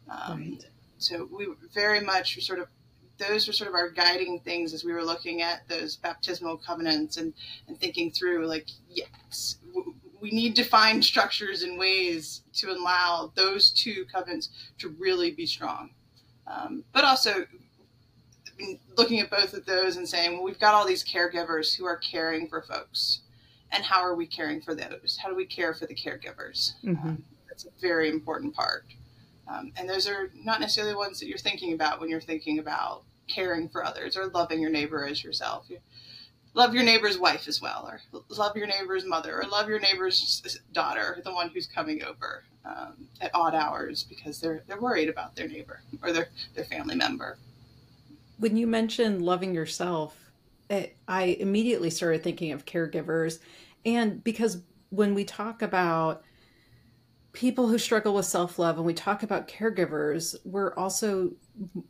Um, 0.09 0.39
right. 0.39 0.65
So 0.97 1.29
we 1.31 1.47
very 1.73 2.01
much 2.01 2.43
sort 2.43 2.59
of 2.59 2.67
those 3.19 3.47
were 3.47 3.53
sort 3.53 3.69
of 3.69 3.75
our 3.75 3.89
guiding 3.89 4.39
things 4.39 4.73
as 4.73 4.83
we 4.83 4.91
were 4.91 5.03
looking 5.03 5.41
at 5.41 5.67
those 5.69 5.95
baptismal 5.95 6.57
covenants 6.57 7.17
and, 7.17 7.33
and 7.67 7.79
thinking 7.79 8.11
through 8.11 8.47
like 8.47 8.67
yes 8.89 9.57
we 10.23 10.31
need 10.31 10.55
to 10.55 10.63
find 10.63 11.03
structures 11.03 11.63
and 11.63 11.77
ways 11.77 12.43
to 12.53 12.71
allow 12.71 13.33
those 13.35 13.69
two 13.69 14.05
covenants 14.05 14.47
to 14.77 14.87
really 14.97 15.31
be 15.31 15.45
strong. 15.45 15.89
Um, 16.47 16.85
but 16.93 17.03
also 17.03 17.45
looking 18.97 19.19
at 19.19 19.29
both 19.29 19.53
of 19.53 19.65
those 19.65 19.97
and 19.97 20.07
saying, 20.07 20.31
well, 20.31 20.43
we've 20.43 20.61
got 20.61 20.73
all 20.73 20.87
these 20.87 21.03
caregivers 21.03 21.75
who 21.75 21.83
are 21.83 21.97
caring 21.97 22.47
for 22.47 22.61
folks. 22.61 23.19
And 23.73 23.83
how 23.83 23.99
are 23.99 24.15
we 24.15 24.25
caring 24.25 24.61
for 24.61 24.73
those? 24.73 25.19
How 25.21 25.27
do 25.27 25.35
we 25.35 25.45
care 25.45 25.73
for 25.73 25.87
the 25.87 25.95
caregivers? 25.95 26.75
Mm-hmm. 26.85 27.05
Um, 27.05 27.23
that's 27.49 27.65
a 27.65 27.81
very 27.81 28.09
important 28.09 28.55
part. 28.55 28.85
Um, 29.49 29.73
and 29.75 29.89
those 29.89 30.07
are 30.07 30.31
not 30.33 30.61
necessarily 30.61 30.93
the 30.93 30.99
ones 30.99 31.19
that 31.19 31.27
you're 31.27 31.37
thinking 31.37 31.73
about 31.73 31.99
when 31.99 32.09
you're 32.09 32.21
thinking 32.21 32.59
about 32.59 33.03
caring 33.27 33.67
for 33.67 33.83
others 33.83 34.15
or 34.15 34.27
loving 34.27 34.61
your 34.61 34.71
neighbor 34.71 35.05
as 35.05 35.21
yourself. 35.21 35.65
Love 36.55 36.73
your 36.73 36.83
neighbor's 36.83 37.17
wife 37.17 37.47
as 37.47 37.61
well, 37.61 37.89
or 37.89 37.99
love 38.29 38.55
your 38.55 38.67
neighbor's 38.67 39.05
mother, 39.05 39.41
or 39.41 39.47
love 39.47 39.67
your 39.67 39.79
neighbor's 39.79 40.61
daughter, 40.71 41.19
the 41.23 41.33
one 41.33 41.49
who's 41.49 41.65
coming 41.65 42.03
over 42.03 42.43
um, 42.65 43.07
at 43.21 43.31
odd 43.33 43.55
hours 43.55 44.03
because 44.03 44.39
they're 44.39 44.63
they're 44.67 44.79
worried 44.79 45.09
about 45.09 45.35
their 45.35 45.47
neighbor 45.47 45.81
or 46.01 46.11
their 46.13 46.29
their 46.53 46.65
family 46.65 46.95
member. 46.95 47.37
When 48.37 48.55
you 48.55 48.67
mentioned 48.67 49.21
loving 49.23 49.53
yourself, 49.53 50.15
it, 50.69 50.95
I 51.07 51.37
immediately 51.39 51.89
started 51.89 52.23
thinking 52.23 52.51
of 52.51 52.65
caregivers, 52.65 53.39
and 53.85 54.23
because 54.23 54.61
when 54.89 55.15
we 55.15 55.25
talk 55.25 55.63
about 55.63 56.23
people 57.33 57.67
who 57.67 57.79
struggle 57.79 58.13
with 58.13 58.25
self 58.25 58.57
love 58.59 58.77
and 58.77 58.85
we 58.85 58.93
talk 58.93 59.23
about 59.23 59.47
caregivers, 59.47 60.35
we're 60.45 60.73
also, 60.75 61.31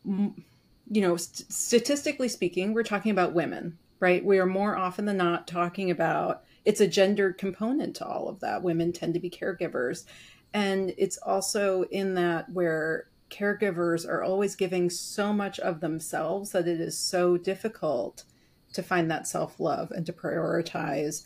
you 0.05 1.01
know, 1.01 1.17
st- 1.17 1.51
statistically 1.51 2.29
speaking, 2.29 2.73
we're 2.73 2.83
talking 2.83 3.11
about 3.11 3.33
women, 3.33 3.77
right? 4.03 4.25
We 4.25 4.37
are 4.37 4.45
more 4.45 4.75
often 4.75 5.05
than 5.05 5.15
not 5.15 5.47
talking 5.47 5.89
about 5.89 6.43
it's 6.65 6.81
a 6.81 6.87
gendered 6.87 7.37
component 7.37 7.95
to 7.95 8.05
all 8.05 8.27
of 8.27 8.41
that. 8.41 8.61
Women 8.61 8.91
tend 8.91 9.13
to 9.13 9.19
be 9.21 9.29
caregivers. 9.29 10.03
And 10.53 10.93
it's 10.97 11.17
also 11.17 11.83
in 11.83 12.13
that 12.15 12.49
where 12.49 13.07
caregivers 13.29 14.05
are 14.05 14.21
always 14.21 14.57
giving 14.57 14.89
so 14.89 15.31
much 15.31 15.57
of 15.61 15.79
themselves 15.79 16.51
that 16.51 16.67
it 16.67 16.81
is 16.81 16.97
so 16.97 17.37
difficult 17.37 18.25
to 18.73 18.83
find 18.83 19.09
that 19.09 19.25
self 19.25 19.57
love 19.61 19.89
and 19.91 20.05
to 20.05 20.11
prioritize 20.11 21.23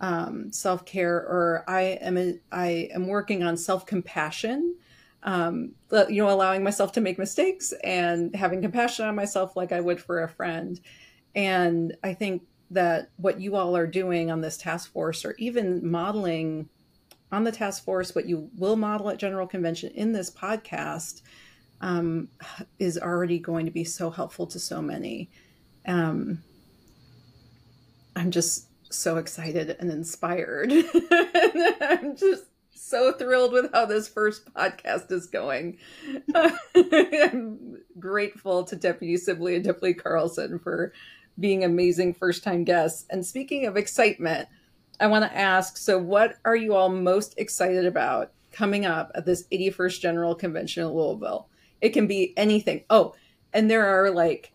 um, 0.00 0.52
self 0.52 0.84
care, 0.84 1.16
or 1.16 1.64
I 1.66 1.98
am 2.00 2.16
a, 2.16 2.38
I 2.52 2.88
am 2.94 3.08
working 3.08 3.42
on 3.42 3.56
self 3.56 3.84
compassion. 3.84 4.76
Um, 5.24 5.72
you 6.08 6.22
know, 6.22 6.30
allowing 6.30 6.62
myself 6.62 6.92
to 6.92 7.00
make 7.00 7.18
mistakes 7.18 7.72
and 7.82 8.34
having 8.34 8.62
compassion 8.62 9.06
on 9.06 9.16
myself 9.16 9.56
like 9.56 9.72
I 9.72 9.80
would 9.80 10.00
for 10.00 10.22
a 10.22 10.28
friend. 10.28 10.80
And 11.34 11.96
I 12.02 12.14
think 12.14 12.42
that 12.70 13.10
what 13.16 13.40
you 13.40 13.56
all 13.56 13.76
are 13.76 13.86
doing 13.86 14.30
on 14.30 14.40
this 14.40 14.56
task 14.56 14.92
force, 14.92 15.24
or 15.24 15.34
even 15.38 15.88
modeling 15.88 16.68
on 17.30 17.44
the 17.44 17.52
task 17.52 17.84
force, 17.84 18.14
what 18.14 18.26
you 18.26 18.50
will 18.56 18.76
model 18.76 19.10
at 19.10 19.18
General 19.18 19.46
Convention 19.46 19.90
in 19.94 20.12
this 20.12 20.30
podcast, 20.30 21.22
um, 21.80 22.28
is 22.78 22.98
already 22.98 23.38
going 23.38 23.66
to 23.66 23.72
be 23.72 23.84
so 23.84 24.10
helpful 24.10 24.46
to 24.46 24.58
so 24.58 24.80
many. 24.80 25.30
Um, 25.86 26.42
I'm 28.14 28.30
just 28.30 28.66
so 28.90 29.16
excited 29.16 29.76
and 29.80 29.90
inspired. 29.90 30.72
I'm 31.10 32.16
just 32.16 32.44
so 32.74 33.12
thrilled 33.12 33.52
with 33.52 33.72
how 33.72 33.86
this 33.86 34.08
first 34.08 34.52
podcast 34.54 35.10
is 35.10 35.26
going. 35.26 35.78
I'm 36.34 37.78
grateful 37.98 38.64
to 38.64 38.76
Deputy 38.76 39.16
Sibley 39.16 39.56
and 39.56 39.64
Deputy 39.64 39.94
Carlson 39.94 40.58
for 40.58 40.92
being 41.38 41.64
amazing 41.64 42.14
first 42.14 42.44
time 42.44 42.64
guests. 42.64 43.06
And 43.10 43.24
speaking 43.24 43.66
of 43.66 43.76
excitement, 43.76 44.48
I 45.00 45.06
want 45.06 45.24
to 45.24 45.36
ask 45.36 45.76
so, 45.76 45.98
what 45.98 46.36
are 46.44 46.56
you 46.56 46.74
all 46.74 46.88
most 46.88 47.34
excited 47.36 47.86
about 47.86 48.32
coming 48.52 48.86
up 48.86 49.10
at 49.14 49.26
this 49.26 49.44
81st 49.50 50.00
General 50.00 50.34
Convention 50.34 50.84
in 50.84 50.90
Louisville? 50.90 51.48
It 51.80 51.90
can 51.90 52.06
be 52.06 52.32
anything. 52.36 52.84
Oh, 52.88 53.14
and 53.52 53.70
there 53.70 53.86
are 53.86 54.10
like 54.10 54.52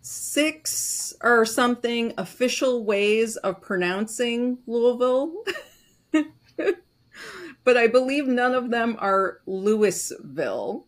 six 0.00 1.12
or 1.22 1.44
something 1.44 2.14
official 2.16 2.84
ways 2.84 3.36
of 3.36 3.60
pronouncing 3.60 4.58
Louisville. 4.66 5.34
but 7.64 7.76
I 7.76 7.88
believe 7.88 8.26
none 8.26 8.54
of 8.54 8.70
them 8.70 8.96
are 9.00 9.40
Louisville. 9.46 10.86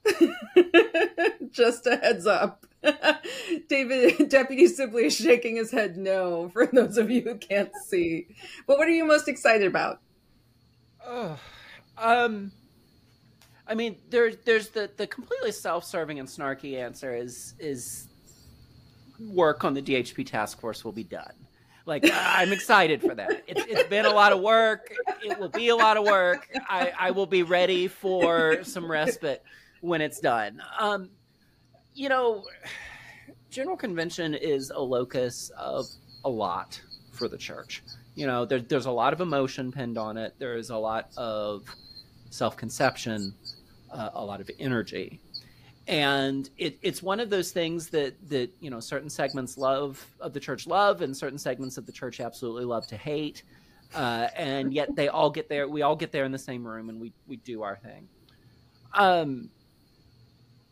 Just 1.51 1.87
a 1.87 1.97
heads 1.97 2.27
up. 2.27 2.67
David, 3.69 4.29
Deputy 4.29 4.67
Sibley 4.67 5.07
is 5.07 5.17
shaking 5.17 5.57
his 5.57 5.71
head 5.71 5.97
no 5.97 6.49
for 6.53 6.67
those 6.67 6.97
of 6.97 7.11
you 7.11 7.23
who 7.23 7.37
can't 7.37 7.71
see. 7.87 8.27
But 8.67 8.79
what 8.79 8.89
are 8.89 8.93
you 8.93 9.05
most 9.05 9.29
excited 9.29 9.67
about? 9.67 10.01
Oh, 11.05 11.39
um, 11.99 12.53
I 13.67 13.75
mean, 13.75 13.97
there's 14.11 14.37
there's 14.45 14.69
the 14.71 14.91
the 14.97 15.07
completely 15.07 15.53
self-serving 15.53 16.19
and 16.19 16.29
snarky 16.29 16.79
answer 16.79 17.15
is 17.15 17.55
is 17.59 18.09
work 19.19 19.65
on 19.65 19.75
the 19.75 19.83
DHP 19.83 20.27
task 20.27 20.61
force 20.61 20.85
will 20.85 20.93
be 20.93 21.05
done. 21.05 21.33
Like 21.87 22.09
I'm 22.13 22.53
excited 22.53 23.01
for 23.01 23.15
that. 23.15 23.45
It's, 23.47 23.65
it's 23.67 23.89
been 23.89 24.07
a 24.07 24.11
lot 24.11 24.33
of 24.33 24.41
work. 24.41 24.93
It 25.23 25.39
will 25.39 25.49
be 25.49 25.69
a 25.69 25.77
lot 25.77 25.97
of 25.97 26.05
work. 26.05 26.49
I, 26.69 26.93
I 26.99 27.11
will 27.11 27.27
be 27.27 27.43
ready 27.43 27.89
for 27.89 28.63
some 28.65 28.91
respite 28.91 29.43
when 29.81 30.01
it's 30.01 30.21
done. 30.21 30.63
Um, 30.79 31.11
you 31.95 32.09
know, 32.09 32.45
General 33.51 33.77
Convention 33.77 34.35
is 34.35 34.71
a 34.71 34.81
locus 34.81 35.51
of 35.57 35.87
a 36.25 36.31
lot 36.31 36.81
for 37.13 37.29
the 37.29 37.39
church. 37.39 37.83
You 38.15 38.27
know, 38.27 38.45
there, 38.45 38.61
there's 38.61 38.87
a 38.87 38.91
lot 38.91 39.13
of 39.13 39.21
emotion 39.21 39.73
pinned 39.73 39.99
on 39.99 40.17
it. 40.17 40.35
There 40.39 40.57
is 40.57 40.71
a 40.71 40.77
lot 40.77 41.11
of 41.17 41.65
self 42.31 42.57
conception, 42.57 43.35
uh, 43.93 44.11
a 44.15 44.25
lot 44.25 44.41
of 44.41 44.51
energy 44.59 45.21
and 45.91 46.51
it, 46.57 46.79
it's 46.83 47.03
one 47.03 47.19
of 47.19 47.31
those 47.31 47.51
things 47.51 47.89
that 47.89 48.15
that 48.29 48.49
you 48.61 48.71
know 48.71 48.79
certain 48.79 49.11
segments 49.11 49.59
love 49.59 50.07
of 50.21 50.33
the 50.33 50.41
church 50.41 50.67
love 50.69 51.03
and 51.03 51.17
certain 51.17 51.39
segments 51.39 51.77
of 51.77 51.85
the 51.85 51.93
church 51.93 52.21
absolutely 52.21 52.65
love 52.65 52.87
to 52.87 52.97
hate 52.97 53.43
uh, 53.97 54.29
and 54.37 54.73
yet 54.73 54.95
they 54.95 55.09
all 55.09 55.31
get 55.31 55.49
there 55.49 55.69
we 55.69 55.83
all 55.83 55.97
get 55.97 56.13
there 56.13 56.25
in 56.25 56.31
the 56.31 56.39
same 56.39 56.65
room 56.65 56.89
and 56.89 57.01
we 57.01 57.13
we 57.27 57.37
do 57.39 57.63
our 57.63 57.77
thing 57.77 58.09
um 58.95 59.51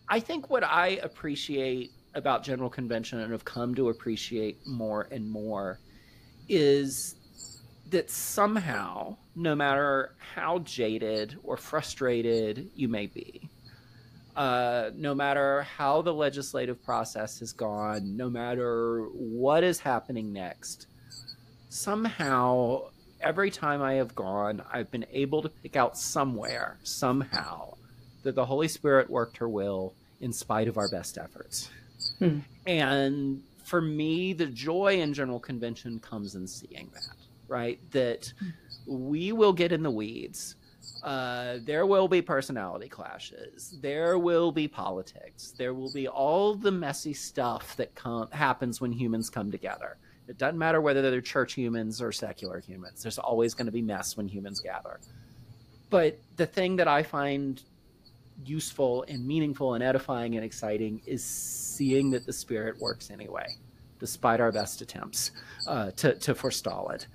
i 0.08 0.20
think 0.20 0.50
what 0.50 0.64
i 0.64 0.98
appreciate 1.02 1.92
about 2.14 2.42
general 2.42 2.70
convention 2.70 3.20
and 3.20 3.32
have 3.32 3.44
come 3.44 3.74
to 3.74 3.88
appreciate 3.88 4.58
more 4.66 5.08
and 5.10 5.28
more 5.28 5.78
is 6.48 7.16
that 7.90 8.10
somehow 8.10 9.16
no 9.36 9.54
matter 9.54 10.14
how 10.34 10.58
jaded 10.60 11.36
or 11.42 11.56
frustrated 11.56 12.68
you 12.74 12.88
may 12.88 13.06
be 13.06 13.48
uh, 14.38 14.92
no 14.94 15.16
matter 15.16 15.62
how 15.62 16.00
the 16.00 16.14
legislative 16.14 16.80
process 16.84 17.40
has 17.40 17.52
gone, 17.52 18.16
no 18.16 18.30
matter 18.30 19.06
what 19.12 19.64
is 19.64 19.80
happening 19.80 20.32
next, 20.32 20.86
somehow, 21.70 22.80
every 23.20 23.50
time 23.50 23.82
I 23.82 23.94
have 23.94 24.14
gone, 24.14 24.62
I've 24.72 24.92
been 24.92 25.06
able 25.10 25.42
to 25.42 25.48
pick 25.48 25.74
out 25.74 25.98
somewhere, 25.98 26.78
somehow, 26.84 27.74
that 28.22 28.36
the 28.36 28.46
Holy 28.46 28.68
Spirit 28.68 29.10
worked 29.10 29.38
her 29.38 29.48
will 29.48 29.92
in 30.20 30.32
spite 30.32 30.68
of 30.68 30.78
our 30.78 30.88
best 30.88 31.18
efforts. 31.18 31.70
Hmm. 32.18 32.40
And 32.66 33.42
for 33.64 33.80
me, 33.80 34.32
the 34.32 34.46
joy 34.46 35.00
in 35.00 35.14
General 35.14 35.40
Convention 35.40 35.98
comes 36.00 36.34
in 36.34 36.46
seeing 36.46 36.90
that, 36.94 37.16
right? 37.46 37.78
That 37.92 38.32
we 38.86 39.32
will 39.32 39.52
get 39.52 39.72
in 39.72 39.82
the 39.82 39.90
weeds 39.90 40.56
uh, 41.02 41.58
there 41.64 41.86
will 41.86 42.08
be 42.08 42.20
personality 42.20 42.88
clashes. 42.88 43.76
There 43.80 44.18
will 44.18 44.50
be 44.50 44.66
politics. 44.66 45.54
There 45.56 45.74
will 45.74 45.92
be 45.92 46.08
all 46.08 46.54
the 46.54 46.70
messy 46.70 47.14
stuff 47.14 47.76
that 47.76 47.94
com- 47.94 48.30
happens 48.30 48.80
when 48.80 48.92
humans 48.92 49.30
come 49.30 49.50
together. 49.50 49.96
It 50.26 50.38
doesn't 50.38 50.58
matter 50.58 50.80
whether 50.80 51.02
they're 51.10 51.20
church 51.20 51.54
humans 51.54 52.02
or 52.02 52.12
secular 52.12 52.60
humans. 52.60 53.02
There's 53.02 53.18
always 53.18 53.54
going 53.54 53.66
to 53.66 53.72
be 53.72 53.82
mess 53.82 54.16
when 54.16 54.28
humans 54.28 54.60
gather. 54.60 55.00
But 55.88 56.18
the 56.36 56.46
thing 56.46 56.76
that 56.76 56.88
I 56.88 57.02
find 57.02 57.62
useful 58.44 59.04
and 59.08 59.26
meaningful 59.26 59.74
and 59.74 59.82
edifying 59.82 60.36
and 60.36 60.44
exciting 60.44 61.00
is 61.06 61.24
seeing 61.24 62.10
that 62.10 62.26
the 62.26 62.32
spirit 62.32 62.78
works 62.78 63.10
anyway, 63.10 63.46
despite 63.98 64.40
our 64.40 64.52
best 64.52 64.80
attempts 64.80 65.32
uh, 65.66 65.90
to, 65.92 66.14
to 66.16 66.34
forestall 66.34 66.90
it. 66.90 67.06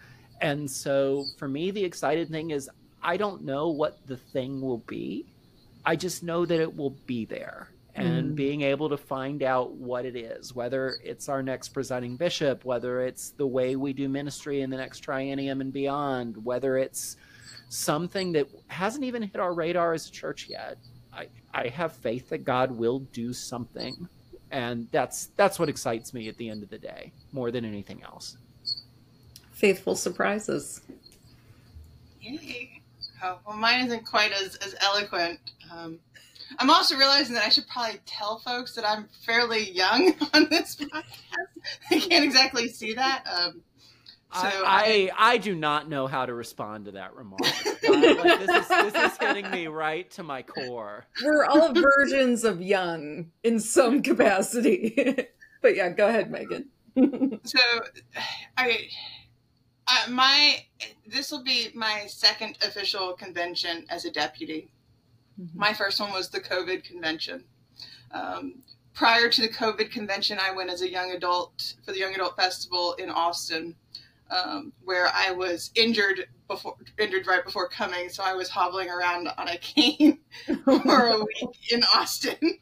And 0.42 0.70
so 0.70 1.26
for 1.38 1.48
me, 1.48 1.72
the 1.72 1.84
excited 1.84 2.30
thing 2.30 2.52
is 2.52 2.70
I 3.02 3.18
don't 3.18 3.44
know 3.44 3.70
what 3.70 4.06
the 4.08 4.18
thing 4.18 4.62
will 4.62 4.80
be. 4.80 5.26
I 5.86 5.96
just 5.96 6.24
know 6.24 6.46
that 6.46 6.60
it 6.60 6.76
will 6.76 6.96
be 7.06 7.26
there. 7.26 7.70
And 7.96 8.32
mm. 8.32 8.36
being 8.36 8.62
able 8.62 8.90
to 8.90 8.98
find 8.98 9.44
out 9.44 9.74
what 9.74 10.04
it 10.06 10.16
is, 10.16 10.56
whether 10.56 10.98
it's 11.04 11.30
our 11.30 11.44
next 11.44 11.70
presiding 11.70 12.18
bishop, 12.18 12.66
whether 12.66 13.02
it's 13.02 13.32
the 13.32 13.46
way 13.46 13.76
we 13.76 13.94
do 13.94 14.10
ministry 14.10 14.62
in 14.62 14.72
the 14.72 14.78
next 14.78 15.04
triennium 15.06 15.62
and 15.62 15.72
beyond, 15.72 16.44
whether 16.44 16.78
it's 16.78 17.18
something 17.70 18.32
that 18.32 18.48
hasn't 18.68 19.04
even 19.04 19.22
hit 19.22 19.40
our 19.40 19.54
radar 19.54 19.94
as 19.94 20.08
a 20.08 20.12
church 20.12 20.48
yet. 20.50 20.78
I, 21.54 21.64
I 21.64 21.68
have 21.70 21.94
faith 21.94 22.30
that 22.30 22.44
God 22.44 22.72
will 22.72 23.00
do 23.00 23.34
something. 23.34 24.08
And 24.52 24.88
that's 24.92 25.28
that's 25.36 25.58
what 25.58 25.68
excites 25.68 26.14
me 26.14 26.30
at 26.30 26.38
the 26.38 26.50
end 26.50 26.62
of 26.62 26.70
the 26.70 26.78
day, 26.78 27.12
more 27.32 27.50
than 27.50 27.66
anything 27.66 28.04
else. 28.04 28.38
Faithful 29.52 29.96
surprises. 29.96 30.82
Yay. 32.22 32.82
Oh, 33.24 33.40
well, 33.48 33.58
mine 33.58 33.86
isn't 33.86 34.06
quite 34.06 34.32
as, 34.32 34.56
as 34.58 34.76
eloquent. 34.82 35.40
Um, 35.72 36.00
I'm 36.60 36.70
also 36.70 36.98
realizing 36.98 37.34
that 37.36 37.46
I 37.46 37.50
should 37.50 37.68
probably 37.68 38.00
tell 38.06 38.40
folks 38.40 38.76
that 38.76 38.88
I'm 38.88 39.08
fairly 39.26 39.72
young 39.72 40.14
on 40.34 40.48
this 40.50 40.76
podcast. 40.76 41.04
I 41.90 42.00
can't 42.00 42.24
exactly 42.24 42.68
see 42.68 42.94
that. 42.94 43.24
Um, 43.26 43.62
so 44.34 44.48
I, 44.66 45.12
I, 45.16 45.34
I 45.34 45.38
do 45.38 45.56
not 45.56 45.90
know 45.90 46.08
how 46.08 46.26
to 46.26 46.34
respond 46.34 46.86
to 46.86 46.92
that 46.92 47.16
remark. 47.16 47.42
like, 47.66 47.84
this 47.84 48.50
is 48.50 48.68
this 48.68 48.96
is 48.96 49.18
hitting 49.18 49.50
me 49.52 49.68
right 49.68 50.10
to 50.12 50.24
my 50.24 50.42
core. 50.42 51.06
We're 51.24 51.46
all 51.46 51.74
versions 51.74 52.44
of 52.44 52.62
young 52.62 53.32
in 53.44 53.60
some 53.60 54.02
capacity. 54.02 55.28
but 55.62 55.76
yeah, 55.76 55.90
go 55.90 56.08
ahead, 56.08 56.32
Megan. 56.32 56.70
so 57.44 57.60
I 58.58 58.88
uh, 59.88 60.10
my 60.10 60.66
this 61.06 61.32
will 61.32 61.44
be 61.44 61.70
my 61.76 62.06
second 62.08 62.58
official 62.66 63.14
convention 63.14 63.86
as 63.90 64.06
a 64.06 64.12
deputy. 64.12 64.72
Mm-hmm. 65.40 65.60
My 65.60 65.74
first 65.74 66.00
one 66.00 66.12
was 66.12 66.30
the 66.30 66.40
COVID 66.40 66.84
convention. 66.84 67.44
Um, 68.12 68.64
prior 68.94 69.30
to 69.30 69.42
the 69.42 69.50
COVID 69.50 69.92
convention, 69.92 70.40
I 70.42 70.52
went 70.52 70.70
as 70.70 70.82
a 70.82 70.90
young 70.90 71.12
adult 71.12 71.74
for 71.86 71.92
the 71.92 72.00
Young 72.00 72.14
Adult 72.14 72.36
Festival 72.36 72.94
in 72.94 73.10
Austin, 73.10 73.76
um, 74.30 74.74
where 74.84 75.08
I 75.14 75.32
was 75.32 75.72
injured 75.76 76.28
before 76.48 76.76
injured 77.00 77.28
right 77.28 77.44
before 77.44 77.70
coming, 77.70 78.10
so 78.10 78.24
I 78.24 78.34
was 78.34 78.50
hobbling 78.50 78.90
around 78.90 79.28
on 79.38 79.48
a 79.48 79.58
cane 79.62 80.20
for 80.64 81.08
a 81.08 81.18
week 81.42 81.72
in 81.72 81.84
Austin. 81.84 82.60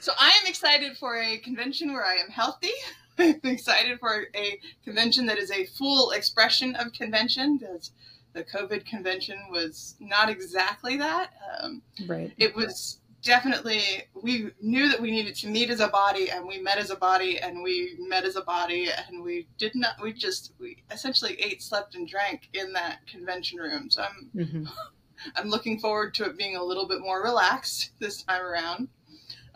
So 0.00 0.12
I 0.18 0.30
am 0.40 0.46
excited 0.46 0.96
for 0.96 1.20
a 1.20 1.38
convention 1.38 1.92
where 1.92 2.04
I 2.04 2.14
am 2.14 2.28
healthy. 2.28 2.72
I'm 3.18 3.40
excited 3.44 3.98
for 4.00 4.26
a 4.34 4.58
convention 4.82 5.26
that 5.26 5.38
is 5.38 5.50
a 5.50 5.66
full 5.66 6.10
expression 6.10 6.74
of 6.76 6.92
convention 6.92 7.58
because 7.58 7.92
the 8.32 8.44
COVID 8.44 8.84
convention 8.84 9.38
was 9.50 9.94
not 10.00 10.28
exactly 10.28 10.96
that. 10.96 11.30
Um, 11.60 11.82
right. 12.06 12.32
It 12.36 12.54
was 12.54 12.98
definitely, 13.24 13.80
we 14.14 14.50
knew 14.60 14.88
that 14.90 15.00
we 15.00 15.10
needed 15.10 15.34
to 15.36 15.48
meet 15.48 15.70
as 15.70 15.80
a 15.80 15.88
body 15.88 16.30
and 16.30 16.46
we 16.46 16.58
met 16.60 16.78
as 16.78 16.90
a 16.90 16.96
body 16.96 17.38
and 17.38 17.62
we 17.62 17.96
met 17.98 18.24
as 18.24 18.36
a 18.36 18.42
body 18.42 18.88
and 18.90 19.22
we 19.22 19.48
did 19.58 19.72
not, 19.74 20.00
we 20.00 20.12
just, 20.12 20.52
we 20.60 20.84
essentially 20.90 21.34
ate, 21.40 21.62
slept, 21.62 21.94
and 21.94 22.06
drank 22.06 22.48
in 22.52 22.72
that 22.74 23.06
convention 23.06 23.58
room. 23.58 23.90
So 23.90 24.02
I'm, 24.02 24.30
mm-hmm. 24.36 24.64
I'm 25.36 25.48
looking 25.48 25.80
forward 25.80 26.14
to 26.14 26.24
it 26.24 26.36
being 26.36 26.56
a 26.56 26.62
little 26.62 26.86
bit 26.86 27.00
more 27.00 27.22
relaxed 27.22 27.92
this 27.98 28.22
time 28.22 28.42
around 28.42 28.88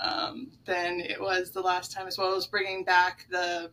um, 0.00 0.48
than 0.64 1.00
it 1.00 1.20
was 1.20 1.50
the 1.50 1.60
last 1.60 1.92
time, 1.92 2.06
as 2.06 2.18
well 2.18 2.34
as 2.34 2.46
bringing 2.46 2.84
back 2.84 3.26
the 3.30 3.70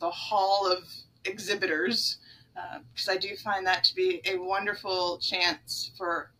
the 0.00 0.10
hall 0.10 0.70
of 0.70 0.84
exhibitors, 1.24 2.18
because 2.92 3.08
uh, 3.08 3.12
I 3.12 3.16
do 3.16 3.36
find 3.36 3.66
that 3.66 3.84
to 3.84 3.94
be 3.94 4.20
a 4.24 4.36
wonderful 4.36 5.18
chance 5.18 5.92
for 5.96 6.32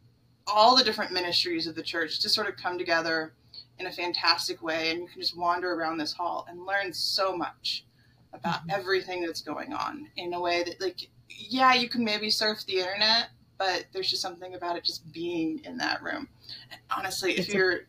all 0.46 0.76
the 0.76 0.84
different 0.84 1.12
ministries 1.12 1.66
of 1.66 1.74
the 1.74 1.82
church 1.82 2.20
to 2.20 2.28
sort 2.28 2.48
of 2.48 2.56
come 2.56 2.78
together 2.78 3.34
in 3.78 3.86
a 3.86 3.92
fantastic 3.92 4.62
way, 4.62 4.90
and 4.90 5.00
you 5.00 5.08
can 5.08 5.20
just 5.20 5.36
wander 5.36 5.72
around 5.72 5.98
this 5.98 6.12
hall 6.12 6.46
and 6.48 6.66
learn 6.66 6.92
so 6.92 7.36
much 7.36 7.84
about 8.32 8.60
mm-hmm. 8.60 8.70
everything 8.70 9.22
that's 9.22 9.40
going 9.40 9.72
on 9.72 10.08
in 10.16 10.34
a 10.34 10.40
way 10.40 10.62
that, 10.62 10.80
like, 10.80 11.08
yeah, 11.28 11.74
you 11.74 11.88
can 11.88 12.04
maybe 12.04 12.30
surf 12.30 12.64
the 12.66 12.78
internet, 12.78 13.28
but 13.58 13.86
there's 13.92 14.10
just 14.10 14.22
something 14.22 14.54
about 14.54 14.76
it 14.76 14.84
just 14.84 15.10
being 15.12 15.60
in 15.64 15.76
that 15.78 16.02
room. 16.02 16.28
And 16.70 16.80
honestly, 16.96 17.32
if 17.32 17.52
you're 17.52 17.80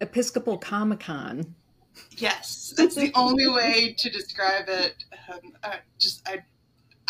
Episcopal 0.00 0.58
Comic 0.58 1.00
Con. 1.00 1.54
Yes, 2.16 2.72
that's 2.76 2.94
the 2.94 3.12
only 3.14 3.46
way 3.46 3.94
to 3.98 4.10
describe 4.10 4.68
it. 4.68 4.94
Um, 5.32 5.52
uh, 5.62 5.76
just 5.98 6.26
I, 6.26 6.42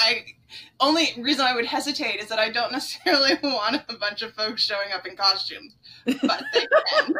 I 0.02 0.24
only 0.80 1.14
reason 1.18 1.46
I 1.46 1.54
would 1.54 1.64
hesitate 1.64 2.20
is 2.20 2.28
that 2.28 2.38
I 2.38 2.50
don't 2.50 2.72
necessarily 2.78 3.38
want 3.42 3.82
a 3.88 3.96
bunch 3.96 4.22
of 4.22 4.34
folks 4.34 4.62
showing 4.62 4.92
up 4.92 5.06
in 5.06 5.16
costumes, 5.16 5.74
but 6.04 6.44
they 6.52 6.66
can. 6.66 7.14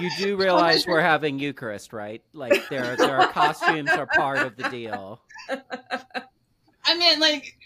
You 0.00 0.10
do 0.18 0.36
realize 0.36 0.86
we're 0.86 1.00
having 1.00 1.38
Eucharist, 1.38 1.92
right? 1.92 2.22
Like 2.32 2.68
there, 2.68 2.96
there 2.98 3.16
are 3.20 3.28
costumes 3.28 3.90
are 3.90 4.06
part 4.06 4.38
of 4.38 4.56
the 4.56 4.68
deal. 4.68 5.20
I 6.86 6.96
mean, 6.96 7.20
like, 7.20 7.56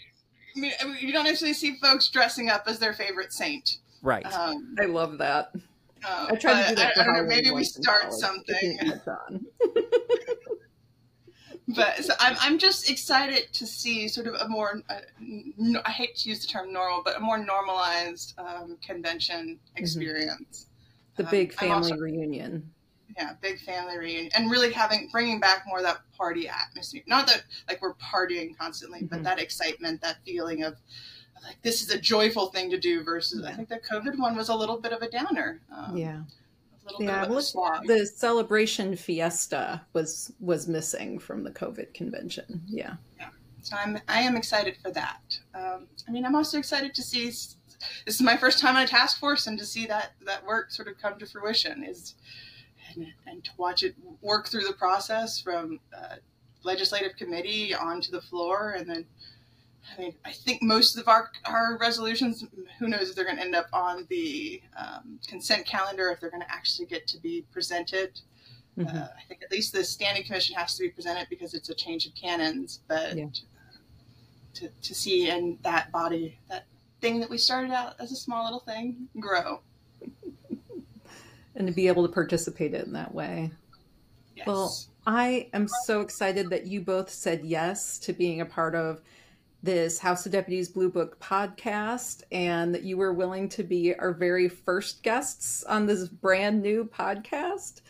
I 0.55 0.59
mean, 0.59 0.71
you 0.99 1.11
don't 1.11 1.25
actually 1.25 1.53
see 1.53 1.77
folks 1.81 2.09
dressing 2.09 2.49
up 2.49 2.65
as 2.67 2.79
their 2.79 2.93
favorite 2.93 3.33
saint. 3.33 3.77
Right. 4.01 4.25
Um, 4.25 4.75
I 4.79 4.85
love 4.85 5.17
that. 5.17 5.51
Uh, 6.05 6.27
I 6.29 6.35
tried 6.35 6.63
to 6.63 6.69
do 6.69 6.75
that. 6.75 6.97
I, 6.97 7.01
I 7.01 7.03
don't 7.03 7.13
know, 7.15 7.23
maybe 7.23 7.51
we 7.51 7.63
start 7.63 8.13
something. 8.13 8.79
but 11.75 12.03
so 12.03 12.13
I'm, 12.19 12.35
I'm 12.39 12.57
just 12.57 12.89
excited 12.89 13.53
to 13.53 13.65
see 13.65 14.07
sort 14.07 14.27
of 14.27 14.35
a 14.35 14.47
more 14.47 14.81
uh, 14.89 14.99
no, 15.19 15.81
I 15.85 15.91
hate 15.91 16.15
to 16.17 16.29
use 16.29 16.41
the 16.41 16.47
term 16.47 16.73
normal, 16.73 17.01
but 17.03 17.17
a 17.17 17.19
more 17.19 17.37
normalized 17.37 18.33
um, 18.37 18.77
convention 18.85 19.59
mm-hmm. 19.59 19.77
experience. 19.77 20.67
The 21.15 21.25
um, 21.25 21.31
big 21.31 21.53
family 21.53 21.91
also, 21.91 21.97
reunion. 21.97 22.71
Yeah, 23.17 23.33
big 23.41 23.59
family 23.59 23.97
reunion, 23.97 24.31
and 24.35 24.49
really 24.49 24.71
having 24.71 25.09
bringing 25.11 25.39
back 25.39 25.63
more 25.67 25.77
of 25.77 25.83
that 25.83 26.01
party 26.17 26.47
atmosphere. 26.47 27.03
Not 27.05 27.27
that 27.27 27.43
like 27.67 27.81
we're 27.81 27.95
partying 27.95 28.57
constantly, 28.57 28.99
mm-hmm. 28.99 29.07
but 29.07 29.23
that 29.23 29.39
excitement, 29.39 30.01
that 30.01 30.17
feeling 30.25 30.63
of 30.63 30.75
like 31.43 31.61
this 31.61 31.81
is 31.81 31.89
a 31.91 31.99
joyful 31.99 32.47
thing 32.47 32.69
to 32.71 32.79
do 32.79 33.03
versus 33.03 33.41
yeah. 33.43 33.49
I 33.49 33.53
think 33.53 33.69
the 33.69 33.79
COVID 33.79 34.17
one 34.17 34.35
was 34.35 34.49
a 34.49 34.55
little 34.55 34.79
bit 34.79 34.91
of 34.91 35.01
a 35.01 35.09
downer. 35.09 35.61
Um, 35.75 35.95
yeah. 35.95 36.21
Yeah, 36.99 37.27
well, 37.27 37.81
the 37.85 38.05
celebration 38.05 38.95
fiesta 38.95 39.81
was 39.93 40.31
was 40.39 40.67
missing 40.67 41.19
from 41.19 41.43
the 41.43 41.51
COVID 41.51 41.93
convention. 41.93 42.63
Yeah. 42.67 42.95
Yeah. 43.17 43.29
So 43.61 43.75
I'm 43.77 43.99
I 44.07 44.21
am 44.21 44.35
excited 44.35 44.77
for 44.81 44.91
that. 44.91 45.39
Um, 45.53 45.87
I 46.07 46.11
mean, 46.11 46.25
I'm 46.25 46.35
also 46.35 46.57
excited 46.57 46.93
to 46.95 47.01
see. 47.01 47.25
This 47.25 48.15
is 48.15 48.21
my 48.21 48.35
first 48.35 48.59
time 48.59 48.75
on 48.75 48.83
a 48.83 48.87
task 48.87 49.19
force, 49.19 49.47
and 49.47 49.57
to 49.59 49.65
see 49.65 49.85
that 49.87 50.11
that 50.25 50.45
work 50.45 50.71
sort 50.71 50.87
of 50.87 50.97
come 50.97 51.17
to 51.19 51.25
fruition 51.25 51.83
is, 51.83 52.15
and, 52.93 53.07
and 53.25 53.43
to 53.43 53.51
watch 53.57 53.83
it 53.83 53.95
work 54.21 54.47
through 54.47 54.65
the 54.65 54.73
process 54.73 55.39
from 55.39 55.79
uh, 55.95 56.15
legislative 56.63 57.15
committee 57.15 57.73
onto 57.73 58.11
the 58.11 58.21
floor, 58.21 58.71
and 58.77 58.89
then 58.89 59.05
I 59.97 60.01
mean, 60.01 60.15
I 60.25 60.31
think 60.31 60.61
most 60.61 60.97
of 60.97 61.07
our, 61.07 61.29
our 61.45 61.77
resolutions, 61.77 62.45
who 62.77 62.87
knows 62.87 63.09
if 63.09 63.15
they're 63.15 63.25
going 63.25 63.37
to 63.37 63.43
end 63.43 63.55
up 63.55 63.67
on 63.73 64.05
the 64.09 64.61
um, 64.77 65.19
consent 65.27 65.65
calendar, 65.65 66.09
if 66.09 66.19
they're 66.19 66.29
going 66.29 66.43
to 66.43 66.51
actually 66.51 66.85
get 66.85 67.07
to 67.07 67.17
be 67.17 67.45
presented. 67.51 68.19
Mm-hmm. 68.77 68.95
Uh, 68.95 69.01
I 69.01 69.21
think 69.27 69.41
at 69.43 69.51
least 69.51 69.73
the 69.73 69.83
standing 69.83 70.23
commission 70.23 70.55
has 70.55 70.75
to 70.77 70.83
be 70.83 70.89
presented 70.89 71.27
because 71.29 71.53
it's 71.53 71.69
a 71.69 71.75
change 71.75 72.05
of 72.05 72.15
canons, 72.15 72.81
but 72.87 73.17
yeah. 73.17 73.25
to, 74.55 74.69
to 74.69 74.95
see 74.95 75.29
in 75.29 75.57
that 75.63 75.91
body, 75.91 76.37
that 76.49 76.65
thing 77.01 77.19
that 77.19 77.29
we 77.29 77.37
started 77.37 77.71
out 77.71 77.95
as 77.99 78.11
a 78.11 78.15
small 78.15 78.43
little 78.43 78.59
thing, 78.59 79.07
grow. 79.19 79.61
and 81.55 81.67
to 81.67 81.73
be 81.73 81.87
able 81.87 82.07
to 82.07 82.13
participate 82.13 82.73
in 82.73 82.93
that 82.93 83.13
way. 83.13 83.51
Yes. 84.35 84.47
Well, 84.47 84.73
I 85.05 85.49
am 85.53 85.67
so 85.85 86.01
excited 86.01 86.49
that 86.51 86.67
you 86.67 86.81
both 86.81 87.09
said 87.09 87.43
yes 87.43 87.97
to 87.99 88.13
being 88.13 88.41
a 88.41 88.45
part 88.45 88.75
of 88.75 89.01
this 89.61 89.99
House 89.99 90.25
of 90.25 90.31
Deputies 90.31 90.69
Blue 90.69 90.89
Book 90.89 91.19
podcast 91.19 92.23
and 92.31 92.73
that 92.73 92.83
you 92.83 92.97
were 92.97 93.13
willing 93.13 93.49
to 93.49 93.63
be 93.63 93.93
our 93.95 94.13
very 94.13 94.47
first 94.47 95.03
guests 95.03 95.63
on 95.65 95.85
this 95.85 96.07
brand 96.07 96.61
new 96.61 96.85
podcast. 96.85 97.81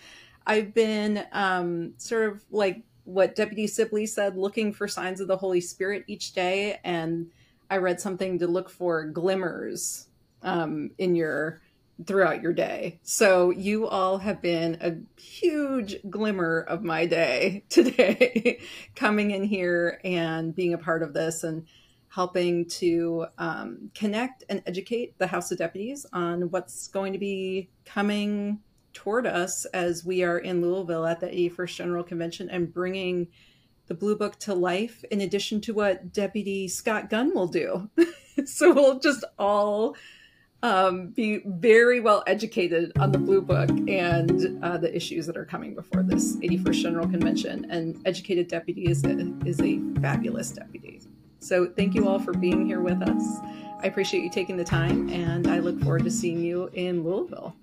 I've 0.48 0.74
been 0.74 1.26
um, 1.32 1.94
sort 1.98 2.32
of 2.32 2.44
like 2.50 2.82
what 3.04 3.36
Deputy 3.36 3.68
Sibley 3.68 4.06
said, 4.06 4.36
looking 4.36 4.74
for 4.74 4.88
signs 4.88 5.20
of 5.20 5.28
the 5.28 5.38
Holy 5.38 5.62
Spirit 5.62 6.06
each 6.08 6.34
day. 6.34 6.80
And 6.84 7.32
I 7.70 7.78
read 7.78 8.02
something 8.02 8.40
to 8.40 8.48
look 8.48 8.70
for 8.70 9.06
glimmers 9.06 10.08
um, 10.42 10.92
in 10.98 11.16
your 11.16 11.62
throughout 12.06 12.42
your 12.42 12.54
day. 12.54 13.00
So 13.04 13.52
you 13.52 13.88
all 13.88 14.18
have 14.20 14.42
been 14.42 14.78
a 14.82 15.22
huge 15.22 15.98
glimmer 16.10 16.62
of 16.62 16.84
my 16.84 17.06
day 17.06 17.64
today, 17.70 18.60
coming 18.96 19.32
in 19.32 19.44
here 19.44 20.00
and 20.04 20.56
being 20.56 20.74
a 20.74 20.78
part 20.78 21.04
of 21.04 21.14
this 21.14 21.44
and 21.44 21.66
helping 22.10 22.68
to 22.68 23.28
um, 23.38 23.92
connect 23.94 24.44
and 24.50 24.64
educate 24.66 25.18
the 25.20 25.28
House 25.28 25.52
of 25.52 25.60
Deputies 25.60 26.06
on 26.12 26.50
what's 26.50 26.88
going 26.88 27.14
to 27.14 27.20
be 27.20 27.70
coming 27.86 28.60
toward 28.94 29.28
us 29.28 29.66
as 29.66 30.04
we 30.04 30.24
are 30.24 30.40
in 30.40 30.62
Louisville 30.62 31.06
at 31.06 31.20
the 31.20 31.28
81st 31.28 31.76
General 31.76 32.04
Convention 32.04 32.50
and 32.50 32.74
bringing 32.74 33.28
the 33.88 33.94
Blue 33.94 34.16
Book 34.16 34.40
to 34.40 34.54
life 34.54 35.04
in 35.12 35.22
addition 35.22 35.62
to 35.62 35.74
what 35.74 36.12
Deputy 36.12 36.68
Scott 36.68 37.10
Gunn 37.10 37.34
will 37.34 37.48
do. 37.48 37.90
so 38.46 38.74
we'll 38.74 39.00
just 39.00 39.24
all 39.38 39.96
um, 40.62 41.08
be 41.08 41.42
very 41.46 42.00
well 42.00 42.24
educated 42.28 42.92
on 43.00 43.12
the 43.12 43.18
Blue 43.18 43.42
Book 43.42 43.70
and 43.88 44.64
uh, 44.64 44.78
the 44.78 44.94
issues 44.96 45.26
that 45.26 45.38
are 45.38 45.46
coming 45.46 45.74
before 45.74 46.04
this 46.04 46.36
81st 46.38 46.82
General 46.82 47.08
Convention. 47.08 47.66
And 47.70 48.02
educated 48.06 48.48
deputy 48.48 48.86
is 48.86 49.04
a, 49.06 49.34
is 49.46 49.62
a 49.62 49.80
fabulous 50.02 50.52
deputy. 50.52 51.02
So 51.40 51.68
thank 51.68 51.96
you 51.96 52.08
all 52.08 52.20
for 52.20 52.34
being 52.34 52.66
here 52.66 52.82
with 52.82 53.02
us. 53.02 53.40
I 53.82 53.88
appreciate 53.88 54.24
you 54.24 54.30
taking 54.30 54.58
the 54.58 54.66
time, 54.66 55.10
and 55.10 55.48
I 55.48 55.60
look 55.60 55.80
forward 55.80 56.04
to 56.04 56.12
seeing 56.12 56.40
you 56.40 56.70
in 56.74 57.04
Louisville. 57.04 57.56